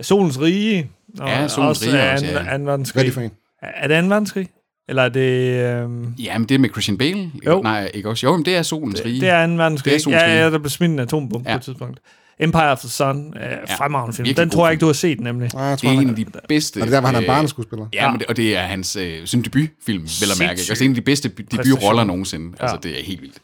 Solens 0.00 0.40
Rige. 0.40 0.90
Og 1.20 1.28
Ja, 1.28 1.48
Solens 1.48 1.78
også 1.78 1.86
Rige 1.90 2.02
også, 2.12 2.26
anden, 2.26 2.30
ja. 2.30 2.38
anden 2.38 2.62
Hvad 2.62 2.72
er 2.72 2.76
verdenskrig. 2.76 3.04
det 3.04 3.14
for 3.14 3.20
en? 3.20 3.30
Er 3.62 3.88
det 3.88 3.94
anden 3.94 4.10
verdenskrig? 4.10 4.48
Eller 4.88 5.02
er 5.02 5.08
det... 5.08 5.60
Øhm, 5.82 6.14
Ja, 6.18 6.38
men 6.38 6.48
det 6.48 6.54
er 6.54 6.58
med 6.58 6.68
Christian 6.70 6.98
Bale. 6.98 7.30
Jo. 7.46 7.62
Nej, 7.62 7.90
ikke 7.94 8.08
også? 8.08 8.26
Jo, 8.26 8.36
men 8.36 8.44
det 8.44 8.56
er 8.56 8.62
Solens 8.62 9.02
Rige. 9.04 9.20
det 9.20 9.28
er 9.28 9.46
2. 9.46 9.52
verdenskrig. 9.52 9.90
Det 9.90 9.98
er 9.98 10.02
solens 10.02 10.22
ja, 10.22 10.42
ja, 10.44 10.50
der 10.50 10.58
blev 10.58 10.70
smidt 10.70 10.90
en 10.92 10.98
atombombe 10.98 11.48
ja. 11.48 11.52
Ja. 11.52 11.56
på 11.56 11.60
et 11.60 11.64
tidspunkt. 11.64 12.00
Empire 12.40 12.70
of 12.72 12.78
the 12.78 12.88
Sun. 12.88 13.34
Øh, 13.36 13.42
fremragende 13.76 14.16
film. 14.16 14.34
Den 14.34 14.50
tror 14.50 14.66
jeg 14.66 14.72
ikke, 14.72 14.80
du 14.80 14.86
har 14.86 14.92
set, 14.92 15.20
nemlig. 15.20 15.50
Nej, 15.54 15.62
jeg 15.62 15.72
Det 15.72 15.80
tror, 15.80 15.88
er 15.88 15.94
han 15.94 16.02
en 16.04 16.10
af 16.10 16.16
de 16.16 16.26
bedste... 16.48 16.78
Og 16.78 16.80
det 16.80 16.86
er 16.86 16.90
der, 16.96 17.00
hvor 17.00 17.06
han 17.06 17.14
er 17.16 17.20
øh, 17.20 17.26
barneskuespiller. 17.26 17.86
Ja, 17.92 18.10
men 18.10 18.20
det, 18.20 18.26
og 18.26 18.36
det 18.36 18.56
er 18.56 18.60
hans 18.62 18.96
øh, 18.96 19.26
sin 19.26 19.42
debutfilm, 19.42 20.02
vel 20.02 20.30
at 20.32 20.38
mærke. 20.38 20.50
Altså 20.68 20.84
en 20.84 20.90
af 20.90 20.94
de 20.94 21.00
bedste 21.00 21.28
debutroller 21.28 22.04
nogensinde. 22.04 22.56
Altså, 22.60 22.78
det 22.82 23.00
er 23.00 23.04
helt 23.04 23.22
vildt. 23.22 23.38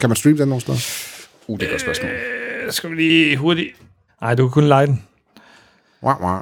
Kan 0.00 0.08
man 0.10 0.16
streame 0.16 0.38
den 0.38 0.48
nogle 0.48 0.60
steder? 0.60 0.78
Uh, 1.46 1.58
det 1.58 1.62
er 1.62 1.66
et 1.66 1.72
godt 1.72 1.80
spørgsmål. 1.82 2.10
Øh, 2.10 2.72
skal 2.72 2.90
vi 2.90 2.94
lige 2.96 3.36
hurtigt... 3.36 3.68
Nej, 4.20 4.34
du 4.34 4.48
kan 4.48 4.52
kun 4.52 4.64
lege 4.64 4.86
den. 4.86 5.02
Wow, 6.02 6.14
wow. 6.22 6.38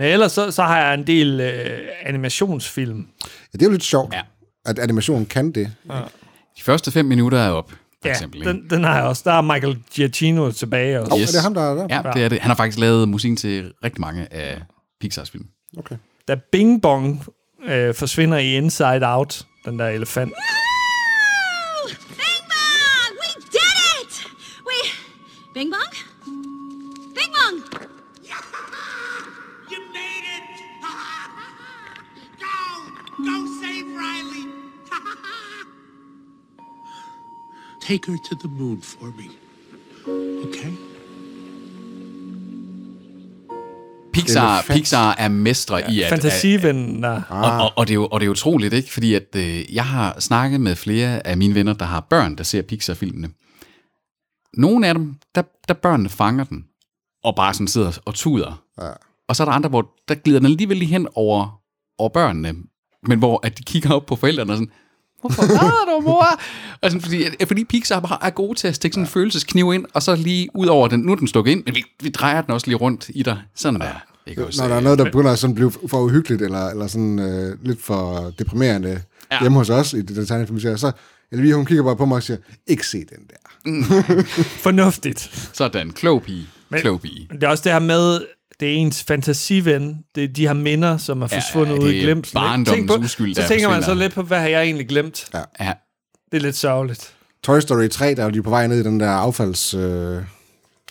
Men 0.00 0.08
ellers 0.08 0.32
så, 0.32 0.50
så 0.50 0.62
har 0.62 0.78
jeg 0.78 0.94
en 0.94 1.06
del 1.06 1.40
øh, 1.40 1.78
animationsfilm. 2.06 2.98
Ja, 2.98 3.28
det 3.52 3.62
er 3.62 3.66
jo 3.66 3.70
lidt 3.72 3.84
sjovt, 3.84 4.14
Ja. 4.14 4.20
at 4.66 4.78
animationen 4.78 5.26
kan 5.26 5.52
det. 5.52 5.72
De 6.58 6.62
første 6.62 6.90
fem 6.90 7.04
minutter 7.04 7.38
er 7.38 7.50
op, 7.50 7.70
for 7.70 7.76
Ja, 8.04 8.10
eksempel. 8.10 8.40
ikke? 8.40 8.52
den, 8.52 8.70
den 8.70 8.84
har 8.84 8.94
jeg 8.96 9.04
også. 9.04 9.22
Der 9.24 9.32
er 9.32 9.40
Michael 9.40 9.78
Giacchino 9.94 10.50
tilbage 10.50 11.00
også. 11.00 11.18
Yes. 11.20 11.28
er 11.28 11.32
det 11.32 11.42
ham, 11.42 11.54
der 11.54 11.62
er 11.62 11.74
der? 11.74 11.86
Ja, 11.90 12.02
det 12.14 12.24
er 12.24 12.28
det. 12.28 12.40
Han 12.40 12.48
har 12.48 12.54
faktisk 12.56 12.78
lavet 12.78 13.08
musikken 13.08 13.36
til 13.36 13.72
rigtig 13.84 14.00
mange 14.00 14.32
af 14.32 14.62
Pixars 15.00 15.30
film. 15.30 15.44
Okay. 15.78 15.96
Da 16.28 16.34
Bing 16.52 16.82
Bong 16.82 17.24
øh, 17.66 17.94
forsvinder 17.94 18.38
i 18.38 18.56
Inside 18.56 19.00
Out, 19.02 19.42
den 19.64 19.78
der 19.78 19.88
elefant. 19.88 20.32
Take 37.90 38.12
her 38.12 38.18
to 38.18 38.34
the 38.34 38.48
moon 38.48 38.82
for 38.82 39.06
me. 39.06 39.24
Okay? 40.48 40.72
Pixar. 44.12 44.62
Pixar 44.68 45.14
er 45.18 45.28
mestre 45.28 45.90
i 45.92 46.02
at... 46.02 46.08
Fantasivennen 46.08 47.02
der. 47.02 47.22
Og, 47.28 47.64
og, 47.64 47.72
og, 47.76 47.86
det 47.86 47.92
er 47.92 47.94
jo, 47.94 48.06
og 48.06 48.20
det 48.20 48.26
er 48.26 48.30
utroligt, 48.30 48.74
ikke? 48.74 48.92
Fordi 48.92 49.14
at, 49.14 49.36
øh, 49.36 49.74
jeg 49.74 49.86
har 49.86 50.20
snakket 50.20 50.60
med 50.60 50.76
flere 50.76 51.26
af 51.26 51.36
mine 51.36 51.54
venner, 51.54 51.72
der 51.72 51.84
har 51.84 52.00
børn, 52.00 52.36
der 52.36 52.44
ser 52.44 52.62
Pixar-filmene. 52.62 53.28
Nogle 54.54 54.88
af 54.88 54.94
dem, 54.94 55.14
der, 55.34 55.42
der 55.68 55.74
børnene 55.74 56.08
fanger 56.08 56.44
den, 56.44 56.64
og 57.24 57.36
bare 57.36 57.54
sådan 57.54 57.68
sidder 57.68 57.98
og 58.04 58.14
tuder. 58.14 58.62
Ja. 58.80 58.90
Og 59.28 59.36
så 59.36 59.42
er 59.42 59.44
der 59.44 59.52
andre, 59.52 59.68
hvor 59.68 59.90
der 60.08 60.14
glider 60.14 60.38
den 60.38 60.46
alligevel 60.46 60.76
lige 60.76 60.88
hen 60.88 61.08
over, 61.14 61.60
over 61.98 62.08
børnene, 62.08 62.54
men 63.08 63.18
hvor 63.18 63.40
at 63.46 63.58
de 63.58 63.62
kigger 63.62 63.92
op 63.92 64.06
på 64.06 64.16
forældrene 64.16 64.52
og 64.52 64.56
sådan, 64.56 64.72
hvorfor 65.20 65.42
var 65.42 65.94
du, 65.94 66.00
mor? 66.00 66.26
Og 66.82 66.90
sådan, 66.90 67.00
fordi, 67.00 67.24
fordi 67.46 67.64
Pixar 67.64 68.00
bare 68.00 68.18
er 68.22 68.30
gode 68.30 68.58
til 68.58 68.68
at 68.68 68.74
stikke 68.74 68.94
sådan 68.94 69.04
en 69.04 69.08
følelseskniv 69.08 69.72
ind, 69.74 69.84
og 69.94 70.02
så 70.02 70.16
lige 70.16 70.48
ud 70.54 70.66
over 70.66 70.88
den, 70.88 71.00
nu 71.00 71.12
er 71.12 71.16
den 71.16 71.28
stukket 71.28 71.52
ind, 71.52 71.62
men 71.66 71.74
vi, 71.74 71.84
vi 72.02 72.08
drejer 72.08 72.42
den 72.42 72.50
også 72.54 72.66
lige 72.66 72.76
rundt 72.76 73.10
i 73.14 73.22
dig. 73.22 73.38
Sådan 73.54 73.80
der. 73.80 74.04
Ikke 74.26 74.46
også? 74.46 74.62
Når 74.62 74.68
der 74.68 74.76
er 74.76 74.80
noget, 74.80 74.98
der 74.98 75.04
begynder 75.04 75.32
at 75.32 75.38
sådan 75.38 75.54
blive 75.54 75.72
for 75.88 76.00
uhyggeligt, 76.00 76.42
eller, 76.42 76.68
eller 76.68 76.86
sådan 76.86 77.18
øh, 77.18 77.56
lidt 77.64 77.82
for 77.82 78.32
deprimerende 78.38 78.88
ja. 78.88 78.98
Ja. 79.32 79.40
hjemme 79.40 79.58
hos 79.58 79.70
os 79.70 79.92
i 79.92 80.02
det 80.02 80.16
der 80.16 80.24
tegnefilm, 80.24 80.76
så 80.76 80.92
Elvira, 81.32 81.56
hun 81.56 81.66
kigger 81.66 81.84
bare 81.84 81.96
på 81.96 82.04
mig 82.06 82.16
og 82.16 82.22
siger, 82.22 82.36
ikke 82.66 82.86
se 82.86 82.98
den 82.98 83.18
der. 83.30 83.36
Fornuftigt. 84.66 85.50
Sådan, 85.52 85.90
klog 85.90 86.22
pige. 86.22 86.46
Men- 86.68 86.80
Klog 86.80 87.00
pige. 87.00 87.28
Det 87.32 87.42
er 87.42 87.48
også 87.48 87.64
det 87.64 87.72
her 87.72 87.78
med, 87.78 88.20
det 88.60 88.68
er 88.68 88.76
ens 88.76 89.02
fantasiven. 89.02 89.98
Det 90.14 90.24
er 90.24 90.28
de 90.28 90.46
her 90.46 90.52
minder, 90.54 90.96
som 90.96 91.22
er 91.22 91.28
Ja, 91.32 91.36
forsvundet 91.38 91.76
det 91.76 91.82
ud 91.82 91.90
i 91.90 91.96
ikke? 91.96 92.22
barndommens 92.34 92.68
Tænk 92.68 92.88
på- 92.88 92.96
uskyld, 92.96 93.34
Så 93.34 93.48
tænker 93.48 93.68
man 93.68 93.82
så 93.82 93.94
lidt 93.94 94.14
på, 94.14 94.22
hvad 94.22 94.38
har 94.40 94.48
jeg 94.48 94.62
egentlig 94.62 94.88
glemt? 94.88 95.26
Ja. 95.34 95.38
Ja. 95.60 95.72
Det 96.32 96.36
er 96.36 96.40
lidt 96.42 96.56
sørgeligt. 96.56 97.14
Toy 97.44 97.60
Story 97.60 97.88
3, 97.88 98.14
der 98.14 98.20
er 98.22 98.24
jo 98.24 98.30
de 98.30 98.42
på 98.42 98.50
vej 98.50 98.66
ned 98.66 98.80
i 98.80 98.82
den 98.82 99.00
der 99.00 99.10
affaldsforbrænder 99.10 100.18
øh, 100.18 100.24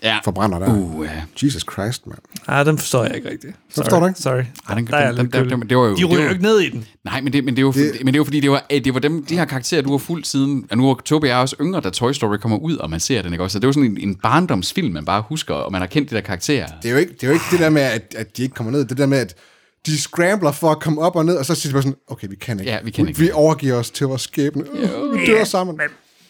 Ja. 0.03 0.17
forbrænder 0.23 0.59
der. 0.59 0.73
Uh, 0.77 1.05
ja. 1.05 1.21
Jesus 1.45 1.65
Christ, 1.73 2.07
mand. 2.07 2.19
Nej, 2.47 2.63
den 2.63 2.77
forstår 2.77 3.03
jeg 3.03 3.15
ikke 3.15 3.29
rigtigt. 3.29 3.53
Sorry. 3.69 3.83
forstår 3.83 3.99
du 3.99 4.07
ikke? 4.07 4.19
Sorry. 4.19 4.41
Ej, 4.69 4.75
den- 4.75 4.88
der 4.88 4.97
er 4.97 5.12
den- 5.12 5.31
den- 5.31 5.49
den- 5.49 5.69
det 5.69 5.77
var 5.77 5.83
jo- 5.88 5.95
De 5.95 6.03
ryger 6.03 6.17
var- 6.17 6.23
jo 6.23 6.29
ikke 6.29 6.41
ned 6.43 6.59
i 6.59 6.69
den. 6.69 6.85
Nej, 7.05 7.21
men 7.21 7.33
det, 7.33 7.43
men 7.43 7.55
det 7.55 7.59
er 7.62 7.65
jo, 7.65 7.71
det, 7.71 7.91
men 7.99 8.07
det 8.07 8.13
er 8.13 8.17
jo 8.17 8.23
fordi, 8.23 8.39
det 8.39 8.51
var, 8.51 8.65
det 8.69 8.93
var 8.93 8.99
dem, 8.99 9.25
de 9.25 9.38
her 9.38 9.45
karakterer, 9.45 9.81
du 9.81 9.91
har 9.91 9.97
fuldt 9.97 10.27
siden, 10.27 10.65
og 10.71 10.77
nu 10.77 10.88
var 10.88 10.93
Tobi 11.05 11.27
er 11.27 11.35
også 11.35 11.55
yngre, 11.62 11.81
da 11.81 11.89
Toy 11.89 12.12
Story 12.12 12.38
kommer 12.38 12.57
ud, 12.57 12.77
og 12.77 12.89
man 12.89 12.99
ser 12.99 13.21
den, 13.21 13.33
ikke 13.33 13.43
også? 13.43 13.53
Så 13.53 13.59
det 13.59 13.67
var 13.67 13.73
sådan 13.73 13.91
en, 13.91 13.97
en 14.09 14.15
barndomsfilm, 14.15 14.93
man 14.93 15.05
bare 15.05 15.23
husker, 15.29 15.53
og 15.53 15.71
man 15.71 15.81
har 15.81 15.88
kendt 15.88 16.09
de 16.09 16.15
der 16.15 16.21
karakterer. 16.21 16.67
Det 16.81 16.89
er 16.89 16.93
jo 16.93 16.97
ikke 16.99 17.13
det, 17.13 17.23
er 17.23 17.27
jo 17.27 17.33
ikke 17.33 17.45
det 17.51 17.59
der 17.59 17.69
med, 17.69 17.81
at, 17.81 18.15
at 18.17 18.38
de 18.38 18.43
ikke 18.43 18.55
kommer 18.55 18.71
ned. 18.71 18.85
Det 18.85 18.97
der 18.97 19.05
med, 19.05 19.17
at 19.17 19.35
de 19.85 19.97
scrambler 20.01 20.51
for 20.51 20.71
at 20.71 20.79
komme 20.79 21.01
op 21.01 21.15
og 21.15 21.25
ned, 21.25 21.35
og 21.35 21.45
så 21.45 21.55
siger 21.55 21.69
de 21.69 21.73
bare 21.73 21.83
sådan, 21.83 21.97
okay, 22.07 22.27
vi 22.29 22.35
kan 22.35 22.59
ikke. 22.59 22.71
Ja, 22.71 22.77
vi 22.83 22.91
kan 22.91 23.07
ikke. 23.07 23.19
Vi 23.19 23.31
overgiver 23.31 23.75
os 23.75 23.89
til 23.91 24.07
vores 24.07 24.21
skæbne. 24.21 24.63
Øh, 24.73 25.13
vi 25.19 25.25
dør 25.25 25.43
sammen. 25.43 25.79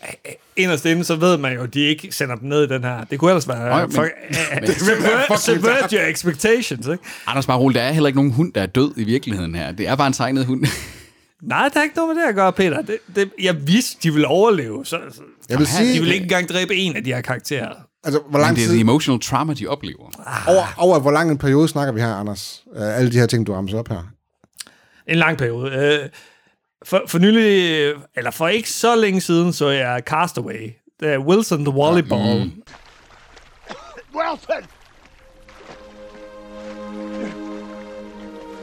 Men 0.02 0.34
inderst 0.56 0.86
inde, 0.86 1.04
så 1.04 1.16
ved 1.16 1.38
man 1.38 1.54
jo, 1.54 1.64
at 1.64 1.74
de 1.74 1.80
ikke 1.80 2.12
sender 2.12 2.36
dem 2.36 2.50
ned 2.50 2.64
i 2.64 2.68
den 2.68 2.84
her. 2.84 3.04
Det 3.04 3.20
kunne 3.20 3.32
ellers 3.32 3.48
være... 3.48 3.70
Nej, 3.70 3.86
men- 3.86 3.92
for, 3.92 4.02
subvert, 4.86 5.42
subvert 5.42 5.92
your 5.92 6.02
expectations, 6.02 6.88
ikke? 6.88 7.04
Anders 7.28 7.46
bare 7.48 7.58
roligt, 7.58 7.76
der 7.80 7.84
er 7.84 7.92
heller 7.92 8.08
ikke 8.08 8.18
nogen 8.20 8.32
hund, 8.32 8.54
der 8.54 8.62
er 8.62 8.66
død 8.66 8.94
i 8.98 9.04
virkeligheden 9.04 9.56
her. 9.56 9.72
Det 9.72 9.88
er 9.88 9.96
bare 9.96 10.08
en 10.08 10.14
tegnet 10.14 10.46
hund. 10.46 10.66
Nej, 11.42 11.70
der 11.74 11.80
er 11.80 11.84
ikke 11.84 11.96
noget 11.96 12.16
med 12.16 12.24
det 12.24 12.30
at 12.30 12.36
gøre, 12.36 12.54
Peter. 12.54 12.82
Det, 12.82 12.98
det, 13.16 13.30
jeg 13.42 13.68
vidste, 13.68 13.98
de 14.04 14.12
ville 14.14 14.28
overleve. 14.28 14.86
Så, 14.86 14.98
så, 15.12 15.22
Jeg 15.50 15.58
vil 15.60 15.68
de 15.68 15.72
sige, 15.72 16.00
vil 16.02 16.12
ikke 16.12 16.24
engang 16.24 16.50
dræbe 16.50 16.76
en 16.76 16.96
af 16.96 17.04
de 17.04 17.14
her 17.14 17.22
karakterer. 17.22 17.70
altså, 18.04 18.20
hvor 18.30 18.40
Men 18.40 18.42
lang 18.42 18.56
det 18.56 18.62
er 18.64 18.66
tid, 18.68 18.74
the 18.74 18.82
emotional 18.82 19.20
trauma, 19.22 19.54
de 19.54 19.68
oplever. 19.68 20.12
over, 20.48 20.74
over 20.78 21.00
hvor 21.00 21.12
lang 21.12 21.32
en 21.32 21.38
periode 21.38 21.68
snakker 21.68 21.94
vi 21.94 22.02
her, 22.02 22.14
Anders? 22.16 22.64
Uh, 22.76 22.98
alle 22.98 23.12
de 23.12 23.18
her 23.20 23.26
ting, 23.26 23.48
du 23.48 23.54
rammer 23.54 23.80
op 23.80 23.88
her. 23.90 24.04
En 25.08 25.18
lang 25.18 25.38
periode. 25.38 25.72
Øh, 26.04 26.10
for, 26.86 27.02
for 27.08 27.20
nylig, 27.20 27.94
eller 28.16 28.32
for 28.32 28.48
ikke 28.48 28.70
så 28.70 28.96
længe 28.96 29.22
siden, 29.22 29.54
så 29.54 29.70
jeg 29.70 30.04
Castaway. 30.06 30.74
Det 31.00 31.14
er 31.14 31.18
Wilson 31.18 31.66
the 31.66 31.74
Volleyball. 31.74 32.44
Mm. 32.44 32.64
Wilson! 34.16 34.68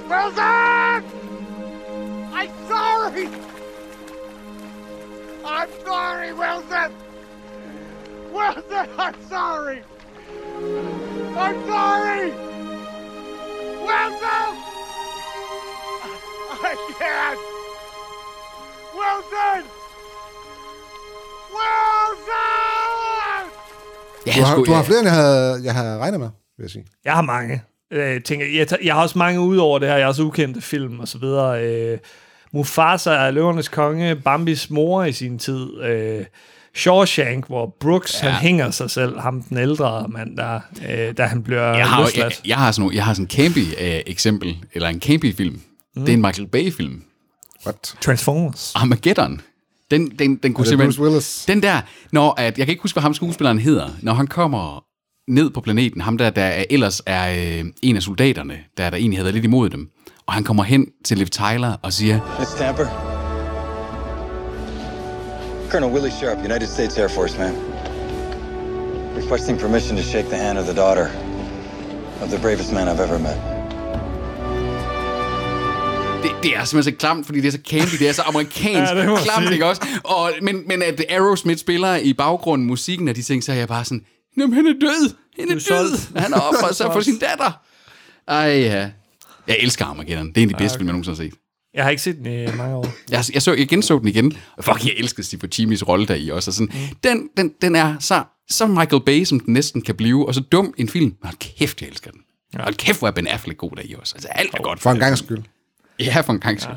Wilson! 0.08 1.04
I'm 2.32 2.50
sorry! 2.68 3.28
I'm 5.44 5.68
sorry, 5.86 6.32
Wilson! 6.32 6.92
Wilson, 8.32 8.88
I'm 8.98 9.14
sorry! 9.28 9.82
I'm 11.36 11.66
sorry! 11.66 12.32
Wilson! 13.86 14.52
I 16.62 16.76
can't! 16.98 17.55
Wilson! 18.98 19.62
Wilson! 22.26 23.44
Ja, 24.26 24.32
Du 24.40 24.42
har, 24.44 24.56
du 24.64 24.72
har 24.72 24.82
flere, 24.82 24.98
end 24.98 25.08
jeg 25.08 25.14
havde, 25.16 25.60
jeg 25.64 25.74
havde 25.74 25.98
regnet 25.98 26.20
med, 26.20 26.28
vil 26.58 26.64
jeg 26.64 26.70
sige. 26.70 26.84
Jeg 27.04 27.12
har 27.12 27.22
mange. 27.22 27.62
Øh, 27.92 28.22
tænker, 28.22 28.46
jeg, 28.58 28.68
tager- 28.68 28.82
jeg 28.84 28.94
har 28.94 29.02
også 29.02 29.18
mange 29.18 29.40
ud 29.40 29.56
over 29.56 29.78
det 29.78 29.88
her. 29.88 29.96
Jeg 29.96 30.04
har 30.04 30.08
også 30.08 30.22
ukendte 30.22 30.60
film 30.60 31.00
og 31.00 31.08
så 31.08 31.18
videre. 31.18 31.64
Øh, 31.64 31.98
Mufasa 32.52 33.10
er 33.10 33.30
løvernes 33.30 33.68
konge. 33.68 34.16
Bambis 34.16 34.70
mor 34.70 35.04
i 35.04 35.12
sin 35.12 35.38
tid. 35.38 35.80
Øh, 35.82 36.24
Shawshank, 36.74 37.46
hvor 37.46 37.76
Brooks 37.80 38.22
ja. 38.22 38.28
han 38.28 38.40
hænger 38.40 38.70
sig 38.70 38.90
selv, 38.90 39.18
ham 39.20 39.42
den 39.42 39.56
ældre 39.58 40.06
mand, 40.08 40.36
der, 40.36 40.60
øh, 40.88 41.16
da 41.16 41.22
han 41.24 41.42
bliver 41.42 41.62
jeg 41.76 41.86
har, 41.88 41.98
jeg, 42.00 42.06
løsladt. 42.06 42.40
jeg, 42.46 42.56
har 42.56 42.72
sådan, 42.72 42.82
nogle- 42.82 42.96
jeg 42.96 43.04
har 43.04 43.14
sådan 43.14 43.24
en 43.24 43.30
campy 43.30 43.58
uh, 43.58 44.00
eksempel, 44.06 44.56
eller 44.72 44.88
en 44.88 45.00
campy 45.00 45.34
film. 45.36 45.60
Mm. 45.96 46.00
Det 46.04 46.08
er 46.08 46.16
en 46.16 46.22
Michael 46.22 46.48
Bay-film. 46.48 47.02
What? 47.66 47.94
Transformers. 48.00 48.72
Armageddon. 48.74 49.40
Den, 49.90 50.10
den, 50.18 50.36
den 50.36 50.54
kunne 50.54 50.62
det 50.62 50.68
simpelthen... 50.68 50.88
Bruce 50.88 51.02
Willis? 51.02 51.44
Den 51.48 51.62
der, 51.62 51.80
når 52.12 52.34
at, 52.38 52.58
jeg 52.58 52.66
kan 52.66 52.72
ikke 52.72 52.82
huske, 52.82 52.94
hvad 52.94 53.02
ham 53.02 53.14
skuespilleren 53.14 53.58
hedder, 53.58 53.88
når 54.02 54.14
han 54.14 54.26
kommer 54.26 54.84
ned 55.28 55.50
på 55.50 55.60
planeten, 55.60 56.00
ham 56.00 56.18
der, 56.18 56.30
der 56.30 56.42
er, 56.42 56.64
ellers 56.70 57.02
er 57.06 57.58
øh, 57.58 57.64
en 57.82 57.96
af 57.96 58.02
soldaterne, 58.02 58.58
der, 58.76 58.90
der 58.90 58.96
egentlig 58.96 59.18
havde 59.18 59.32
lidt 59.32 59.44
imod 59.44 59.70
dem, 59.70 59.90
og 60.26 60.34
han 60.34 60.44
kommer 60.44 60.62
hen 60.62 60.86
til 61.04 61.18
Liv 61.18 61.26
Tyler 61.26 61.76
og 61.82 61.92
siger, 61.92 62.36
Miss 62.38 62.54
Tamper? 62.54 62.86
Colonel 65.70 65.92
Willie 65.94 66.12
Sharp, 66.12 66.38
United 66.38 66.66
States 66.66 66.98
Air 66.98 67.08
Force, 67.08 67.38
man. 67.38 67.54
Requesting 69.16 69.58
permission 69.58 69.96
to 69.96 70.02
shake 70.02 70.28
the 70.28 70.36
hand 70.36 70.58
of 70.58 70.64
the 70.64 70.76
daughter 70.76 71.06
of 72.22 72.28
the 72.28 72.38
bravest 72.38 72.72
man 72.72 72.88
I've 72.88 73.00
ever 73.00 73.18
met. 73.18 73.55
Det, 76.26 76.42
det 76.42 76.56
er 76.56 76.64
simpelthen 76.64 76.94
så 76.94 76.98
klamt, 76.98 77.26
fordi 77.26 77.40
det 77.40 77.48
er 77.48 77.52
så 77.52 77.58
campy, 77.68 77.96
det 77.98 78.08
er 78.08 78.12
så 78.12 78.22
amerikansk 78.22 78.92
Ja, 78.94 79.12
det 79.12 79.18
klamt, 79.18 79.52
ikke 79.52 79.66
også? 79.66 79.86
Og, 80.04 80.32
men, 80.42 80.62
men 80.68 80.82
at 80.82 81.04
Aerosmith 81.08 81.60
spiller 81.60 81.96
i 81.96 82.12
baggrunden 82.12 82.66
musikken 82.66 83.08
af 83.08 83.14
de 83.14 83.22
ting, 83.22 83.44
så 83.44 83.52
er 83.52 83.56
jeg 83.56 83.68
bare 83.68 83.84
sådan, 83.84 84.04
jamen 84.38 84.52
han 84.52 84.66
er 84.66 84.72
død, 84.80 85.14
han 85.38 85.48
er, 85.48 85.50
er 85.50 85.54
død, 85.54 85.60
solgt. 85.60 86.10
han 86.16 86.32
har 86.32 86.40
offret 86.40 86.76
sig 86.76 86.92
for 86.92 87.00
sin 87.10 87.18
datter. 87.18 87.60
Ej 88.28 88.60
ja. 88.60 88.90
Jeg 89.48 89.56
elsker 89.60 89.84
Armageddon. 89.84 90.28
Det 90.28 90.38
er 90.38 90.42
en 90.42 90.48
af 90.48 90.54
de 90.54 90.62
bedste 90.62 90.78
film, 90.78 90.88
jeg 90.88 90.92
nogensinde 90.92 91.16
har 91.16 91.24
set. 91.24 91.34
Jeg 91.74 91.84
har 91.84 91.90
ikke 91.90 92.02
set 92.02 92.16
den 92.16 92.26
i 92.26 92.56
mange 92.56 92.76
år. 92.76 92.86
Jeg, 93.10 93.24
jeg, 93.34 93.42
så, 93.42 93.54
jeg 93.54 93.68
genså 93.68 93.98
den 93.98 94.08
igen. 94.08 94.38
Og 94.56 94.64
fuck, 94.64 94.84
jeg 94.84 94.94
elsker 94.96 95.22
Steve 95.22 95.48
Jimmys 95.58 95.88
rolle 95.88 96.06
der 96.06 96.14
i 96.14 96.28
også. 96.28 96.50
Og 96.50 96.54
sådan, 96.54 96.72
mm. 96.72 96.96
den, 97.04 97.28
den, 97.36 97.52
den 97.62 97.76
er 97.76 97.96
så, 98.00 98.24
så 98.50 98.66
Michael 98.66 99.02
Bay, 99.06 99.24
som 99.24 99.40
den 99.40 99.54
næsten 99.54 99.82
kan 99.82 99.94
blive, 99.94 100.28
og 100.28 100.34
så 100.34 100.40
dum 100.40 100.74
en 100.76 100.88
film. 100.88 101.04
Men 101.04 101.16
hold 101.22 101.36
kæft, 101.38 101.80
jeg 101.80 101.88
elsker 101.88 102.10
den. 102.10 102.20
Ja. 102.54 102.62
Hold 102.62 102.74
kæft, 102.74 102.98
hvor 102.98 103.08
er 103.08 103.12
Ben 103.12 103.26
Affleck 103.26 103.58
god 103.58 103.70
der 103.70 103.82
i 103.84 103.94
også. 103.98 104.14
Altså, 104.14 104.28
alt 104.28 104.54
er 104.54 104.62
godt. 104.62 104.80
For 104.80 104.90
en 104.90 104.98
gang 104.98 105.18
skyld. 105.18 105.42
Ja, 106.00 106.20
for 106.20 106.32
en 106.32 106.40
gang 106.40 106.60
skyld. 106.60 106.76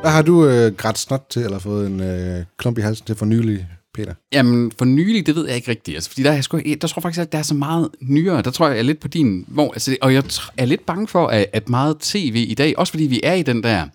Hvad 0.00 0.10
har 0.10 0.22
du 0.22 0.46
øh, 0.46 0.74
grædt 0.76 0.98
snot 0.98 1.26
til, 1.30 1.42
eller 1.42 1.58
fået 1.58 1.86
en 1.86 2.00
øh, 2.00 2.44
klump 2.56 2.78
i 2.78 2.80
halsen 2.80 3.06
til 3.06 3.16
for 3.16 3.26
nylig, 3.26 3.66
Peter? 3.94 4.14
Jamen, 4.32 4.72
for 4.78 4.84
nylig, 4.84 5.26
det 5.26 5.34
ved 5.34 5.46
jeg 5.46 5.56
ikke 5.56 5.70
rigtigt. 5.70 5.94
Altså, 5.94 6.10
fordi 6.10 6.22
der, 6.22 6.30
er 6.30 6.34
jeg 6.34 6.44
sgu, 6.44 6.58
der 6.58 6.88
tror 6.88 7.00
jeg 7.00 7.02
faktisk, 7.02 7.20
at 7.20 7.32
der 7.32 7.38
er 7.38 7.42
så 7.42 7.54
meget 7.54 7.88
nyere. 8.00 8.42
Der 8.42 8.50
tror 8.50 8.66
jeg, 8.66 8.74
jeg 8.74 8.78
er 8.78 8.84
lidt 8.84 9.00
på 9.00 9.08
din... 9.08 9.44
Hvor, 9.48 9.72
altså, 9.72 9.96
og 10.00 10.14
jeg 10.14 10.24
er 10.56 10.64
lidt 10.64 10.86
bange 10.86 11.08
for, 11.08 11.26
at, 11.26 11.46
at 11.52 11.68
meget 11.68 11.96
tv 12.00 12.46
i 12.48 12.54
dag, 12.54 12.78
også 12.78 12.90
fordi 12.90 13.04
vi 13.04 13.20
er 13.22 13.34
i 13.34 13.42
den 13.42 13.62
der 13.62 13.86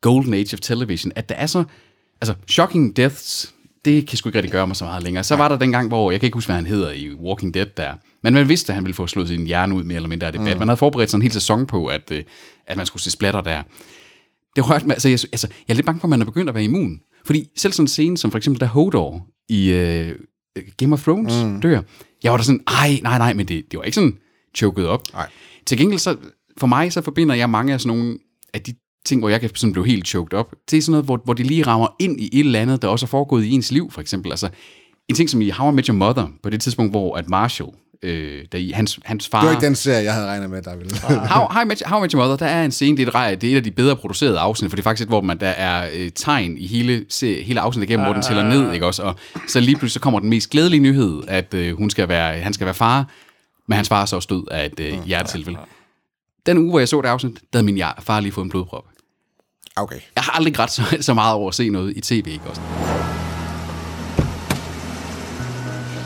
golden 0.00 0.34
age 0.34 0.54
of 0.54 0.60
television, 0.60 1.12
at 1.16 1.28
der 1.28 1.34
er 1.34 1.46
så... 1.46 1.64
Altså, 2.20 2.34
shocking 2.48 2.96
deaths, 2.96 3.54
det 3.84 4.06
kan 4.06 4.18
sgu 4.18 4.28
ikke 4.28 4.38
rigtig 4.38 4.52
gøre 4.52 4.66
mig 4.66 4.76
så 4.76 4.84
meget 4.84 5.02
længere. 5.02 5.24
Så 5.24 5.36
var 5.36 5.48
der 5.48 5.58
den 5.58 5.72
gang, 5.72 5.88
hvor, 5.88 6.10
jeg 6.10 6.20
kan 6.20 6.26
ikke 6.26 6.36
huske, 6.36 6.48
hvad 6.48 6.56
han 6.56 6.66
hedder 6.66 6.90
i 6.90 7.14
Walking 7.14 7.54
Dead 7.54 7.66
der, 7.76 7.94
men 8.22 8.34
man 8.34 8.48
vidste, 8.48 8.72
at 8.72 8.74
han 8.74 8.84
ville 8.84 8.94
få 8.94 9.06
slået 9.06 9.28
sin 9.28 9.46
hjerne 9.46 9.74
ud 9.74 9.84
mere 9.84 9.96
eller 9.96 10.08
mindre 10.08 10.26
af 10.26 10.32
debat. 10.32 10.56
Mm. 10.56 10.58
Man 10.58 10.68
havde 10.68 10.76
forberedt 10.76 11.10
sådan 11.10 11.18
en 11.18 11.22
hel 11.22 11.32
sæson 11.32 11.66
på, 11.66 11.86
at, 11.86 12.10
øh, 12.10 12.22
at 12.66 12.76
man 12.76 12.86
skulle 12.86 13.02
se 13.02 13.10
splatter 13.10 13.40
der. 13.40 13.62
Det 14.56 14.70
rørte 14.70 14.86
mig, 14.86 14.94
altså 14.94 15.08
jeg, 15.08 15.18
altså, 15.32 15.48
jeg 15.68 15.74
er 15.74 15.76
lidt 15.76 15.86
bange 15.86 16.00
for, 16.00 16.06
at 16.06 16.10
man 16.10 16.20
er 16.20 16.24
begyndt 16.24 16.48
at 16.48 16.54
være 16.54 16.64
immun. 16.64 17.00
Fordi 17.24 17.48
selv 17.56 17.72
sådan 17.72 17.84
en 17.84 17.88
scene, 17.88 18.18
som 18.18 18.30
for 18.30 18.38
eksempel 18.38 18.60
da 18.60 18.66
Hodor 18.66 19.26
i 19.48 19.70
øh, 19.70 20.14
Game 20.76 20.92
of 20.92 21.02
Thrones 21.02 21.44
mm. 21.44 21.60
dør, 21.60 21.80
jeg 22.22 22.32
var 22.32 22.38
da 22.38 22.44
sådan, 22.44 22.60
ej, 22.66 23.00
nej, 23.02 23.18
nej, 23.18 23.32
men 23.32 23.48
det, 23.48 23.64
det 23.70 23.78
var 23.78 23.84
ikke 23.84 23.94
sådan 23.94 24.18
choket 24.54 24.86
op. 24.86 25.02
Nej. 25.12 25.28
Til 25.66 25.78
gengæld, 25.78 25.98
så, 25.98 26.16
for 26.58 26.66
mig, 26.66 26.92
så 26.92 27.02
forbinder 27.02 27.34
jeg 27.34 27.50
mange 27.50 27.72
af 27.72 27.80
sådan 27.80 27.98
nogle 27.98 28.18
af 28.54 28.60
de 28.60 28.74
ting, 29.04 29.20
hvor 29.20 29.28
jeg 29.28 29.40
kan 29.40 29.50
sådan 29.54 29.72
blive 29.72 29.86
helt 29.86 30.06
choked 30.06 30.38
op. 30.38 30.54
Det 30.70 30.76
er 30.76 30.82
sådan 30.82 30.90
noget, 30.90 31.04
hvor, 31.04 31.20
hvor 31.24 31.34
de 31.34 31.42
lige 31.42 31.62
rammer 31.62 31.96
ind 31.98 32.20
i 32.20 32.28
et 32.32 32.46
eller 32.46 32.60
andet, 32.60 32.82
der 32.82 32.88
også 32.88 33.06
er 33.06 33.08
foregået 33.08 33.44
i 33.44 33.50
ens 33.50 33.72
liv, 33.72 33.90
for 33.90 34.00
eksempel. 34.00 34.32
Altså, 34.32 34.48
en 35.08 35.14
ting 35.14 35.30
som 35.30 35.42
i 35.42 35.50
How 35.50 35.72
I 35.72 35.74
Met 35.74 35.86
Your 35.86 35.96
Mother, 35.96 36.28
på 36.42 36.50
det 36.50 36.60
tidspunkt, 36.60 36.92
hvor 36.92 37.16
at 37.16 37.28
Marshall, 37.28 37.70
øh, 38.02 38.44
der 38.52 38.58
i, 38.58 38.70
hans, 38.70 38.98
hans 39.04 39.28
far... 39.28 39.40
Det 39.40 39.46
var 39.46 39.52
ikke 39.52 39.66
den 39.66 39.74
serie, 39.74 40.04
jeg 40.04 40.14
havde 40.14 40.26
regnet 40.26 40.50
med, 40.50 40.62
der 40.62 40.76
ville... 40.76 40.96
How, 41.30 41.46
How, 41.50 41.62
I 41.62 41.66
Met, 41.66 41.82
How 41.86 41.98
I 41.98 42.02
Met 42.02 42.12
Your 42.12 42.22
Mother, 42.22 42.36
der 42.36 42.52
er 42.52 42.64
en 42.64 42.72
scene, 42.72 42.96
det 42.96 43.08
er 43.08 43.18
et, 43.18 43.40
det 43.40 43.48
er 43.48 43.52
et 43.52 43.56
af 43.56 43.64
de 43.64 43.70
bedre 43.70 43.96
producerede 43.96 44.38
afsnit, 44.38 44.70
for 44.70 44.76
det 44.76 44.82
er 44.82 44.84
faktisk 44.84 45.06
et, 45.06 45.08
hvor 45.08 45.20
man, 45.20 45.40
der 45.40 45.48
er 45.48 45.90
øh, 45.94 46.10
tegn 46.14 46.58
i 46.58 46.66
hele, 46.66 47.04
se, 47.08 47.42
hele 47.42 47.60
afsnittet 47.60 47.90
igennem, 47.90 48.06
hvor 48.06 48.12
den 48.12 48.22
tæller 48.22 48.48
ned, 48.48 48.72
ikke 48.72 48.86
også? 48.86 49.02
Og 49.02 49.14
så 49.48 49.60
lige 49.60 49.76
pludselig 49.76 49.92
så 49.92 50.00
kommer 50.00 50.20
den 50.20 50.30
mest 50.30 50.50
glædelige 50.50 50.80
nyhed, 50.80 51.22
at 51.28 51.54
øh, 51.54 51.76
hun 51.76 51.90
skal 51.90 52.08
være, 52.08 52.40
han 52.40 52.52
skal 52.52 52.64
være 52.64 52.74
far, 52.74 53.06
men 53.68 53.76
hans 53.76 53.88
far 53.88 54.02
er 54.02 54.06
så 54.06 54.16
også 54.16 54.28
død 54.30 54.44
af 54.50 54.66
et 54.66 54.80
øh, 54.80 55.04
hjertetilfælde. 55.06 55.58
Den 56.46 56.58
uge, 56.58 56.70
hvor 56.70 56.78
jeg 56.78 56.88
så 56.88 57.00
det 57.00 57.08
afsnit, 57.08 57.34
der 57.34 57.58
havde 57.58 57.64
min 57.64 57.82
far 58.00 58.20
lige 58.20 58.32
fået 58.32 58.44
en 58.44 58.50
blodprop. 58.50 58.84
Okay. 59.76 60.00
Jeg 60.16 60.24
har 60.24 60.32
aldrig 60.32 60.54
grædt 60.54 60.70
så, 60.70 60.82
så 61.00 61.14
meget 61.14 61.34
over 61.34 61.48
at 61.48 61.54
se 61.54 61.68
noget 61.68 61.96
i 61.96 62.00
tv, 62.00 62.26
ikke 62.26 62.44
også? 62.46 62.60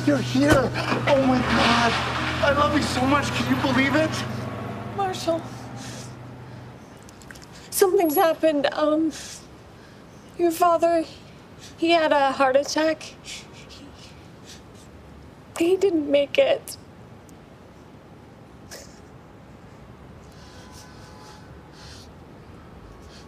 You're 0.06 0.22
here! 0.22 0.70
Oh 1.09 1.28
my 1.28 1.38
god! 1.38 1.65
I 1.92 2.53
love 2.53 2.77
you 2.77 2.83
so 2.83 3.01
much, 3.03 3.27
can 3.33 3.55
you 3.55 3.62
believe 3.62 3.94
it? 3.94 4.11
Marshall. 4.96 5.40
Something's 7.70 8.14
happened. 8.16 8.66
Um, 8.72 9.12
your 10.38 10.51
father, 10.51 11.05
he 11.77 11.90
had 11.90 12.12
a 12.12 12.33
heart 12.33 12.57
attack. 12.57 13.03
He, 13.03 13.87
he 15.59 15.77
didn't 15.77 16.11
make 16.11 16.38
it. 16.38 16.77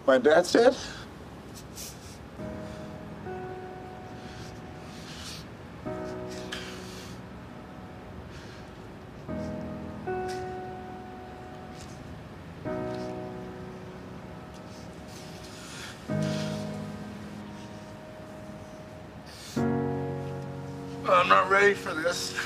My 0.06 0.18
dad's 0.18 0.52
dead? 0.52 0.74
I'm 21.08 21.28
not 21.28 21.50
ready 21.50 21.74
for 21.74 21.90
this. 22.04 22.36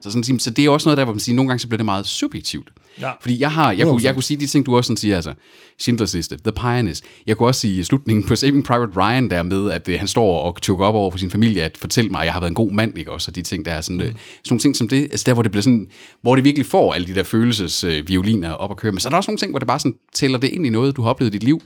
Så, 0.00 0.10
sådan, 0.10 0.38
så 0.38 0.50
det 0.50 0.64
er 0.64 0.70
også 0.70 0.88
noget 0.88 0.96
der, 0.96 1.04
hvor 1.04 1.12
man 1.12 1.20
siger, 1.20 1.36
nogle 1.36 1.48
gange 1.48 1.60
så 1.60 1.68
bliver 1.68 1.76
det 1.76 1.84
meget 1.84 2.06
subjektivt. 2.06 2.70
Ja. 3.00 3.10
Fordi 3.20 3.40
jeg 3.40 3.52
har, 3.52 3.72
jeg, 3.72 3.86
kunne, 3.86 4.04
jeg 4.04 4.14
kunne 4.14 4.22
sige 4.22 4.40
de 4.40 4.46
ting, 4.46 4.66
du 4.66 4.76
også 4.76 4.88
sådan 4.88 4.96
siger, 4.96 5.16
altså, 5.16 5.34
Schindlers 5.78 6.14
Liste, 6.14 6.38
The 6.44 6.52
Pianist. 6.52 7.04
Jeg 7.26 7.36
kunne 7.36 7.48
også 7.48 7.60
sige 7.60 7.80
i 7.80 7.82
slutningen 7.82 8.26
på 8.26 8.36
Saving 8.36 8.64
Private 8.64 8.92
Ryan 8.96 9.30
der 9.30 9.42
med, 9.42 9.70
at 9.70 9.88
øh, 9.88 9.98
han 9.98 10.08
står 10.08 10.40
og 10.40 10.60
tjukker 10.60 10.86
op 10.86 10.94
over 10.94 11.10
for 11.10 11.18
sin 11.18 11.30
familie, 11.30 11.62
at 11.62 11.78
fortælle 11.78 12.10
mig, 12.10 12.20
at 12.20 12.24
jeg 12.24 12.32
har 12.32 12.40
været 12.40 12.50
en 12.50 12.54
god 12.54 12.72
mand, 12.72 12.98
ikke 12.98 13.12
også, 13.12 13.30
og 13.30 13.34
de 13.34 13.42
ting 13.42 13.64
der 13.64 13.72
er 13.72 13.80
sådan, 13.80 13.96
mm. 13.96 14.02
øh, 14.02 14.08
sådan 14.08 14.18
nogle 14.50 14.60
ting 14.60 14.76
som 14.76 14.88
det, 14.88 15.02
altså 15.02 15.24
der, 15.26 15.34
hvor 15.34 15.42
det 15.42 15.52
bliver 15.52 15.62
sådan, 15.62 15.88
hvor 16.22 16.34
det 16.34 16.44
virkelig 16.44 16.66
får 16.66 16.92
alle 16.92 17.06
de 17.06 17.14
der 17.14 17.22
følelsesvioliner 17.22 18.00
øh, 18.00 18.08
violiner 18.08 18.52
op 18.52 18.70
at 18.70 18.76
køre. 18.76 18.92
Men 18.92 19.00
så 19.00 19.08
er 19.08 19.10
der 19.10 19.16
også 19.16 19.30
nogle 19.30 19.38
ting, 19.38 19.52
hvor 19.52 19.58
det 19.58 19.68
bare 19.68 19.78
sådan 19.78 19.96
tæller 20.12 20.38
det 20.38 20.48
ind 20.48 20.66
i 20.66 20.70
noget, 20.70 20.96
du 20.96 21.02
har 21.02 21.10
oplevet 21.10 21.34
i 21.34 21.38
dit 21.38 21.44
liv. 21.44 21.62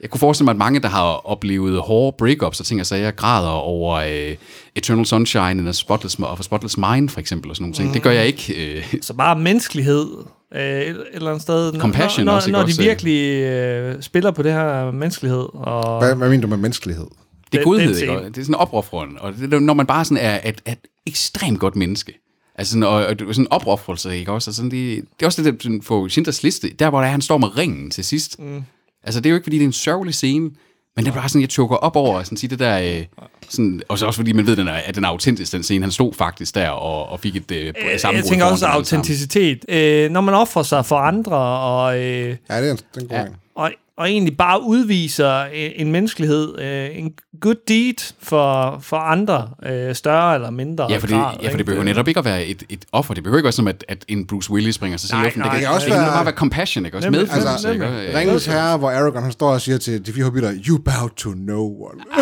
Jeg 0.00 0.10
kunne 0.10 0.18
forestille 0.18 0.44
mig, 0.44 0.50
at 0.52 0.56
mange, 0.58 0.80
der 0.80 0.88
har 0.88 1.02
oplevet 1.26 1.80
hårde 1.80 2.16
breakups, 2.18 2.60
og 2.60 2.66
tænker 2.66 2.84
sig, 2.84 2.98
at 2.98 3.04
jeg 3.04 3.16
græder 3.16 3.48
over 3.48 3.94
øh, 3.94 4.36
Eternal 4.74 5.06
Sunshine 5.06 5.44
and 5.44 5.68
a 5.68 5.72
Spotless, 5.72 6.16
of 6.22 6.40
a 6.40 6.42
Spotless 6.42 6.76
Mind, 6.76 7.08
for 7.08 7.20
eksempel, 7.20 7.50
og 7.50 7.56
sådan 7.56 7.62
nogle 7.64 7.74
ting. 7.74 7.88
Mm. 7.88 7.92
Det 7.92 8.02
gør 8.02 8.10
jeg 8.10 8.26
ikke. 8.26 8.74
Øh, 8.78 8.94
Så 9.02 9.14
bare 9.14 9.38
menneskelighed 9.38 10.06
øh, 10.54 10.60
et, 10.80 11.04
eller 11.12 11.28
andet 11.28 11.42
sted. 11.42 11.72
Når- 11.72 11.80
Compassion 11.80 12.24
når, 12.26 12.32
også, 12.32 12.48
ikke 12.48 12.52
når, 12.52 12.58
når 12.58 12.66
de 12.66 12.70
også? 12.70 12.82
virkelig 12.82 13.42
øh, 13.42 14.02
spiller 14.02 14.30
på 14.30 14.42
det 14.42 14.52
her 14.52 14.90
menneskelighed. 14.90 15.46
Og 15.54 15.98
Hvad, 15.98 16.14
hvad 16.14 16.28
mener 16.28 16.42
du 16.42 16.48
med 16.48 16.56
menneskelighed? 16.56 17.06
Det 17.52 17.60
er 17.60 17.64
godhed, 17.64 17.96
ikke? 17.96 18.18
Og 18.18 18.24
Det 18.24 18.38
er 18.38 18.42
sådan 18.44 18.54
opoffrende, 18.54 19.20
og 19.20 19.32
det, 19.32 19.54
er, 19.54 19.58
når 19.58 19.74
man 19.74 19.86
bare 19.86 20.04
sådan 20.04 20.24
er 20.24 20.40
et, 20.48 20.60
et 20.68 20.78
ekstremt 21.06 21.60
godt 21.60 21.76
menneske. 21.76 22.12
Altså 22.54 22.70
sådan, 22.72 22.82
og, 22.82 22.92
og 23.06 23.18
det 23.18 23.28
er 23.28 23.32
sådan 23.32 23.44
en 23.44 23.48
opoffrelse, 23.52 24.18
ikke 24.18 24.32
også? 24.32 24.50
Og 24.50 24.54
sådan, 24.54 24.70
det, 24.70 24.96
det 24.96 25.22
er 25.22 25.26
også 25.26 25.42
det 25.42 25.62
der 25.62 25.78
for 25.82 26.08
Schindlers 26.08 26.42
liste, 26.42 26.68
der 26.78 26.90
hvor 26.90 27.00
der, 27.00 27.08
han 27.08 27.20
står 27.20 27.38
med 27.38 27.58
ringen 27.58 27.90
til 27.90 28.04
sidst. 28.04 28.38
Mm. 28.38 28.62
Altså 29.04 29.20
det 29.20 29.26
er 29.26 29.30
jo 29.30 29.36
ikke, 29.36 29.44
fordi 29.44 29.56
det 29.56 29.62
er 29.64 29.68
en 29.68 29.72
sørgelig 29.72 30.14
scene, 30.14 30.50
men 30.96 31.04
det 31.04 31.10
er 31.10 31.14
bare 31.14 31.28
sådan, 31.28 31.40
jeg 31.40 31.50
choker 31.50 31.76
op 31.76 31.96
over, 31.96 32.22
sådan 32.22 32.38
sige 32.38 32.50
det 32.50 32.58
der, 32.58 32.78
øh, 32.98 33.04
sådan, 33.48 33.82
og 33.88 33.98
så 33.98 34.06
også 34.06 34.16
fordi 34.16 34.32
man 34.32 34.46
ved, 34.46 34.56
den 34.56 34.68
er, 34.68 34.72
at 34.72 34.94
den 34.94 35.04
er 35.04 35.08
autentisk, 35.08 35.52
den 35.52 35.62
scene. 35.62 35.84
Han 35.84 35.92
stod 35.92 36.12
faktisk 36.14 36.54
der 36.54 36.68
og, 36.70 37.08
og 37.08 37.20
fik 37.20 37.36
et 37.36 37.50
øh, 37.50 37.66
Øh, 37.66 37.74
sammenbrud. 38.00 38.22
jeg 38.24 38.30
tænker 38.30 38.44
også 38.46 38.66
autenticitet. 38.66 39.64
Øh, 39.68 40.10
når 40.10 40.20
man 40.20 40.34
offrer 40.34 40.62
sig 40.62 40.86
for 40.86 40.96
andre, 40.96 41.36
og, 41.58 41.98
øh, 41.98 42.36
Ja, 42.50 42.60
det 42.60 42.68
er 42.68 42.70
en, 42.70 42.76
det 42.76 42.96
er 42.96 43.00
en 43.00 43.08
god 43.08 43.16
ja. 43.16 43.24
og, 43.54 43.70
og 43.98 44.10
egentlig 44.10 44.36
bare 44.36 44.62
udviser 44.62 45.38
øh, 45.40 45.48
en 45.76 45.92
menneskelighed, 45.92 46.58
øh, 46.58 46.98
en 46.98 47.12
good 47.40 47.54
deed 47.68 48.12
for, 48.22 48.78
for 48.82 48.96
andre, 48.96 49.48
øh, 49.66 49.94
større 49.94 50.34
eller 50.34 50.50
mindre 50.50 50.86
Ja, 50.90 50.96
for 50.96 51.06
det, 51.06 51.16
grad, 51.16 51.34
ja, 51.42 51.46
for 51.46 51.50
det 51.50 51.52
ikke? 51.54 51.64
behøver 51.64 51.84
netop 51.84 52.08
ikke 52.08 52.18
at 52.18 52.24
være 52.24 52.46
et, 52.46 52.62
et 52.68 52.84
offer. 52.92 53.14
Det 53.14 53.22
behøver 53.22 53.38
ikke 53.38 53.44
være 53.44 53.52
sådan, 53.52 53.68
at, 53.68 53.84
at 53.88 54.04
en 54.08 54.26
Bruce 54.26 54.50
Willis 54.50 54.74
springer 54.74 54.98
sig 54.98 55.08
selv 55.08 55.16
i 55.16 55.20
Nej, 55.20 55.24
luften. 55.26 55.42
nej, 55.42 55.50
det 55.52 55.60
kan 55.60 55.68
nej. 55.68 55.74
også 55.74 55.84
Det 55.86 55.92
kan 55.94 56.02
være, 56.02 56.12
bare 56.12 56.24
være- 56.24 56.34
compassion, 56.34 56.84
ikke? 56.86 56.96
Også 56.96 57.06
Nemlig, 57.10 57.20
medfølelse, 57.22 57.48
altså, 57.48 57.70
ikke? 57.70 58.18
Ringens 58.18 58.46
Herre, 58.46 58.78
hvor 58.78 58.90
Aragorn 58.90 59.22
han 59.22 59.32
står 59.32 59.50
og 59.52 59.60
siger 59.60 59.78
til 59.78 60.06
de 60.06 60.12
fire 60.12 60.24
hobbiter, 60.24 60.52
you 60.68 60.78
bow 60.78 61.08
to 61.16 61.30
no 61.36 61.66
one. 61.66 62.00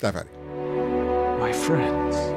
der 0.00 0.08
er 0.08 0.12
færdig. 0.12 0.30
My 1.40 1.54
friends. 1.54 2.35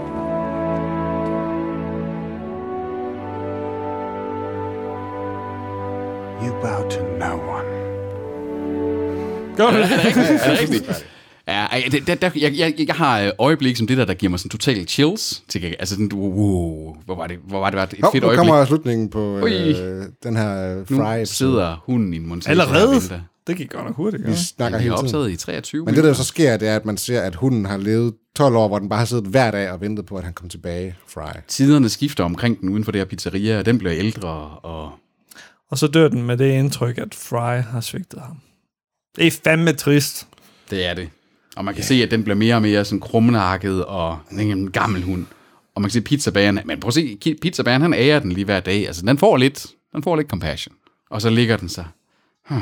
You 6.43 6.51
bow 6.61 6.89
to 6.89 6.99
no 7.19 7.33
one. 7.55 7.69
Gør 9.57 9.67
det? 9.71 9.81
Er 9.81 10.51
det 10.51 10.59
rigtigt? 10.61 11.05
Ja, 11.47 11.65
det, 11.91 12.07
der, 12.07 12.15
der, 12.15 12.29
jeg, 12.35 12.53
jeg, 12.57 12.73
jeg 12.87 12.95
har 12.95 13.21
øh, 13.21 13.31
øjeblik 13.39 13.77
som 13.77 13.87
det 13.87 13.97
der, 13.97 14.05
der 14.05 14.13
giver 14.13 14.29
mig 14.29 14.39
sådan 14.39 14.49
total 14.49 14.87
chills. 14.87 15.43
Til, 15.47 15.75
altså 15.79 15.95
sådan, 15.95 16.09
wow, 16.13 16.95
hvor 17.05 17.15
var 17.15 17.27
det, 17.27 17.37
hvor 17.47 17.59
var 17.59 17.69
det, 17.69 17.79
var 17.79 17.85
det 17.85 17.93
et 17.99 18.03
Hov, 18.03 18.11
fedt 18.11 18.23
nu 18.23 18.27
øjeblik. 18.29 18.47
kommer 18.47 18.65
slutningen 18.65 19.09
på 19.09 19.39
Ui. 19.43 19.51
øh, 19.81 20.03
den 20.23 20.35
her 20.37 20.71
øh, 20.71 20.91
Nu 20.91 20.97
Fry. 20.97 21.23
sidder 21.23 21.83
hunden 21.85 22.13
i 22.13 22.17
en 22.17 22.27
montage. 22.27 22.51
Allerede? 22.51 23.21
Det 23.47 23.57
gik 23.57 23.69
godt 23.69 23.85
nok 23.85 23.95
hurtigt. 23.95 24.25
Vi 24.25 24.31
Ja. 24.31 24.35
snakker 24.37 24.77
hele 24.77 24.93
tiden. 24.95 25.05
optaget 25.05 25.31
i 25.31 25.35
23 25.35 25.85
Men 25.85 25.95
det, 25.95 26.03
der 26.03 26.13
så 26.13 26.23
sker, 26.23 26.57
det 26.57 26.67
er, 26.67 26.75
at 26.75 26.85
man 26.85 26.97
ser, 26.97 27.21
at 27.21 27.35
hunden 27.35 27.65
har 27.65 27.77
levet 27.77 28.13
12 28.35 28.55
år, 28.55 28.67
hvor 28.67 28.79
den 28.79 28.89
bare 28.89 28.99
har 28.99 29.05
siddet 29.05 29.25
hver 29.25 29.51
dag 29.51 29.71
og 29.71 29.81
ventet 29.81 30.05
på, 30.05 30.15
at 30.15 30.23
han 30.23 30.33
kom 30.33 30.49
tilbage, 30.49 30.95
Fry. 31.07 31.21
Tiderne 31.47 31.89
skifter 31.89 32.23
omkring 32.23 32.61
den 32.61 32.69
uden 32.69 32.83
for 32.83 32.91
det 32.91 32.99
her 33.01 33.05
pizzeria, 33.05 33.59
og 33.59 33.65
den 33.65 33.77
bliver 33.77 33.93
ældre, 33.95 34.29
og 34.63 34.91
Og 35.71 35.77
så 35.77 35.87
dør 35.87 36.07
den 36.07 36.23
med 36.23 36.37
det 36.37 36.51
indtryk, 36.51 36.97
at 36.97 37.15
Fry 37.15 37.61
har 37.61 37.81
svigtet 37.81 38.19
ham. 38.21 38.37
Det 39.15 39.27
er 39.27 39.31
fandme 39.43 39.73
trist. 39.73 40.27
det 40.69 40.85
er 40.85 40.93
det. 40.93 41.09
Og 41.55 41.65
man 41.65 41.75
kan 41.75 41.83
se, 41.83 41.95
at 41.95 42.11
den 42.11 42.23
bliver 42.23 42.35
mere 42.35 42.55
og 42.55 42.61
mere 42.61 42.85
sådan 42.85 42.99
krumnakket, 42.99 43.85
og 43.85 44.19
en 44.31 44.71
gammel 44.71 45.03
hund. 45.03 45.25
Og 45.75 45.81
man 45.81 45.89
kan 45.89 45.93
se 45.93 46.01
pizzabageren, 46.01 46.59
men 46.65 46.79
prøv 46.79 46.87
at 46.87 46.93
se, 46.93 47.17
pizzabageren, 47.41 47.81
han 47.81 47.93
ærer 47.93 48.19
den 48.19 48.31
lige 48.31 48.45
hver 48.45 48.59
dag. 48.59 48.87
Altså, 48.87 49.05
den 49.05 49.17
får 49.17 49.37
lidt, 49.37 49.67
den 49.93 50.03
får 50.03 50.15
lidt 50.15 50.27
compassion. 50.29 50.75
Og 51.09 51.21
så 51.21 51.29
ligger 51.29 51.57
den 51.57 51.69
sig. 51.69 51.85
Hmm. 52.49 52.61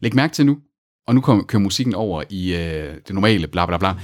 Læg 0.00 0.14
mærke 0.14 0.34
til 0.34 0.46
nu, 0.46 0.58
og 1.06 1.14
nu 1.14 1.20
kom, 1.20 1.44
kører 1.44 1.62
musikken 1.62 1.94
over 1.94 2.22
i 2.30 2.54
øh, 2.54 2.94
det 3.06 3.10
normale, 3.14 3.46
bla 3.46 3.66
bla 3.66 3.78
bla. 3.78 3.94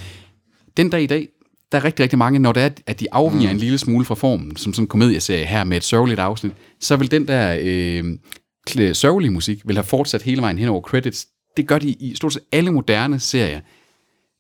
Den 0.76 0.90
dag 0.90 1.02
i 1.02 1.06
dag, 1.06 1.28
der 1.72 1.78
er 1.78 1.84
rigtig, 1.84 2.02
rigtig 2.02 2.18
mange, 2.18 2.38
når 2.38 2.52
det 2.52 2.62
er, 2.62 2.70
at 2.86 3.00
de 3.00 3.06
afviger 3.12 3.48
mm. 3.48 3.54
en 3.54 3.56
lille 3.56 3.78
smule 3.78 4.04
fra 4.04 4.14
formen, 4.14 4.56
som 4.56 4.72
sådan 4.72 4.84
en 4.84 4.88
komedieserie 4.88 5.44
her 5.44 5.64
med 5.64 5.76
et 5.76 5.84
sørgeligt 5.84 6.20
afsnit, 6.20 6.52
så 6.80 6.96
vil 6.96 7.10
den 7.10 7.28
der 7.28 7.58
øh, 7.60 8.94
sørgelige 8.94 9.30
musik 9.30 9.60
vil 9.64 9.76
have 9.76 9.84
fortsat 9.84 10.22
hele 10.22 10.42
vejen 10.42 10.58
hen 10.58 10.68
over 10.68 10.80
credits. 10.80 11.26
Det 11.56 11.66
gør 11.66 11.78
de 11.78 11.88
i 11.88 12.14
stort 12.14 12.32
set 12.32 12.42
alle 12.52 12.70
moderne 12.72 13.20
serier. 13.20 13.60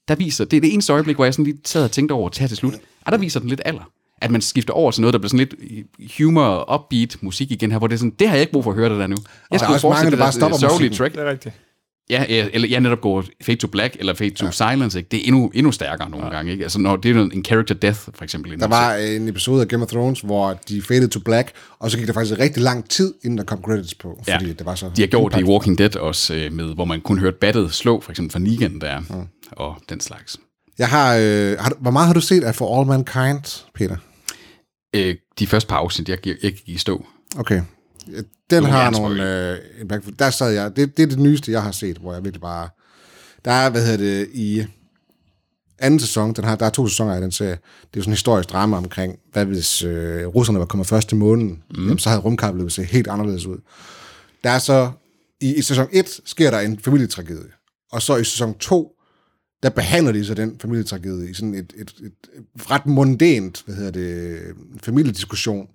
Der 0.08 0.14
viser, 0.14 0.44
det 0.44 0.56
er 0.56 0.60
det 0.60 0.72
eneste 0.72 0.92
øjeblik, 0.92 1.16
hvor 1.16 1.24
jeg 1.24 1.34
sådan 1.34 1.44
lige 1.44 1.58
sad 1.64 1.84
og 1.84 1.90
tænkte 1.90 2.12
over 2.12 2.28
til 2.28 2.40
her 2.40 2.48
til 2.48 2.56
slut, 2.56 2.74
og 3.06 3.12
der 3.12 3.18
viser 3.18 3.40
den 3.40 3.48
lidt 3.48 3.62
alder. 3.64 3.90
at 4.22 4.30
man 4.30 4.40
skifter 4.40 4.74
over 4.74 4.90
til 4.90 5.00
noget, 5.00 5.12
der 5.12 5.18
bliver 5.18 5.28
sådan 5.28 5.46
lidt 5.60 6.12
humor, 6.18 6.74
upbeat 6.74 7.16
musik 7.20 7.50
igen 7.50 7.70
her, 7.70 7.78
hvor 7.78 7.86
det 7.86 7.94
er 7.94 7.98
sådan, 7.98 8.14
det 8.18 8.28
har 8.28 8.34
jeg 8.34 8.40
ikke 8.40 8.52
brug 8.52 8.64
for 8.64 8.70
at 8.70 8.76
høre 8.76 8.90
det 8.90 8.98
der 8.98 9.06
nu. 9.06 9.16
Jeg 9.50 9.60
der 9.60 9.66
er 9.66 9.72
også 9.72 9.88
mange, 9.88 10.10
der 10.10 10.16
bare 10.16 10.32
stopper 10.32 10.58
sørgelige 10.58 10.90
musikken. 10.90 10.96
track. 10.96 11.14
Det 11.14 11.22
er 11.22 11.30
rigtigt. 11.30 11.54
Ja, 12.10 12.24
ja, 12.28 12.48
eller 12.52 12.68
jeg 12.68 12.80
netop 12.80 13.00
går 13.00 13.24
fade 13.42 13.56
to 13.56 13.68
black, 13.68 13.96
eller 13.98 14.14
fade 14.14 14.30
to 14.30 14.46
ja. 14.46 14.50
silence, 14.50 14.98
ikke? 14.98 15.08
det 15.10 15.16
er 15.16 15.22
endnu, 15.24 15.50
endnu 15.54 15.72
stærkere 15.72 16.10
nogle 16.10 16.26
ja. 16.26 16.32
gange. 16.32 16.52
Ikke? 16.52 16.64
Altså, 16.64 16.78
når 16.78 16.96
det 16.96 17.16
er 17.16 17.20
en 17.20 17.44
character 17.44 17.74
death, 17.74 17.98
for 18.14 18.24
eksempel. 18.24 18.60
Der 18.60 18.66
var 18.66 18.94
en 18.94 19.28
episode 19.28 19.60
af 19.60 19.68
Game 19.68 19.82
of 19.82 19.88
Thrones, 19.88 20.20
hvor 20.20 20.58
de 20.68 20.82
faded 20.82 21.08
to 21.08 21.20
black, 21.20 21.52
og 21.78 21.90
så 21.90 21.98
gik 21.98 22.06
der 22.06 22.12
faktisk 22.12 22.38
rigtig 22.38 22.62
lang 22.62 22.88
tid, 22.88 23.14
inden 23.24 23.38
der 23.38 23.44
kom 23.44 23.62
credits 23.62 23.94
på, 23.94 24.22
Ja. 24.28 24.36
fordi 24.36 24.52
det 24.52 24.66
var 24.66 24.74
så... 24.74 24.90
De 24.96 25.02
har 25.02 25.06
gjort 25.06 25.34
det 25.34 25.40
i 25.40 25.44
Walking 25.44 25.78
Dead 25.78 25.96
også, 25.96 26.34
øh, 26.34 26.52
med, 26.52 26.74
hvor 26.74 26.84
man 26.84 27.00
kun 27.00 27.18
hørte 27.18 27.36
battet 27.40 27.72
slå, 27.72 28.00
for 28.00 28.10
eksempel 28.10 28.32
fra 28.32 28.38
Negan 28.38 28.80
der, 28.80 29.02
ja. 29.10 29.14
og 29.52 29.76
den 29.88 30.00
slags. 30.00 30.36
Jeg 30.78 30.88
har, 30.88 31.16
øh, 31.16 31.56
har, 31.58 31.72
hvor 31.80 31.90
meget 31.90 32.06
har 32.06 32.14
du 32.14 32.20
set 32.20 32.44
af 32.44 32.54
For 32.54 32.78
All 32.78 32.88
Mankind, 32.88 33.64
Peter? 33.74 33.96
Øh, 34.96 35.14
de 35.38 35.46
første 35.46 35.68
par 35.68 35.76
afsnit, 35.76 36.08
jeg, 36.08 36.26
jeg, 36.26 36.36
jeg 36.42 36.52
gik 36.52 36.68
i 36.68 36.78
stå. 36.78 37.06
Okay. 37.38 37.62
Den 38.50 38.62
må 38.62 38.68
har 38.68 38.90
nogle... 38.90 39.50
Øh, 39.50 39.58
impact. 39.80 40.18
Der 40.18 40.30
sad 40.30 40.50
jeg... 40.50 40.76
Det, 40.76 40.96
det 40.96 41.02
er 41.02 41.06
det 41.06 41.18
nyeste, 41.18 41.52
jeg 41.52 41.62
har 41.62 41.72
set, 41.72 41.96
hvor 41.96 42.12
jeg 42.12 42.24
virkelig 42.24 42.40
bare... 42.40 42.68
Der 43.44 43.50
er, 43.50 43.70
hvad 43.70 43.82
hedder 43.86 43.96
det, 43.96 44.28
i 44.32 44.64
anden 45.80 46.00
sæson, 46.00 46.32
den 46.32 46.44
har, 46.44 46.56
der 46.56 46.66
er 46.66 46.70
to 46.70 46.86
sæsoner 46.86 47.14
af 47.14 47.20
den 47.20 47.32
serie, 47.32 47.50
det 47.50 47.58
er 47.58 47.96
jo 47.96 48.02
sådan 48.02 48.10
en 48.10 48.14
historisk 48.14 48.50
drama 48.50 48.76
omkring, 48.76 49.18
hvad 49.32 49.44
hvis 49.44 49.82
øh, 49.82 50.26
russerne 50.26 50.58
var 50.58 50.64
kommet 50.64 50.86
først 50.86 51.08
til 51.08 51.16
månen, 51.16 51.62
mm. 51.70 51.82
jamen, 51.82 51.98
så 51.98 52.08
havde 52.08 52.22
rumkappet 52.22 52.72
set 52.72 52.86
helt 52.86 53.08
anderledes 53.08 53.46
ud. 53.46 53.58
Der 54.44 54.50
er 54.50 54.58
så, 54.58 54.90
i, 55.40 55.54
i 55.54 55.62
sæson 55.62 55.88
1 55.92 56.20
sker 56.24 56.50
der 56.50 56.60
en 56.60 56.78
familietragedie, 56.78 57.50
og 57.92 58.02
så 58.02 58.16
i 58.16 58.24
sæson 58.24 58.54
2, 58.54 58.92
der 59.62 59.70
behandler 59.70 60.12
de 60.12 60.24
så 60.24 60.34
den 60.34 60.56
familietragedie 60.60 61.30
i 61.30 61.34
sådan 61.34 61.54
et, 61.54 61.72
et, 61.76 61.94
et, 62.02 62.12
et 62.56 62.70
ret 62.70 62.86
mundant, 62.86 63.62
hvad 63.66 63.74
hedder 63.74 63.90
det, 63.90 64.40
familiediskussion, 64.82 65.68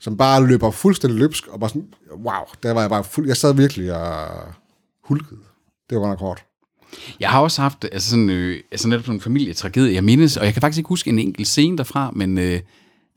som 0.00 0.16
bare 0.16 0.46
løber 0.46 0.70
fuldstændig 0.70 1.18
løbsk, 1.18 1.46
og 1.46 1.60
bare 1.60 1.70
sådan, 1.70 1.86
wow, 2.12 2.42
der 2.62 2.72
var 2.72 2.80
jeg 2.80 2.90
bare 2.90 3.04
fuld, 3.04 3.26
jeg 3.26 3.36
sad 3.36 3.54
virkelig 3.54 3.92
og 3.94 4.26
hulkede. 5.04 5.40
Det 5.90 5.96
var 5.96 6.02
godt 6.02 6.10
nok 6.10 6.18
hårdt. 6.20 6.44
Jeg 7.20 7.30
har 7.30 7.40
også 7.40 7.62
haft 7.62 7.84
altså 7.92 8.10
sådan, 8.10 8.30
øh, 8.30 8.60
altså 8.72 8.88
netop 8.88 9.04
sådan 9.04 9.14
en 9.16 9.20
familietragedie, 9.20 9.94
jeg 9.94 10.04
mindes, 10.04 10.36
og 10.36 10.44
jeg 10.44 10.52
kan 10.52 10.60
faktisk 10.60 10.78
ikke 10.78 10.88
huske 10.88 11.10
en 11.10 11.18
enkelt 11.18 11.48
scene 11.48 11.78
derfra, 11.78 12.10
men 12.10 12.38
øh, 12.38 12.60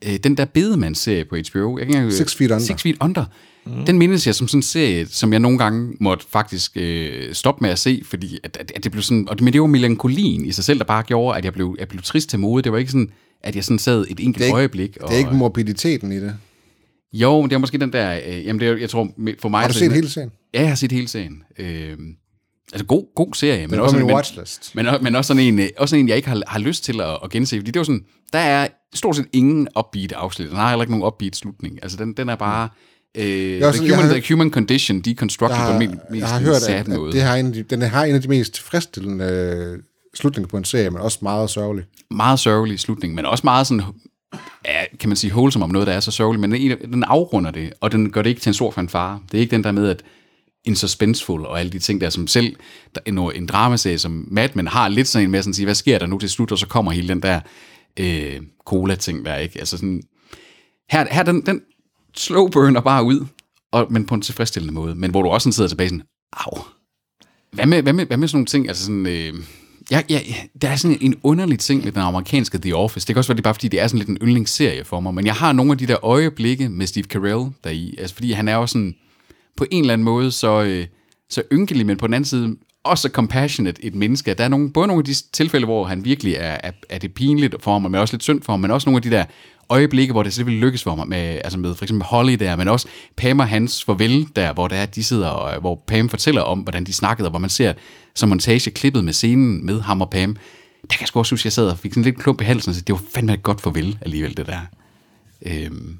øh, 0.06 0.16
den 0.16 0.36
der 0.36 0.44
Bedemands-serie 0.44 1.24
på 1.24 1.36
HBO, 1.50 1.78
jeg 1.78 1.86
kan, 1.86 1.96
engang- 1.96 2.12
Six 2.12 2.34
Feet 2.36 2.50
Under. 2.50 2.64
Six 2.66 2.82
Feet 2.82 2.96
Under, 3.00 3.24
mm. 3.66 3.84
den 3.86 3.98
mindes 3.98 4.26
jeg 4.26 4.34
som 4.34 4.48
sådan 4.48 4.58
en 4.58 4.62
serie, 4.62 5.06
som 5.06 5.32
jeg 5.32 5.40
nogle 5.40 5.58
gange 5.58 5.96
måtte 6.00 6.24
faktisk 6.30 6.72
øh, 6.76 7.34
stoppe 7.34 7.62
med 7.62 7.70
at 7.70 7.78
se, 7.78 8.02
fordi 8.04 8.38
at, 8.44 8.56
at, 8.60 8.72
at 8.76 8.84
det 8.84 8.92
blev 8.92 9.02
sådan, 9.02 9.28
og 9.28 9.36
det, 9.38 9.44
men 9.44 9.52
det 9.52 9.60
var 9.60 9.66
melankolien 9.66 10.44
i 10.46 10.52
sig 10.52 10.64
selv, 10.64 10.78
der 10.78 10.84
bare 10.84 11.02
gjorde, 11.02 11.38
at 11.38 11.44
jeg 11.44 11.52
blev, 11.52 11.76
jeg 11.78 11.88
blev 11.88 12.02
trist 12.02 12.30
til 12.30 12.38
mode. 12.38 12.62
Det 12.62 12.72
var 12.72 12.78
ikke 12.78 12.90
sådan, 12.90 13.10
at 13.42 13.56
jeg 13.56 13.64
sådan 13.64 13.78
sad 13.78 14.00
et 14.10 14.20
enkelt 14.20 14.34
Det 14.34 14.42
er 14.42 14.46
ikke- 14.46 14.56
øjeblik. 14.56 14.96
Og, 15.00 15.08
Det 15.08 15.14
er 15.14 15.18
ikke 15.18 15.30
morbiditeten 15.34 16.12
i 16.12 16.16
det. 16.20 16.36
Jo, 17.14 17.40
men 17.40 17.50
det 17.50 17.54
er 17.56 17.58
måske 17.60 17.78
den 17.78 17.92
der, 17.92 18.20
øh, 18.26 18.46
jamen 18.46 18.60
det 18.60 18.68
er, 18.68 18.76
jeg 18.76 18.90
tror, 18.90 19.08
for 19.40 19.48
mig... 19.48 19.60
Har 19.60 19.68
du 19.68 19.74
set 19.74 19.92
hele 19.92 20.10
serien? 20.10 20.30
Ja, 20.54 20.60
jeg 20.60 20.68
har 20.68 20.76
set 20.76 20.92
hele 20.92 21.08
serien. 21.08 21.42
Øh, 21.58 21.96
altså 22.72 22.86
god, 22.86 23.14
god 23.14 23.34
serie, 23.34 23.66
men 23.66 23.78
er 23.78 23.82
også, 23.82 23.96
min 23.96 24.06
men, 24.06 24.14
watchlist. 24.14 24.74
men, 24.74 24.86
men 25.02 25.16
også 25.16 25.28
sådan 25.28 25.42
en, 25.42 25.58
øh, 25.58 25.68
også 25.78 25.90
sådan 25.92 26.04
en, 26.04 26.08
jeg 26.08 26.16
ikke 26.16 26.28
har, 26.28 26.42
har 26.46 26.58
lyst 26.58 26.84
til 26.84 27.00
at, 27.00 27.18
at 27.24 27.30
gense, 27.30 27.56
fordi 27.58 27.70
det 27.70 27.78
var 27.80 27.84
sådan, 27.84 28.04
der 28.32 28.38
er 28.38 28.68
stort 28.94 29.16
set 29.16 29.26
ingen 29.32 29.68
upbeat 29.78 30.12
afsnit. 30.12 30.48
Den 30.48 30.56
har 30.56 30.68
heller 30.68 30.82
ikke 30.82 30.92
nogen 30.92 31.06
upbeat 31.06 31.36
slutning. 31.36 31.78
Altså 31.82 31.98
den, 31.98 32.12
den 32.12 32.28
er 32.28 32.36
bare... 32.36 32.68
Øh, 33.16 33.24
er 33.24 33.26
the, 33.60 33.72
sådan, 33.72 33.90
human, 33.90 34.04
har- 34.04 34.12
the 34.20 34.34
human 34.34 34.50
condition 34.50 35.00
deconstructed 35.00 35.56
Jeg 35.58 35.66
på 35.66 35.72
har, 35.72 35.80
en 35.80 35.98
mest, 36.10 36.20
jeg 36.20 36.28
har 36.28 36.40
hørt, 36.40 36.56
sad 36.62 36.74
at, 36.74 36.88
måde. 36.88 37.08
at 37.08 37.12
det 37.14 37.22
har 37.22 37.36
en 37.36 37.54
de, 37.54 37.62
den 37.62 37.82
har 37.82 38.04
en 38.04 38.14
af 38.14 38.22
de 38.22 38.28
mest 38.28 38.54
tilfredsstillende 38.54 39.24
øh, 39.24 39.78
slutninger 40.14 40.48
på 40.48 40.56
en 40.56 40.64
serie, 40.64 40.90
men 40.90 41.00
også 41.00 41.18
meget 41.22 41.50
sørgelig. 41.50 41.84
meget 42.10 42.38
sørgelig 42.38 42.80
slutning, 42.80 43.14
men 43.14 43.26
også 43.26 43.40
meget 43.44 43.66
sådan, 43.66 43.82
ja, 44.64 44.96
kan 45.00 45.08
man 45.08 45.16
sige, 45.16 45.32
wholesome 45.32 45.64
om 45.64 45.70
noget, 45.70 45.86
der 45.86 45.92
er 45.92 46.00
så 46.00 46.10
sørgeligt, 46.10 46.40
men 46.40 46.52
den, 46.52 46.92
den 46.92 47.04
afrunder 47.04 47.50
det, 47.50 47.72
og 47.80 47.92
den 47.92 48.10
gør 48.10 48.22
det 48.22 48.30
ikke 48.30 48.40
til 48.40 48.50
en 48.50 48.54
stor 48.54 48.70
fanfare. 48.70 49.20
Det 49.32 49.38
er 49.38 49.40
ikke 49.40 49.50
den 49.50 49.64
der 49.64 49.72
med, 49.72 49.88
at 49.88 50.02
en 50.64 50.76
suspenseful 50.76 51.46
og 51.46 51.60
alle 51.60 51.72
de 51.72 51.78
ting 51.78 52.00
der, 52.00 52.10
som 52.10 52.26
selv 52.26 52.56
der, 52.94 53.00
en, 53.06 53.18
en 53.18 53.46
dramaserie 53.46 53.98
som 53.98 54.28
Mad 54.30 54.48
Men 54.54 54.66
har 54.66 54.88
lidt 54.88 55.08
sådan 55.08 55.26
en 55.26 55.30
med 55.30 55.42
sådan 55.42 55.50
at 55.50 55.56
sige, 55.56 55.66
hvad 55.66 55.74
sker 55.74 55.98
der 55.98 56.06
nu 56.06 56.18
til 56.18 56.30
slut, 56.30 56.52
og 56.52 56.58
så 56.58 56.66
kommer 56.66 56.92
hele 56.92 57.08
den 57.08 57.22
der 57.22 57.40
øh, 58.00 58.40
cola-ting 58.66 59.24
der, 59.24 59.36
ikke? 59.36 59.58
Altså 59.58 59.76
sådan, 59.76 60.02
her, 60.90 61.06
her 61.10 61.22
den, 61.22 61.46
den 61.46 61.60
slow 62.16 62.48
burner 62.48 62.80
bare 62.80 63.04
ud, 63.04 63.26
og, 63.72 63.86
men 63.90 64.06
på 64.06 64.14
en 64.14 64.22
tilfredsstillende 64.22 64.74
måde, 64.74 64.94
men 64.94 65.10
hvor 65.10 65.22
du 65.22 65.28
også 65.28 65.44
sådan 65.44 65.52
sidder 65.52 65.68
tilbage 65.68 65.88
sådan, 65.88 66.02
au, 66.32 66.58
hvad 67.52 67.66
med, 67.66 67.82
hvad 67.82 67.92
med, 67.92 68.06
hvad 68.06 68.16
med 68.16 68.28
sådan 68.28 68.36
nogle 68.36 68.46
ting, 68.46 68.68
altså 68.68 68.84
sådan, 68.84 69.06
øh, 69.06 69.34
ja, 69.90 70.02
ja, 70.10 70.20
der 70.62 70.68
er 70.68 70.76
sådan 70.76 70.98
en 71.00 71.14
underlig 71.22 71.58
ting 71.58 71.84
med 71.84 71.92
den 71.92 72.00
amerikanske 72.00 72.58
The 72.58 72.76
Office. 72.76 73.06
Det 73.06 73.14
kan 73.14 73.18
også 73.18 73.28
være, 73.28 73.36
det 73.36 73.40
er 73.40 73.44
bare 73.44 73.54
fordi, 73.54 73.68
det 73.68 73.80
er 73.80 73.86
sådan 73.86 73.98
lidt 73.98 74.08
en 74.08 74.18
yndlingsserie 74.22 74.84
for 74.84 75.00
mig, 75.00 75.14
men 75.14 75.26
jeg 75.26 75.34
har 75.34 75.52
nogle 75.52 75.72
af 75.72 75.78
de 75.78 75.86
der 75.86 76.04
øjeblikke 76.04 76.68
med 76.68 76.86
Steve 76.86 77.04
Carell 77.04 77.50
der 77.64 77.90
altså 77.98 78.14
fordi 78.14 78.32
han 78.32 78.48
er 78.48 78.54
jo 78.54 78.66
sådan, 78.66 78.94
på 79.56 79.66
en 79.70 79.80
eller 79.80 79.92
anden 79.92 80.04
måde, 80.04 80.30
så, 80.30 80.62
øh, 80.62 80.86
så 81.30 81.42
ynkelig, 81.52 81.86
men 81.86 81.96
på 81.96 82.06
den 82.06 82.14
anden 82.14 82.28
side, 82.28 82.56
også 82.84 83.02
så 83.02 83.08
compassionate 83.08 83.84
et 83.84 83.94
menneske. 83.94 84.34
Der 84.34 84.44
er 84.44 84.48
nogle, 84.48 84.72
både 84.72 84.86
nogle 84.86 85.00
af 85.00 85.04
de 85.04 85.14
tilfælde, 85.32 85.66
hvor 85.66 85.84
han 85.84 86.04
virkelig 86.04 86.34
er, 86.34 86.58
er, 86.62 86.70
er 86.88 86.98
det 86.98 87.14
pinligt 87.14 87.54
for 87.60 87.72
ham, 87.72 87.82
men 87.82 87.94
også 87.94 88.14
lidt 88.14 88.22
synd 88.22 88.42
for 88.42 88.52
ham, 88.52 88.60
men 88.60 88.70
også 88.70 88.88
nogle 88.88 88.98
af 88.98 89.02
de 89.02 89.10
der 89.10 89.24
øjeblikke, 89.70 90.12
hvor 90.12 90.22
det 90.22 90.32
slet 90.32 90.46
ville 90.46 90.60
lykkes 90.60 90.82
for 90.82 90.94
mig, 90.94 91.08
med, 91.08 91.40
altså 91.44 91.58
med 91.58 91.74
for 91.74 91.84
eksempel 91.84 92.06
Holly 92.06 92.32
der, 92.32 92.56
men 92.56 92.68
også 92.68 92.88
Pam 93.16 93.40
og 93.40 93.48
hans 93.48 93.84
farvel 93.84 94.26
der, 94.36 94.52
hvor 94.52 94.68
der 94.68 94.76
er, 94.76 94.86
de 94.86 95.04
sidder, 95.04 95.28
og, 95.28 95.54
øh, 95.54 95.60
hvor 95.60 95.82
Pam 95.86 96.08
fortæller 96.08 96.42
om, 96.42 96.58
hvordan 96.58 96.84
de 96.84 96.92
snakkede, 96.92 97.26
og 97.26 97.30
hvor 97.30 97.38
man 97.38 97.50
ser 97.50 97.72
som 98.14 98.28
montage 98.28 98.70
klippet 98.70 99.04
med 99.04 99.12
scenen 99.12 99.66
med 99.66 99.80
ham 99.80 100.00
og 100.00 100.10
Pam. 100.10 100.36
Der 100.82 100.88
kan 100.90 101.00
jeg 101.00 101.08
sgu 101.08 101.18
også 101.18 101.32
huske, 101.32 101.42
at 101.42 101.44
jeg 101.44 101.52
sad 101.52 101.68
og 101.68 101.78
fik 101.78 101.92
sådan 101.92 102.02
lidt 102.02 102.18
klump 102.18 102.40
i 102.40 102.44
halsen, 102.44 102.70
og 102.70 102.74
så 102.74 102.80
det 102.80 102.92
var 102.92 103.00
fandme 103.14 103.34
et 103.34 103.42
godt 103.42 103.60
farvel 103.60 103.98
alligevel, 104.00 104.36
det 104.36 104.46
der. 104.46 104.60
Øhm, 105.46 105.98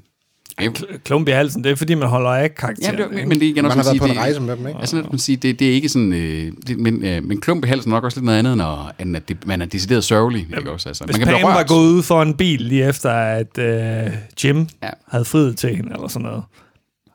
Klump 1.03 1.27
i 1.27 1.31
halsen, 1.31 1.63
det 1.63 1.71
er 1.71 1.75
fordi, 1.75 1.93
man 1.93 2.07
holder 2.09 2.29
af 2.29 2.41
Ja, 2.41 2.47
karakteren. 2.47 2.97
det, 2.97 3.11
men, 3.11 3.29
men 3.29 3.39
det 3.39 3.45
er 3.45 3.49
igen 3.49 3.55
Man 3.63 3.65
også 3.65 3.75
har 3.77 3.81
at 3.81 3.85
været 3.85 3.93
sige, 3.93 3.99
på 3.99 4.05
en 4.05 4.09
det- 4.11 4.17
rejse 4.19 4.39
med 4.41 4.57
dem, 4.57 4.67
ikke? 4.67 4.79
Altså, 4.79 4.95
man 5.11 5.19
sige, 5.19 5.35
det, 5.35 5.59
det 5.59 5.69
er 5.69 5.73
ikke 5.73 5.89
sådan... 5.89 6.13
Øh, 6.13 6.51
det, 6.67 6.79
men, 6.79 7.03
øh, 7.05 7.23
men 7.23 7.41
klump 7.41 7.65
i 7.65 7.67
halsen 7.67 7.91
er 7.91 7.95
nok 7.95 8.03
også 8.03 8.17
lidt 8.19 8.25
noget 8.25 8.39
andet, 8.39 8.53
end, 8.53 8.61
at- 8.61 8.67
end 8.99 9.15
at 9.15 9.29
det, 9.29 9.47
man 9.47 9.61
er 9.61 9.65
decideret 9.65 10.03
sørgelig. 10.03 10.47
Ikke 10.57 10.71
også? 10.71 10.89
Altså, 10.89 11.03
Hvis 11.05 11.17
man 11.17 11.19
kan 11.27 11.33
Pam 11.33 11.39
blive 11.39 11.47
var 11.49 11.57
rørt. 11.57 11.67
gået 11.67 11.87
ud 11.89 12.03
for 12.03 12.21
en 12.21 12.33
bil 12.33 12.61
lige 12.61 12.87
efter, 12.89 13.11
at 13.11 13.57
øh, 13.57 14.11
Jim 14.43 14.67
Ja. 14.83 14.89
havde 15.07 15.25
friet 15.25 15.57
til 15.57 15.75
hende, 15.75 15.91
eller 15.95 16.07
sådan 16.07 16.25
noget. 16.25 16.43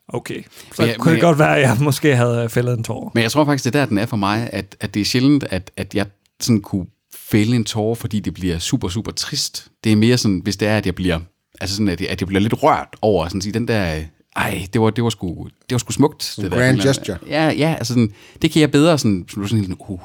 Okay. 0.08 0.42
Så 0.72 0.82
Men 0.82 0.88
jeg- 0.88 0.96
kunne 0.96 1.10
det 1.12 1.16
jeg- 1.16 1.22
godt 1.22 1.38
være, 1.38 1.56
at 1.56 1.62
jeg 1.62 1.76
måske 1.80 2.16
havde 2.16 2.48
fældet 2.48 2.78
en 2.78 2.84
tår. 2.84 3.10
Men 3.14 3.22
jeg 3.22 3.30
tror 3.30 3.44
faktisk, 3.44 3.64
det 3.64 3.74
er 3.74 3.80
der, 3.80 3.86
den 3.86 3.98
er 3.98 4.06
for 4.06 4.16
mig, 4.16 4.50
at, 4.52 4.76
at 4.80 4.94
det 4.94 5.00
er 5.00 5.04
sjældent, 5.04 5.44
at, 5.50 5.70
at 5.76 5.94
jeg 5.94 6.06
sådan 6.40 6.60
kunne 6.60 6.86
fælde 7.30 7.56
en 7.56 7.64
tårer, 7.64 7.94
fordi 7.94 8.20
det 8.20 8.34
bliver 8.34 8.58
super, 8.58 8.88
super 8.88 9.12
trist. 9.12 9.68
Det 9.84 9.92
er 9.92 9.96
mere 9.96 10.16
sådan, 10.18 10.40
hvis 10.44 10.56
det 10.56 10.68
er, 10.68 10.76
at 10.76 10.86
jeg 10.86 10.94
bliver, 10.94 11.18
altså 11.60 11.76
sådan, 11.76 11.88
at 11.88 12.00
jeg, 12.00 12.08
at 12.08 12.20
jeg 12.20 12.26
bliver 12.28 12.40
lidt 12.40 12.62
rørt 12.62 12.88
over, 13.02 13.28
sådan 13.28 13.38
at 13.38 13.42
sige, 13.42 13.52
den 13.52 13.68
der, 13.68 14.02
ej, 14.36 14.66
det 14.72 14.80
var, 14.80 14.90
det 14.90 15.04
var, 15.04 15.10
sgu, 15.10 15.48
det 15.48 15.74
var 15.74 15.78
sgu 15.78 15.92
smukt. 15.92 16.34
Det 16.36 16.50
der, 16.52 16.58
grand 16.58 16.78
der- 16.78 16.86
gesture. 16.88 17.18
Ja, 17.26 17.48
ja, 17.50 17.74
altså 17.78 17.92
sådan, 17.94 18.12
det 18.42 18.50
kan 18.50 18.60
jeg 18.60 18.70
bedre 18.70 18.98
sådan, 18.98 19.24
sådan, 19.30 19.48
sådan, 19.48 19.62
sådan 19.64 19.76
uh, 19.88 20.00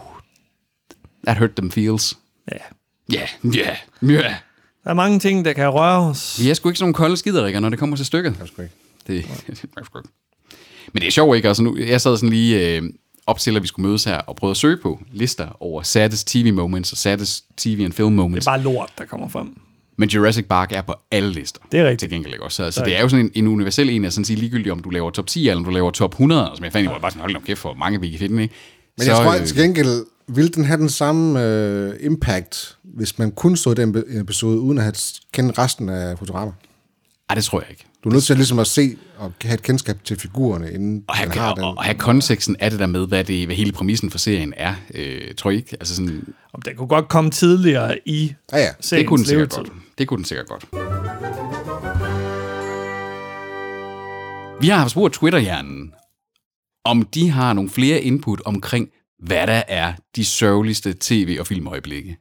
that 1.28 1.38
hurt 1.38 1.56
them 1.56 1.72
feels. 1.72 2.18
Ja. 2.52 2.58
Ja, 3.14 3.28
ja, 3.56 3.76
ja. 4.02 4.36
Der 4.84 4.90
er 4.90 4.94
mange 4.94 5.20
ting, 5.20 5.46
der 5.46 5.54
kan 5.54 5.68
røre 5.70 6.00
os. 6.10 6.40
Vi 6.44 6.50
er 6.50 6.54
sgu 6.54 6.70
ikke 6.70 6.78
sådan 6.78 6.84
nogle 6.84 6.94
kolde 6.94 7.18
skiderikker, 7.18 7.60
når 7.60 7.70
det 7.70 7.80
kommer 7.80 7.96
til 7.96 8.06
stykket. 8.06 8.34
Det 8.34 8.42
er 8.42 8.46
sgu 8.46 8.62
ikke. 8.62 8.74
Det, 9.08 9.26
det 9.48 9.50
er 9.78 9.84
sgu 9.86 9.98
ikke. 10.00 10.10
Men 10.94 11.02
det 11.02 11.08
er 11.08 11.12
sjovt, 11.12 11.36
ikke? 11.36 11.48
Altså 11.48 11.64
nu, 11.64 11.78
jeg 11.78 12.02
sad 12.02 12.18
sådan 12.18 12.30
lige 12.30 12.76
øh, 12.78 12.84
op 13.28 13.40
til, 13.40 13.56
at 13.56 13.62
vi 13.62 13.68
skulle 13.68 13.88
mødes 13.88 14.04
her, 14.04 14.18
og 14.18 14.36
prøvede 14.36 14.52
at 14.52 14.58
søge 14.58 14.78
på 14.78 15.00
lister 15.12 15.58
over 15.64 15.82
saddest 15.82 16.28
TV 16.28 16.54
moments 16.54 16.92
og 16.92 16.98
saddest 16.98 17.46
TV 17.58 17.82
and 17.86 17.94
film 17.94 18.08
Det 18.10 18.16
moments. 18.16 18.48
er 18.48 18.52
bare 18.52 18.62
lort, 18.62 18.90
der 18.98 19.06
kommer 19.06 19.28
frem. 19.28 19.58
Men 19.98 20.10
Jurassic 20.10 20.46
Park 20.46 20.72
er 20.72 20.82
på 20.82 20.94
alle 21.12 21.32
lister. 21.32 21.60
Det 21.72 21.80
er 21.80 21.84
rigtigt. 21.84 22.00
Til 22.00 22.10
gengæld 22.10 22.34
ikke 22.34 22.44
også. 22.46 22.72
Så, 22.72 22.72
så 22.80 22.86
det 22.86 22.98
er 22.98 23.02
jo 23.02 23.10
sådan 23.10 23.26
en, 23.26 23.32
en 23.36 23.48
universel 23.48 23.90
en, 23.90 24.06
at 24.06 24.14
sådan 24.14 24.26
sige 24.26 24.38
ligegyldigt, 24.40 24.72
om 24.72 24.80
du 24.80 24.90
laver 24.90 25.10
top 25.12 25.28
10 25.28 25.48
eller 25.50 25.58
om 25.60 25.64
du 25.66 25.72
laver 25.72 25.92
top 25.92 26.12
100. 26.14 26.50
Altså, 26.50 26.64
jeg 26.64 26.74
fandt, 26.74 26.92
jeg 26.92 27.02
bare 27.02 27.12
sådan, 27.12 27.22
hold 27.22 27.46
kæft, 27.46 27.60
for 27.60 27.74
mange 27.74 28.02
vi 28.02 28.10
kan 28.10 28.20
finde, 28.20 28.42
ikke? 28.44 28.56
Men 28.98 29.08
jeg 29.08 29.16
tror, 29.16 29.32
at 29.32 29.48
til 29.48 29.58
gengæld 29.58 30.06
ville 30.28 30.50
den 30.50 30.66
have 30.66 30.78
den 30.78 30.90
samme 30.90 31.44
øh, 31.44 31.94
impact, 32.02 32.78
hvis 32.84 33.20
man 33.20 33.32
kun 33.32 33.56
så 33.56 33.74
den 33.74 34.04
episode, 34.20 34.60
uden 34.60 34.78
at 34.78 34.84
have 34.84 34.94
kendt 35.34 35.58
resten 35.58 35.90
af 35.90 36.18
Futurama. 36.20 36.52
Ej, 37.30 37.36
det 37.36 37.44
tror 37.44 37.60
jeg 37.62 37.70
ikke. 37.70 37.86
Du 38.04 38.10
er 38.10 38.14
nødt 38.14 38.24
til 38.24 38.36
ligesom 38.36 38.60
at 38.60 38.68
se 38.68 38.98
og 39.18 39.34
have 39.42 39.54
et 39.54 39.62
kendskab 39.62 39.98
til 40.04 40.20
figurerne, 40.20 40.72
inden 40.72 41.04
Og 41.08 41.16
man 41.20 41.32
have, 41.32 41.42
har 41.42 41.50
og, 41.52 41.56
den. 41.56 41.64
og 41.64 41.84
have 41.84 41.98
konteksten 41.98 42.56
af 42.60 42.72
det 42.72 42.80
der 42.80 42.86
med, 42.86 43.08
hvad, 43.08 43.24
det, 43.24 43.46
hvad 43.46 43.56
hele 43.56 43.72
præmissen 43.72 44.12
for 44.12 44.18
serien 44.18 44.54
er. 44.58 44.74
Øh, 44.96 45.22
tror 45.38 45.50
jeg 45.50 45.58
ikke? 45.58 45.78
Altså 45.80 45.96
sådan, 45.96 46.24
Om 46.54 46.62
det 46.62 46.78
kunne 46.78 46.88
godt 46.88 47.08
komme 47.08 47.32
tidligere 47.32 47.98
i 48.06 48.34
Ja, 48.54 48.58
ja. 48.58 48.70
det 48.98 49.08
kunne 49.08 49.18
den 49.18 49.26
sikkert 49.26 49.52
levetid. 49.58 49.72
godt. 49.72 49.85
Det 49.98 50.08
kunne 50.08 50.18
den 50.18 50.26
sikkert 50.26 50.48
godt. 50.48 50.66
Vi 54.62 54.68
har 54.70 54.78
haft 54.78 54.92
spurgt 54.92 55.14
Twitter-hjernen, 55.14 55.92
om 56.86 57.04
de 57.04 57.30
har 57.30 57.54
nogle 57.54 57.70
flere 57.70 58.02
input 58.02 58.42
omkring, 58.46 58.90
hvad 59.24 59.48
der 59.48 59.64
er 59.68 59.94
de 60.16 60.26
sørgeligste 60.26 60.96
tv- 61.00 61.38
og 61.40 61.48
filmøjeblikke. 61.48 62.18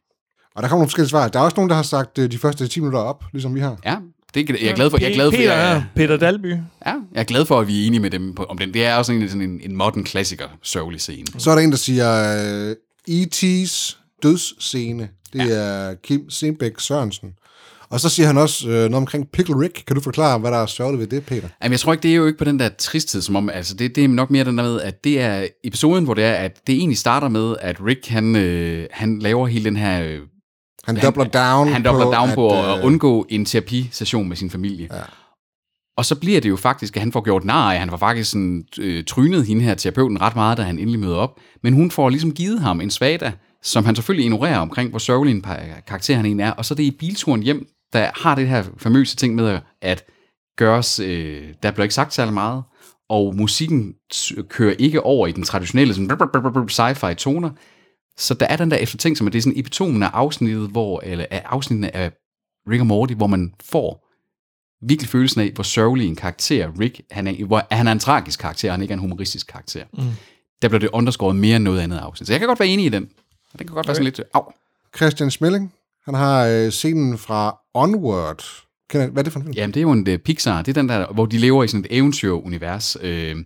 Og 0.56 0.62
der 0.62 0.68
kommer 0.68 0.80
nogle 0.80 0.88
forskellige 0.88 1.10
svar. 1.10 1.28
Der 1.28 1.38
er 1.38 1.44
også 1.44 1.56
nogen, 1.56 1.70
der 1.70 1.76
har 1.76 1.82
sagt 1.82 2.18
øh, 2.18 2.30
de 2.30 2.38
første 2.38 2.68
10 2.68 2.80
minutter 2.80 2.98
op, 3.00 3.24
ligesom 3.32 3.54
vi 3.54 3.60
har. 3.60 3.76
Ja, 3.84 3.96
det, 4.34 4.50
er- 4.50 4.54
jeg 4.60 4.70
er 4.70 4.74
glad 4.74 4.90
for. 4.90 4.98
Jeg 5.00 5.10
er 5.10 5.14
glad 5.14 5.30
for, 5.32 5.36
Peter, 5.36 5.54
jeg. 5.56 5.84
Peter 5.94 6.16
Dalby. 6.16 6.50
ja, 6.52 6.60
jeg 6.86 7.20
er 7.20 7.24
glad 7.24 7.46
for, 7.46 7.60
at 7.60 7.68
vi 7.68 7.82
er 7.82 7.86
enige 7.86 8.00
med 8.00 8.10
dem 8.10 8.34
på, 8.34 8.44
om 8.44 8.58
den. 8.58 8.74
Det 8.74 8.84
er 8.86 8.94
også 8.94 9.12
en, 9.12 9.28
sådan 9.28 9.42
en, 9.50 9.60
en 9.64 9.76
modern 9.76 10.04
klassiker 10.04 10.48
sørgelig 10.62 11.00
scene. 11.00 11.26
Så 11.38 11.50
er 11.50 11.54
der 11.54 11.62
en, 11.62 11.70
der 11.70 11.76
siger, 11.76 12.70
øh, 12.70 12.76
E.T.'s 13.08 13.98
dødsscene. 14.22 15.08
Det 15.32 15.38
ja. 15.48 15.54
er 15.54 15.94
Kim 15.94 16.30
Stenbæk 16.30 16.72
Sørensen. 16.80 17.30
Og 17.90 18.00
så 18.00 18.08
siger 18.08 18.26
han 18.26 18.38
også 18.38 18.68
øh, 18.68 18.74
noget 18.74 18.94
omkring 18.94 19.28
Pickle 19.28 19.60
Rick. 19.60 19.82
Kan 19.86 19.96
du 19.96 20.02
forklare, 20.02 20.38
hvad 20.38 20.50
der 20.50 20.58
er 20.58 20.66
sørgeligt 20.66 21.00
ved 21.00 21.06
det, 21.06 21.26
Peter? 21.26 21.48
Jamen, 21.62 21.72
jeg 21.72 21.80
tror 21.80 21.92
ikke, 21.92 22.02
det 22.02 22.10
er 22.10 22.14
jo 22.14 22.26
ikke 22.26 22.38
på 22.38 22.44
den 22.44 22.58
der 22.58 22.68
tristhed, 22.78 23.22
som 23.22 23.36
om, 23.36 23.50
altså 23.50 23.74
det, 23.74 23.96
det 23.96 24.04
er 24.04 24.08
nok 24.08 24.30
mere 24.30 24.44
den 24.44 24.58
der 24.58 24.64
med, 24.64 24.80
at 24.80 25.04
det 25.04 25.20
er 25.20 25.46
episoden, 25.64 26.04
hvor 26.04 26.14
det 26.14 26.24
er, 26.24 26.32
at 26.32 26.66
det 26.66 26.74
egentlig 26.74 26.98
starter 26.98 27.28
med, 27.28 27.56
at 27.60 27.76
Rick, 27.86 28.08
han, 28.08 28.36
øh, 28.36 28.86
han 28.90 29.18
laver 29.18 29.46
hele 29.46 29.64
den 29.64 29.76
her... 29.76 30.02
Øh, 30.02 30.20
Han 30.84 30.96
doubler 31.02 31.24
down 31.24 31.68
Han 31.68 31.82
doubler 31.82 32.04
på, 32.04 32.12
down 32.12 32.30
på 32.34 32.50
at, 32.50 32.70
at, 32.70 32.78
øh, 32.78 32.84
undgå 32.84 33.26
en 33.28 33.44
terapisession 33.44 34.28
med 34.28 34.36
sin 34.36 34.50
familie. 34.50 34.88
Ja. 34.92 35.00
Og 35.96 36.04
så 36.04 36.14
bliver 36.14 36.40
det 36.40 36.48
jo 36.48 36.56
faktisk, 36.56 36.96
at 36.96 37.02
han 37.02 37.12
får 37.12 37.20
gjort 37.20 37.42
af, 37.48 37.78
han 37.78 37.90
var 37.90 37.96
faktisk 37.96 38.30
sådan, 38.30 38.64
øh, 38.78 39.04
trynet 39.04 39.46
hende 39.46 39.62
her 39.62 39.74
terapeuten 39.74 40.20
ret 40.20 40.34
meget, 40.34 40.58
da 40.58 40.62
han 40.62 40.78
endelig 40.78 41.00
møder 41.00 41.16
op. 41.16 41.40
Men 41.62 41.72
hun 41.74 41.90
får 41.90 42.08
ligesom 42.08 42.32
givet 42.32 42.60
ham 42.60 42.80
en 42.80 42.90
svada, 42.90 43.32
som 43.62 43.84
han 43.84 43.94
selvfølgelig 43.94 44.24
ignorerer 44.24 44.58
omkring, 44.58 44.90
hvor 44.90 44.98
sørgelig 44.98 45.34
en 45.34 45.44
karakter 45.86 46.16
han 46.16 46.26
egentlig 46.26 46.44
er. 46.44 46.50
Og 46.50 46.64
så 46.64 46.74
er 46.74 46.76
det 46.76 46.82
i 46.82 46.90
bilturen 46.90 47.42
hjem, 47.42 47.66
der 47.94 48.10
har 48.14 48.34
det 48.34 48.48
her 48.48 48.64
famøse 48.78 49.16
ting 49.16 49.34
med 49.34 49.60
at 49.80 50.04
gøres, 50.56 51.00
øh, 51.00 51.54
der 51.62 51.70
bliver 51.70 51.84
ikke 51.84 51.94
sagt 51.94 52.14
særlig 52.14 52.34
meget, 52.34 52.62
og 53.08 53.36
musikken 53.36 53.94
kører 54.48 54.74
ikke 54.78 55.02
over 55.02 55.26
i 55.26 55.32
den 55.32 55.42
traditionelle 55.42 55.94
sådan, 55.94 56.10
sci-fi 56.70 57.14
toner. 57.14 57.50
Så 58.16 58.34
der 58.34 58.46
er 58.46 58.56
den 58.56 58.70
der 58.70 58.76
eftertænk, 58.76 59.16
som 59.16 59.26
er 59.26 59.30
det 59.30 59.38
er 59.38 59.42
sådan 59.42 59.58
epitomen 59.58 60.02
af 60.02 60.10
afsnittet, 60.12 60.68
hvor, 60.68 61.00
eller 61.00 61.26
af 61.30 61.42
afsnittene 61.44 61.96
af 61.96 62.12
Rick 62.70 62.80
og 62.80 62.86
Morty, 62.86 63.14
hvor 63.14 63.26
man 63.26 63.54
får 63.62 64.04
virkelig 64.86 65.08
følelsen 65.08 65.40
af, 65.40 65.50
hvor 65.54 65.62
sørgelig 65.64 66.08
en 66.08 66.16
karakter 66.16 66.80
Rick, 66.80 67.00
han 67.10 67.26
er, 67.26 67.44
hvor 67.44 67.66
han 67.70 67.86
er 67.86 67.92
en 67.92 67.98
tragisk 67.98 68.40
karakter, 68.40 68.70
han 68.70 68.82
ikke 68.82 68.92
er 68.92 68.96
en 68.96 69.00
humoristisk 69.00 69.46
karakter. 69.46 69.84
Mm. 69.92 70.02
Der 70.62 70.68
bliver 70.68 70.80
det 70.80 70.90
underskåret 70.92 71.36
mere 71.36 71.56
end 71.56 71.64
noget 71.64 71.80
andet 71.80 71.98
afsnit. 71.98 72.26
Så 72.26 72.32
jeg 72.32 72.40
kan 72.40 72.48
godt 72.48 72.60
være 72.60 72.68
enig 72.68 72.86
i 72.86 72.88
den. 72.88 73.02
Den 73.58 73.66
kan 73.66 73.74
godt 73.74 73.86
være 73.86 73.94
sådan 73.94 74.04
lidt, 74.04 74.20
au. 74.34 74.52
Christian 74.96 75.30
Smelling, 75.30 75.72
han 76.04 76.14
har 76.14 76.46
øh, 76.46 76.70
scenen 76.70 77.18
fra 77.18 77.56
Onward. 77.74 78.44
Kender, 78.90 79.10
hvad 79.10 79.22
er 79.22 79.24
det 79.24 79.32
for 79.32 79.40
en 79.40 79.44
film? 79.44 79.54
Jamen, 79.54 79.74
det 79.74 79.80
er 79.80 79.82
jo 79.82 79.92
en 79.92 80.08
uh, 80.08 80.14
Pixar. 80.16 80.62
Det 80.62 80.76
er 80.76 80.80
den 80.82 80.88
der, 80.88 81.12
hvor 81.12 81.26
de 81.26 81.38
lever 81.38 81.64
i 81.64 81.68
sådan 81.68 81.80
et 81.80 81.98
eventyrunivers. 81.98 82.96
Øh, 83.02 83.36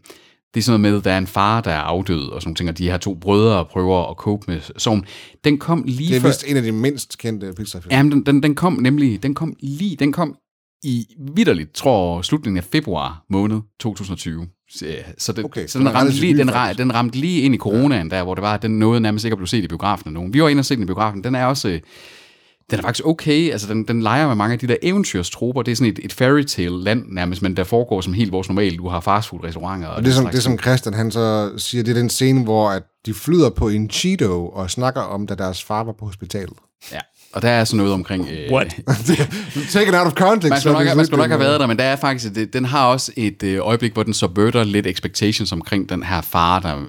det 0.55 0.61
er 0.61 0.63
sådan 0.63 0.81
noget 0.81 0.93
med, 0.93 0.99
at 0.99 1.05
der 1.05 1.13
er 1.13 1.19
en 1.19 1.27
far, 1.27 1.61
der 1.61 1.71
er 1.71 1.81
afdød, 1.81 2.29
og 2.29 2.43
sådan 2.43 2.49
nogle 2.49 2.57
ting, 2.57 2.69
og 2.69 2.79
de 2.79 2.91
her 2.91 2.99
to 2.99 3.15
brødre 3.15 3.65
prøver 3.65 4.11
at 4.11 4.17
cope 4.17 4.53
med 4.53 4.61
sorgen. 4.77 5.05
Den 5.45 5.59
kom 5.59 5.83
lige 5.87 6.09
Det 6.09 6.17
er 6.17 6.21
før... 6.21 6.29
vist 6.29 6.45
en 6.47 6.57
af 6.57 6.63
de 6.63 6.73
mindst 6.73 7.19
kendte 7.19 7.53
Pixar-film. 7.57 7.93
Jamen, 7.93 8.13
den, 8.13 8.27
den, 8.27 8.43
den 8.43 8.55
kom 8.55 8.73
nemlig, 8.73 9.23
den 9.23 9.35
kom 9.35 9.57
lige, 9.61 9.97
den 9.97 10.13
kom 10.13 10.37
i 10.83 11.07
vidderligt, 11.35 11.75
tror 11.75 12.23
slutningen 12.23 12.57
af 12.59 12.65
februar 12.65 13.25
måned 13.31 13.61
2020. 13.81 14.47
Så, 14.71 14.87
så, 15.19 15.33
den, 15.33 15.45
Okay, 15.45 15.67
så 15.67 15.79
den 15.79 15.95
ramte 15.95 16.13
lige, 16.13 16.39
den, 16.79 16.95
ramte 16.95 17.19
lige 17.19 17.41
ind 17.43 17.55
i 17.55 17.59
coronaen 17.59 18.11
der, 18.11 18.23
hvor 18.23 18.35
det 18.35 18.43
var, 18.43 18.55
at 18.55 18.63
den 18.63 18.79
nåede 18.79 19.01
nærmest 19.01 19.25
ikke 19.25 19.33
at 19.33 19.39
blive 19.39 19.49
set 19.49 19.65
i 19.65 19.69
biografen 19.69 20.07
af 20.07 20.13
nogen. 20.13 20.35
Vi 20.35 20.43
var 20.43 20.49
inde 20.49 20.61
og 20.61 20.65
se 20.65 20.75
den 20.75 20.83
i 20.83 20.87
biografen. 20.87 21.25
Den 21.25 21.35
er 21.35 21.45
også, 21.45 21.69
øh, 21.69 21.81
den 22.71 22.79
er 22.79 22.83
faktisk 22.83 23.07
okay. 23.07 23.51
Altså, 23.51 23.69
den, 23.69 23.89
den 23.89 24.03
leger 24.03 24.27
med 24.27 24.35
mange 24.35 24.53
af 24.53 24.59
de 24.59 24.67
der 24.67 24.77
eventyrstroper. 24.83 25.63
Det 25.63 25.73
er 25.73 25.77
sådan 25.77 25.93
et, 25.93 26.01
et 26.03 26.13
fairy 26.13 26.43
tale 26.43 26.83
land 26.83 27.05
nærmest, 27.09 27.43
men 27.43 27.57
der 27.57 27.65
foregår 27.65 28.01
som 28.01 28.13
helt 28.13 28.33
vores 28.33 28.49
normale. 28.49 28.77
Du 28.77 28.89
har 28.89 29.01
fastfood-restauranter. 29.01 29.89
Og 29.89 30.05
det, 30.05 30.15
som, 30.15 30.27
det 30.27 30.43
som 30.43 30.59
Christian 30.59 30.95
han 30.95 31.11
så 31.11 31.53
siger, 31.57 31.85
det 31.85 31.91
er 31.91 32.01
den 32.01 32.11
scene, 32.11 32.45
hvor 32.45 32.71
at 32.71 32.83
de 33.07 33.15
flyder 33.15 33.51
på 33.51 33.69
en 33.69 33.91
Cheeto 33.91 34.49
og 34.49 34.71
snakker 34.71 35.01
om, 35.01 35.27
da 35.27 35.35
deres 35.35 35.65
far 35.65 35.85
var 35.85 35.93
på 35.93 36.07
hospitalet. 36.07 36.57
Ja, 36.93 36.99
og 37.33 37.43
der 37.43 37.49
er 37.49 37.65
sådan 37.65 37.77
noget 37.77 37.93
omkring... 37.93 38.29
Øh, 38.31 38.53
What? 38.53 38.77
Take 39.73 39.89
it 39.89 39.95
out 39.95 40.07
of 40.07 40.13
context. 40.13 40.51
Man 40.51 40.61
skulle, 40.61 40.85
nok, 40.85 40.97
man 40.97 41.07
skulle 41.07 41.23
nok 41.23 41.31
have 41.31 41.41
været 41.41 41.61
der, 41.61 41.67
men 41.67 41.79
der 41.79 41.85
er 41.85 41.97
faktisk, 41.97 42.35
det, 42.35 42.53
den 42.53 42.65
har 42.65 42.87
også 42.87 43.13
et 43.17 43.43
øh, 43.43 43.59
øjeblik, 43.67 43.93
hvor 43.93 44.03
den 44.03 44.15
subverter 44.15 44.65
lidt 44.65 44.87
expectations 44.87 45.53
omkring 45.53 45.89
den 45.89 46.03
her 46.03 46.21
far, 46.21 46.61
der, 46.61 46.85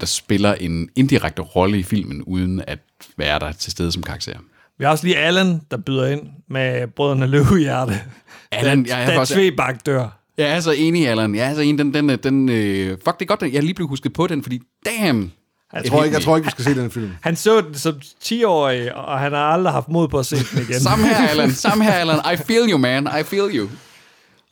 der 0.00 0.06
spiller 0.06 0.54
en 0.54 0.88
indirekte 0.96 1.42
rolle 1.42 1.78
i 1.78 1.82
filmen, 1.82 2.22
uden 2.22 2.62
at 2.66 2.78
være 3.16 3.38
der 3.38 3.52
til 3.52 3.72
stede 3.72 3.92
som 3.92 4.02
karakter. 4.02 4.38
Vi 4.82 4.84
har 4.84 4.90
også 4.90 5.04
lige 5.06 5.16
Allen, 5.16 5.60
der 5.70 5.76
byder 5.76 6.06
ind 6.06 6.22
med 6.50 6.86
Brødrene 6.86 7.26
Løvehjerte. 7.26 8.00
Allen, 8.52 8.84
da, 8.84 8.90
jeg 8.94 9.02
er 9.02 9.06
da 9.06 9.18
faktisk- 9.18 9.36
Tvebak 9.36 9.86
dør. 9.86 10.18
Jeg 10.38 10.48
er 10.56 10.60
så 10.60 10.70
enig, 10.70 11.08
Allan. 11.08 11.34
Jeg 11.34 11.50
er 11.50 11.54
så 11.54 11.60
enig, 11.60 11.78
den, 11.78 11.94
den, 11.94 12.18
den 12.18 12.48
øh, 12.48 12.88
fuck, 13.04 13.18
det 13.18 13.24
er 13.24 13.26
godt, 13.26 13.42
at 13.42 13.52
jeg 13.52 13.62
lige 13.62 13.74
blev 13.74 13.88
husket 13.88 14.12
på 14.12 14.26
den, 14.26 14.42
fordi 14.42 14.60
damn. 14.86 15.32
Jeg 15.72 15.84
tror, 15.84 16.04
ikke, 16.04 16.16
jeg 16.16 16.24
tror 16.24 16.36
ikke, 16.36 16.46
vi 16.46 16.50
skal 16.50 16.64
se 16.64 16.74
den 16.74 16.90
film. 16.90 17.10
Han 17.22 17.36
så 17.36 17.60
den 17.60 17.74
som 17.74 17.94
10-årig, 18.24 18.94
og 18.94 19.18
han 19.18 19.32
har 19.32 19.38
aldrig 19.38 19.72
haft 19.72 19.88
mod 19.88 20.08
på 20.08 20.18
at 20.18 20.26
se 20.26 20.36
den 20.36 20.62
igen. 20.68 20.80
Samme 20.80 21.06
her, 21.06 21.28
Allan. 21.30 21.52
Samme 21.52 21.84
her, 21.84 21.92
Allan. 21.92 22.18
I 22.34 22.36
feel 22.36 22.70
you, 22.70 22.78
man. 22.78 23.08
I 23.20 23.22
feel 23.22 23.50
you. 23.56 23.68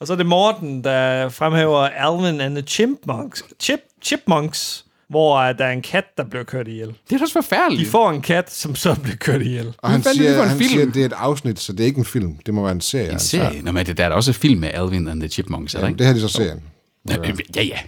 Og 0.01 0.07
så 0.07 0.13
er 0.13 0.17
det 0.17 0.27
Morten, 0.27 0.85
der 0.85 1.29
fremhæver 1.29 1.79
Alvin 1.79 2.41
and 2.41 2.55
the 2.55 2.63
Chipmunks, 2.63 3.43
Chip, 3.61 3.81
Chipmunks 4.03 4.85
hvor 5.11 5.49
uh, 5.49 5.59
der 5.59 5.65
er 5.65 5.73
en 5.73 5.83
kat, 5.83 6.05
der 6.17 6.25
bliver 6.25 6.45
kørt 6.45 6.69
ihjel. 6.69 6.89
Det 6.89 7.15
er 7.15 7.19
da 7.19 7.23
også 7.23 7.33
forfærdeligt. 7.33 7.87
De 7.87 7.91
får 7.91 8.11
en 8.11 8.23
kat, 8.23 8.53
som 8.53 8.75
så 8.75 8.97
bliver 9.03 9.17
kørt 9.17 9.43
ihjel. 9.43 9.75
Og 9.79 9.91
han, 9.91 10.01
er 10.01 10.05
det 10.05 10.13
siger, 10.17 10.43
en 10.43 10.49
han 10.49 10.59
film? 10.59 10.71
siger, 10.71 10.87
at 10.87 10.95
det 10.95 11.03
er 11.03 11.07
et 11.07 11.13
afsnit, 11.13 11.61
så 11.61 11.73
det 11.73 11.81
er 11.81 11.85
ikke 11.85 11.99
en 11.99 12.05
film. 12.05 12.37
Det 12.47 12.55
må 12.55 12.63
være 12.63 12.73
en 12.73 12.81
serie. 12.81 13.05
En 13.07 13.13
altså. 13.13 13.29
serie? 13.29 13.63
Nå, 13.63 13.73
men 13.73 13.87
det, 13.87 13.99
der 13.99 14.05
er 14.05 14.09
da 14.09 14.15
også 14.15 14.31
et 14.31 14.35
film 14.37 14.61
med 14.61 14.71
Alvin 14.75 15.09
and 15.09 15.21
the 15.21 15.29
Chipmunks, 15.29 15.75
er 15.75 15.81
Ja, 15.81 15.87
ikke? 15.87 15.99
det 15.99 16.07
her 16.07 16.15
er 16.15 16.19
så 16.19 16.29
serien. 16.29 16.63
Ja, 17.09 17.17
ja. 17.57 17.63
ja. 17.63 17.79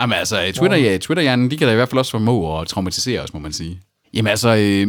Jamen 0.00 0.18
altså, 0.18 0.52
Twitter, 0.54 0.76
ja, 0.76 0.98
Twitter-hjernen, 0.98 1.50
de 1.50 1.56
kan 1.56 1.66
da 1.66 1.72
i 1.72 1.76
hvert 1.76 1.88
fald 1.88 1.98
også 1.98 2.10
formå 2.10 2.60
at 2.60 2.68
traumatisere 2.68 3.20
os, 3.20 3.34
må 3.34 3.40
man 3.40 3.52
sige. 3.52 3.80
Jamen 4.14 4.30
altså, 4.30 4.56
øh, 4.56 4.86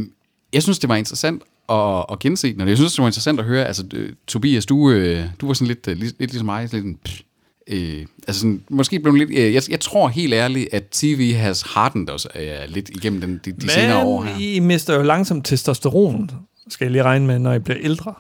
jeg 0.54 0.64
synes, 0.64 0.80
det 0.80 0.90
var 0.90 0.96
interessant 0.96 1.44
at, 1.70 2.06
at 2.12 2.20
gense 2.20 2.54
den, 2.54 2.62
og 2.62 2.70
jeg 2.70 2.78
synes, 2.78 2.94
det 2.94 3.02
var 3.02 3.08
interessant 3.08 3.40
at 3.40 3.46
høre, 3.46 3.66
altså, 3.66 3.84
øh, 3.94 4.14
Tobias, 4.28 4.66
du, 4.66 4.92
øh, 4.92 5.24
du 5.42 5.48
var 5.48 5.54
sådan 5.54 5.68
lidt, 5.68 5.88
øh, 5.88 5.98
lidt, 5.98 6.20
lidt 6.20 6.32
ligesom 6.32 6.46
mig, 6.46 6.70
sådan 6.70 6.84
lidt 6.84 6.96
en, 6.96 7.00
pff, 7.06 7.22
øh, 7.68 8.06
altså 8.28 8.42
sådan, 8.42 8.64
måske 8.70 9.00
blev 9.00 9.16
lidt, 9.16 9.30
øh, 9.30 9.54
jeg, 9.54 9.62
jeg 9.70 9.80
tror 9.80 10.08
helt 10.08 10.34
ærligt, 10.34 10.70
at 10.72 10.84
TV 10.92 11.34
has 11.34 11.62
hardened 11.62 12.10
os 12.10 12.28
øh, 12.36 12.52
lidt 12.68 12.90
igennem 12.90 13.22
den, 13.22 13.42
de, 13.46 13.52
de 13.52 13.70
senere 13.70 14.04
år 14.04 14.24
her. 14.24 14.34
Men 14.34 14.42
I 14.42 14.60
mister 14.60 14.96
jo 14.96 15.02
langsomt 15.02 15.46
testosteron, 15.46 16.32
skal 16.70 16.86
jeg 16.86 16.92
lige 16.92 17.04
regne 17.04 17.28
med, 17.28 17.40
når 17.40 17.54
I 17.54 17.60
bliver 17.60 17.80
ældre. 17.82 18.14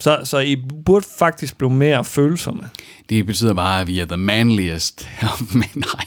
Så, 0.00 0.20
så 0.24 0.38
I 0.38 0.56
burde 0.84 1.06
faktisk 1.18 1.58
blive 1.58 1.70
mere 1.70 2.04
følsomme. 2.04 2.70
Det 3.08 3.26
betyder 3.26 3.54
bare, 3.54 3.80
at 3.80 3.86
vi 3.86 4.00
er 4.00 4.04
the 4.04 4.16
manliest. 4.16 5.08
Men 5.54 5.68
nej. 5.74 6.06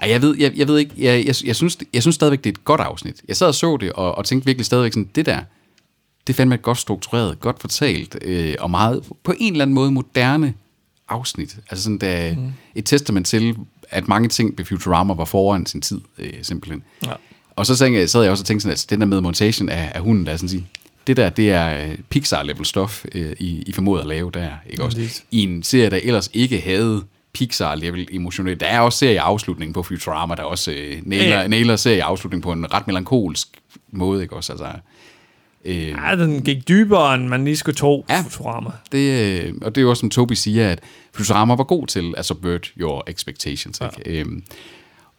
Ej, 0.00 0.10
jeg 0.10 0.22
ved, 0.22 0.36
jeg, 0.38 0.52
jeg 0.56 0.68
ved 0.68 0.78
ikke, 0.78 0.94
jeg, 0.98 1.26
jeg, 1.26 1.34
jeg, 1.44 1.56
synes, 1.56 1.78
jeg 1.94 2.02
synes 2.02 2.14
stadigvæk, 2.14 2.38
det 2.44 2.50
er 2.50 2.52
et 2.52 2.64
godt 2.64 2.80
afsnit. 2.80 3.22
Jeg 3.28 3.36
sad 3.36 3.46
og 3.46 3.54
så 3.54 3.76
det, 3.76 3.92
og, 3.92 4.18
og 4.18 4.24
tænkte 4.24 4.46
virkelig 4.46 4.66
stadigvæk 4.66 4.92
sådan, 4.92 5.10
det 5.14 5.26
der, 5.26 5.40
det 6.26 6.32
er 6.32 6.36
fandme 6.36 6.56
godt 6.56 6.78
struktureret, 6.78 7.40
godt 7.40 7.60
fortalt, 7.60 8.18
øh, 8.22 8.54
og 8.60 8.70
meget, 8.70 9.02
på 9.24 9.34
en 9.38 9.52
eller 9.52 9.64
anden 9.64 9.74
måde, 9.74 9.90
moderne 9.90 10.54
afsnit. 11.12 11.56
Altså 11.70 11.82
sådan, 11.82 11.98
der, 11.98 12.34
mm. 12.34 12.52
et 12.74 12.84
testament 12.84 13.26
til, 13.26 13.56
at 13.90 14.08
mange 14.08 14.28
ting 14.28 14.58
ved 14.58 14.64
Futurama 14.64 15.14
var 15.14 15.24
foran 15.24 15.66
sin 15.66 15.80
tid, 15.80 16.00
øh, 16.18 16.32
simpelthen. 16.42 16.82
Ja. 17.06 17.12
Og 17.56 17.66
så 17.66 17.76
tænkte 17.76 18.00
jeg, 18.00 18.10
sad 18.10 18.22
jeg 18.22 18.30
også 18.30 18.42
og 18.42 18.46
tænkte 18.46 18.62
sådan, 18.62 18.72
at 18.72 18.86
den 18.90 19.00
der 19.00 19.06
med 19.06 19.20
montagen 19.20 19.68
af, 19.68 19.92
af 19.94 20.00
hunden, 20.00 20.26
der 20.26 20.32
er 20.32 20.36
sådan 20.36 20.48
sige, 20.48 20.66
det 21.06 21.16
der, 21.16 21.30
det 21.30 21.50
er 21.50 21.86
øh, 21.86 21.98
Pixar-level 22.10 22.64
stof, 22.64 23.04
øh, 23.14 23.32
I, 23.38 23.62
I 23.66 23.72
formoder 23.72 24.00
at 24.02 24.08
lave 24.08 24.30
der, 24.34 24.50
ikke 24.70 24.84
også? 24.84 24.98
Præcis. 24.98 25.24
I 25.30 25.42
en 25.42 25.62
serie, 25.62 25.90
der 25.90 26.00
ellers 26.02 26.30
ikke 26.32 26.60
havde 26.60 27.02
Pixar-level 27.38 28.06
emotionelt. 28.12 28.60
Der 28.60 28.66
er 28.66 28.80
også 28.80 28.98
serieafslutning 28.98 29.74
på 29.74 29.82
Futurama, 29.82 30.34
der 30.34 30.42
også 30.42 30.70
øh, 30.70 31.02
nailer, 31.02 31.40
Ja. 31.40 31.46
nailer 31.48 31.76
serieafslutning 31.76 32.42
på 32.42 32.52
en 32.52 32.74
ret 32.74 32.86
melankolsk 32.86 33.48
måde, 33.90 34.22
ikke 34.22 34.36
også? 34.36 34.52
Altså, 34.52 34.66
øh, 35.64 35.88
Ja, 35.88 36.16
den 36.16 36.42
gik 36.42 36.68
dybere, 36.68 37.14
end 37.14 37.28
man 37.28 37.44
lige 37.44 37.56
skulle 37.56 37.76
tro, 37.76 38.06
Ja. 38.10 38.20
Futurama. 38.20 38.70
det, 38.92 39.42
øh, 39.44 39.54
og 39.62 39.74
det 39.74 39.80
er 39.80 39.82
jo 39.82 39.90
også, 39.90 40.00
som 40.00 40.10
Toby 40.10 40.32
siger, 40.32 40.68
at 40.70 40.80
Futurama 41.14 41.54
var 41.54 41.64
god 41.64 41.86
til 41.86 42.14
at 42.16 42.24
subvert 42.24 42.72
your 42.80 43.04
expectations. 43.10 43.80
Ikke? 43.80 44.20
Øhm, 44.20 44.42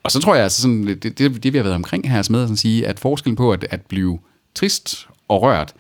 og 0.04 0.12
så 0.12 0.20
tror 0.20 0.36
jeg, 0.36 0.44
altså 0.44 0.62
sådan, 0.62 0.88
det, 0.88 1.04
det, 1.04 1.44
det 1.44 1.54
vi 1.54 1.58
har 1.58 1.64
været 1.64 1.76
omkring 1.76 2.10
her, 2.10 2.18
altså 2.18 2.32
med 2.32 2.42
at 2.42 2.48
sådan 2.48 2.58
sige, 2.58 2.88
at 2.88 3.00
forskellen 3.00 3.36
på 3.36 3.52
at, 3.52 3.66
at 3.70 3.82
blive 3.82 4.20
trist 4.56 5.08
og 5.28 5.42
rørt, 5.42 5.74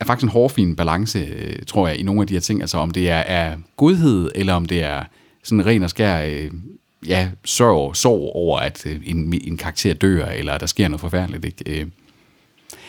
er 0.00 0.04
faktisk 0.04 0.22
en 0.24 0.28
hårfin 0.30 0.76
balance, 0.76 1.18
øh, 1.18 1.56
tror 1.66 1.88
jeg, 1.88 1.96
i 1.96 2.02
nogle 2.02 2.20
af 2.20 2.26
de 2.26 2.34
her 2.34 2.40
ting. 2.40 2.60
Altså 2.60 2.78
om 2.78 2.90
det 2.90 3.10
er, 3.10 3.16
er 3.16 3.56
godhed, 3.76 4.30
eller 4.34 4.54
om 4.54 4.66
det 4.66 4.82
er 4.82 5.04
sådan 5.42 5.66
ren 5.66 5.82
og 5.82 5.90
skær 5.90 6.22
øh, 6.26 6.50
ja, 7.06 7.28
sorg, 7.44 7.96
sorg 7.96 8.30
over, 8.34 8.58
at 8.58 8.86
øh, 8.86 9.00
en, 9.04 9.40
en 9.44 9.56
karakter 9.56 9.94
dør, 9.94 10.26
eller 10.26 10.58
der 10.58 10.66
sker 10.66 10.88
noget 10.88 11.00
forfærdeligt. 11.00 11.44
Ikke? 11.44 11.90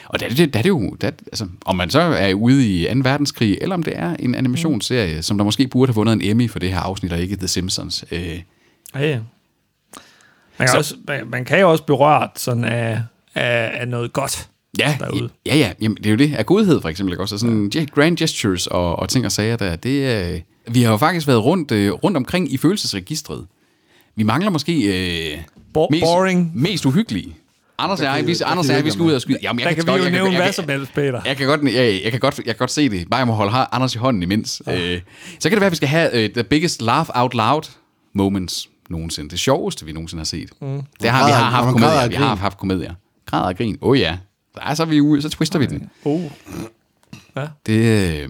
Og 0.05 0.19
der, 0.19 0.25
er 0.25 0.29
det, 0.29 0.53
der 0.53 0.59
er 0.59 0.63
det 0.63 0.69
jo, 0.69 0.89
der, 1.01 1.07
altså, 1.07 1.47
om 1.65 1.75
man 1.75 1.89
så 1.89 1.99
er 2.01 2.33
ude 2.33 2.67
i 2.81 2.85
2. 2.93 2.99
verdenskrig, 3.03 3.57
eller 3.61 3.75
om 3.75 3.83
det 3.83 3.93
er 3.97 4.15
en 4.19 4.35
animationsserie, 4.35 5.21
som 5.21 5.37
der 5.37 5.45
måske 5.45 5.67
burde 5.67 5.89
have 5.89 5.95
vundet 5.95 6.13
en 6.13 6.21
Emmy 6.21 6.49
for 6.49 6.59
det 6.59 6.69
her 6.69 6.79
afsnit, 6.79 7.13
og 7.13 7.19
ikke 7.19 7.35
The 7.37 7.47
Simpsons. 7.47 8.05
Øh, 8.11 8.39
Ja, 8.95 9.01
ja. 9.09 9.19
Man 10.57 10.67
kan, 10.67 10.67
Så- 10.67 10.77
også, 10.77 10.95
man, 11.07 11.27
man 11.29 11.45
kan 11.45 11.59
jo 11.59 11.71
også 11.71 11.83
blive 11.83 11.97
rørt 11.97 12.29
sådan 12.35 12.63
af, 12.63 13.01
af, 13.35 13.71
af 13.81 13.87
noget 13.87 14.13
godt 14.13 14.49
ja, 14.79 14.97
derude. 14.99 15.29
ja, 15.45 15.55
ja, 15.55 15.71
jamen, 15.81 15.97
det 15.97 16.05
er 16.05 16.09
jo 16.11 16.15
det. 16.17 16.33
Af 16.35 16.45
godhed 16.45 16.81
for 16.81 16.89
eksempel, 16.89 17.13
ikke 17.13 17.23
også? 17.23 17.35
Og 17.35 17.39
sådan 17.39 17.71
ja. 17.75 17.85
grand 17.95 18.17
gestures 18.17 18.67
og, 18.67 18.95
og 18.99 19.09
ting 19.09 19.25
og 19.25 19.31
sager 19.31 19.55
der, 19.55 19.75
det, 19.75 20.33
øh, 20.33 20.41
vi 20.73 20.81
har 20.83 20.91
jo 20.91 20.97
faktisk 20.97 21.27
været 21.27 21.43
rundt, 21.45 21.71
øh, 21.71 21.91
rundt 21.91 22.17
omkring 22.17 22.53
i 22.53 22.57
følelsesregistret. 22.57 23.45
Vi 24.15 24.23
mangler 24.23 24.49
måske 24.49 24.73
øh, 25.33 25.37
Bo- 25.73 25.87
mest, 25.91 26.01
boring. 26.03 26.51
mest 26.55 26.85
uhyggelige. 26.85 27.35
Anders 27.83 27.99
og 27.99 28.05
jeg, 28.05 28.27
vi, 28.27 28.35
Anders 28.45 28.69
og 28.69 28.75
jeg, 28.75 28.85
vi 28.85 28.89
skal 28.91 29.01
ud 29.01 29.13
og 29.13 29.21
skyde. 29.21 29.37
Jamen, 29.43 29.59
jeg 29.59 29.69
Der 29.69 29.75
kan 29.75 29.83
vi 29.83 29.91
godt- 29.91 30.05
jo 30.05 30.09
nævne 30.09 30.31
jeg 30.31 30.41
hvad 30.41 30.53
som 30.53 30.69
helst, 30.69 30.93
Peter. 30.93 31.21
Jeg 31.25 31.37
kan, 31.37 31.47
godt, 31.47 31.61
jeg, 31.63 32.01
jeg, 32.03 32.11
kan 32.11 32.19
godt, 32.19 32.37
jeg 32.37 32.45
kan 32.45 32.55
godt 32.55 32.71
se 32.71 32.89
det. 32.89 33.09
Bare 33.09 33.17
jeg 33.17 33.27
må 33.27 33.33
holde 33.33 33.51
her- 33.51 33.65
Anders 33.75 33.95
i 33.95 33.97
hånden 33.97 34.23
imens. 34.23 34.61
Ja. 34.67 34.93
Øh, 34.93 35.01
så 35.39 35.49
kan 35.49 35.55
det 35.55 35.59
være, 35.61 35.65
at 35.65 35.71
vi 35.71 35.75
skal 35.75 35.89
have 35.89 36.25
uh, 36.25 36.33
the 36.33 36.43
biggest 36.43 36.81
laugh 36.81 37.09
out 37.15 37.33
loud 37.33 37.61
moments 38.13 38.69
nogensinde. 38.89 39.29
Det 39.29 39.39
sjoveste, 39.39 39.85
vi 39.85 39.91
nogensinde 39.91 40.19
har 40.19 40.25
set. 40.25 40.49
Mm. 40.61 40.81
Det 41.01 41.09
har, 41.09 41.25
vi 41.27 41.31
har 41.31 41.49
haft 41.49 41.71
komedier. 41.71 42.07
Vi 42.07 42.15
har 42.15 42.35
haft 42.35 42.57
komedier. 42.57 42.93
Græder 43.25 43.45
og 43.45 43.57
grin. 43.57 43.77
Åh 43.81 43.89
oh, 43.89 43.99
ja. 43.99 44.17
Der 44.55 44.61
er 44.61 44.73
så 44.73 44.83
er 44.83 44.87
vi 44.87 45.01
ude, 45.01 45.21
så 45.21 45.29
twister 45.29 45.59
vi 45.59 45.65
den. 45.65 45.89
Oh. 46.05 46.21
Ja. 47.35 47.45
Det, 47.65 48.21
øh, 48.23 48.29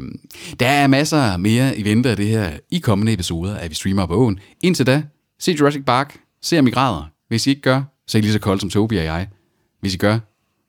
der 0.60 0.68
er 0.68 0.88
masser 0.88 1.38
mere 1.38 1.78
i 1.78 1.86
vente 1.86 2.10
af 2.10 2.16
det 2.18 2.28
her 2.28 2.50
i 2.72 2.80
kommende 2.80 3.14
episoder 3.14 3.58
af 3.58 3.70
Vi 3.70 3.76
Streamer 3.76 4.06
på 4.06 4.14
åen. 4.14 4.40
Indtil 4.62 4.88
da, 4.88 5.04
se 5.40 5.52
Jurassic 5.60 5.86
Park. 5.86 6.18
Se 6.42 6.60
om 6.60 6.68
I 6.68 6.72
græder. 6.72 7.10
Hvis 7.28 7.48
I 7.48 7.50
ikke 7.50 7.62
gør, 7.62 7.82
så 8.08 8.18
er 8.18 8.20
I 8.20 8.22
lige 8.22 8.34
så 8.34 8.40
kold 8.40 8.60
som 8.60 8.70
Tobi 8.70 8.98
og 8.98 9.04
jeg. 9.04 9.28
Hvis 9.84 9.94
I 9.94 9.98
gør, 9.98 10.20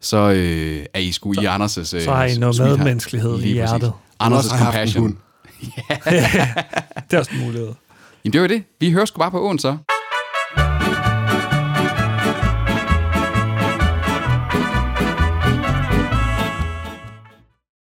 så 0.01 0.17
øh, 0.17 0.87
er 0.95 0.99
I 0.99 1.12
sgu 1.12 1.33
i 1.33 1.37
Anders' 1.37 1.79
øh, 1.79 1.85
Så 1.87 2.12
har 2.15 2.25
I 2.25 2.37
noget 2.39 2.57
sweetheart. 2.57 2.79
medmenneskelighed 2.79 3.39
i 3.41 3.53
hjertet. 3.53 3.93
Anders' 4.23 4.59
compassion. 4.59 5.03
hund. 5.03 5.17
Det 7.11 7.15
er 7.15 7.19
også 7.19 7.31
en 7.35 7.41
mulighed. 7.45 7.69
Jamen 8.25 8.33
det 8.33 8.41
var 8.41 8.47
det. 8.47 8.62
Vi 8.81 8.91
hører 8.91 9.05
sgu 9.05 9.19
bare 9.19 9.31
på 9.31 9.41
åen 9.41 9.59
så. 9.59 9.77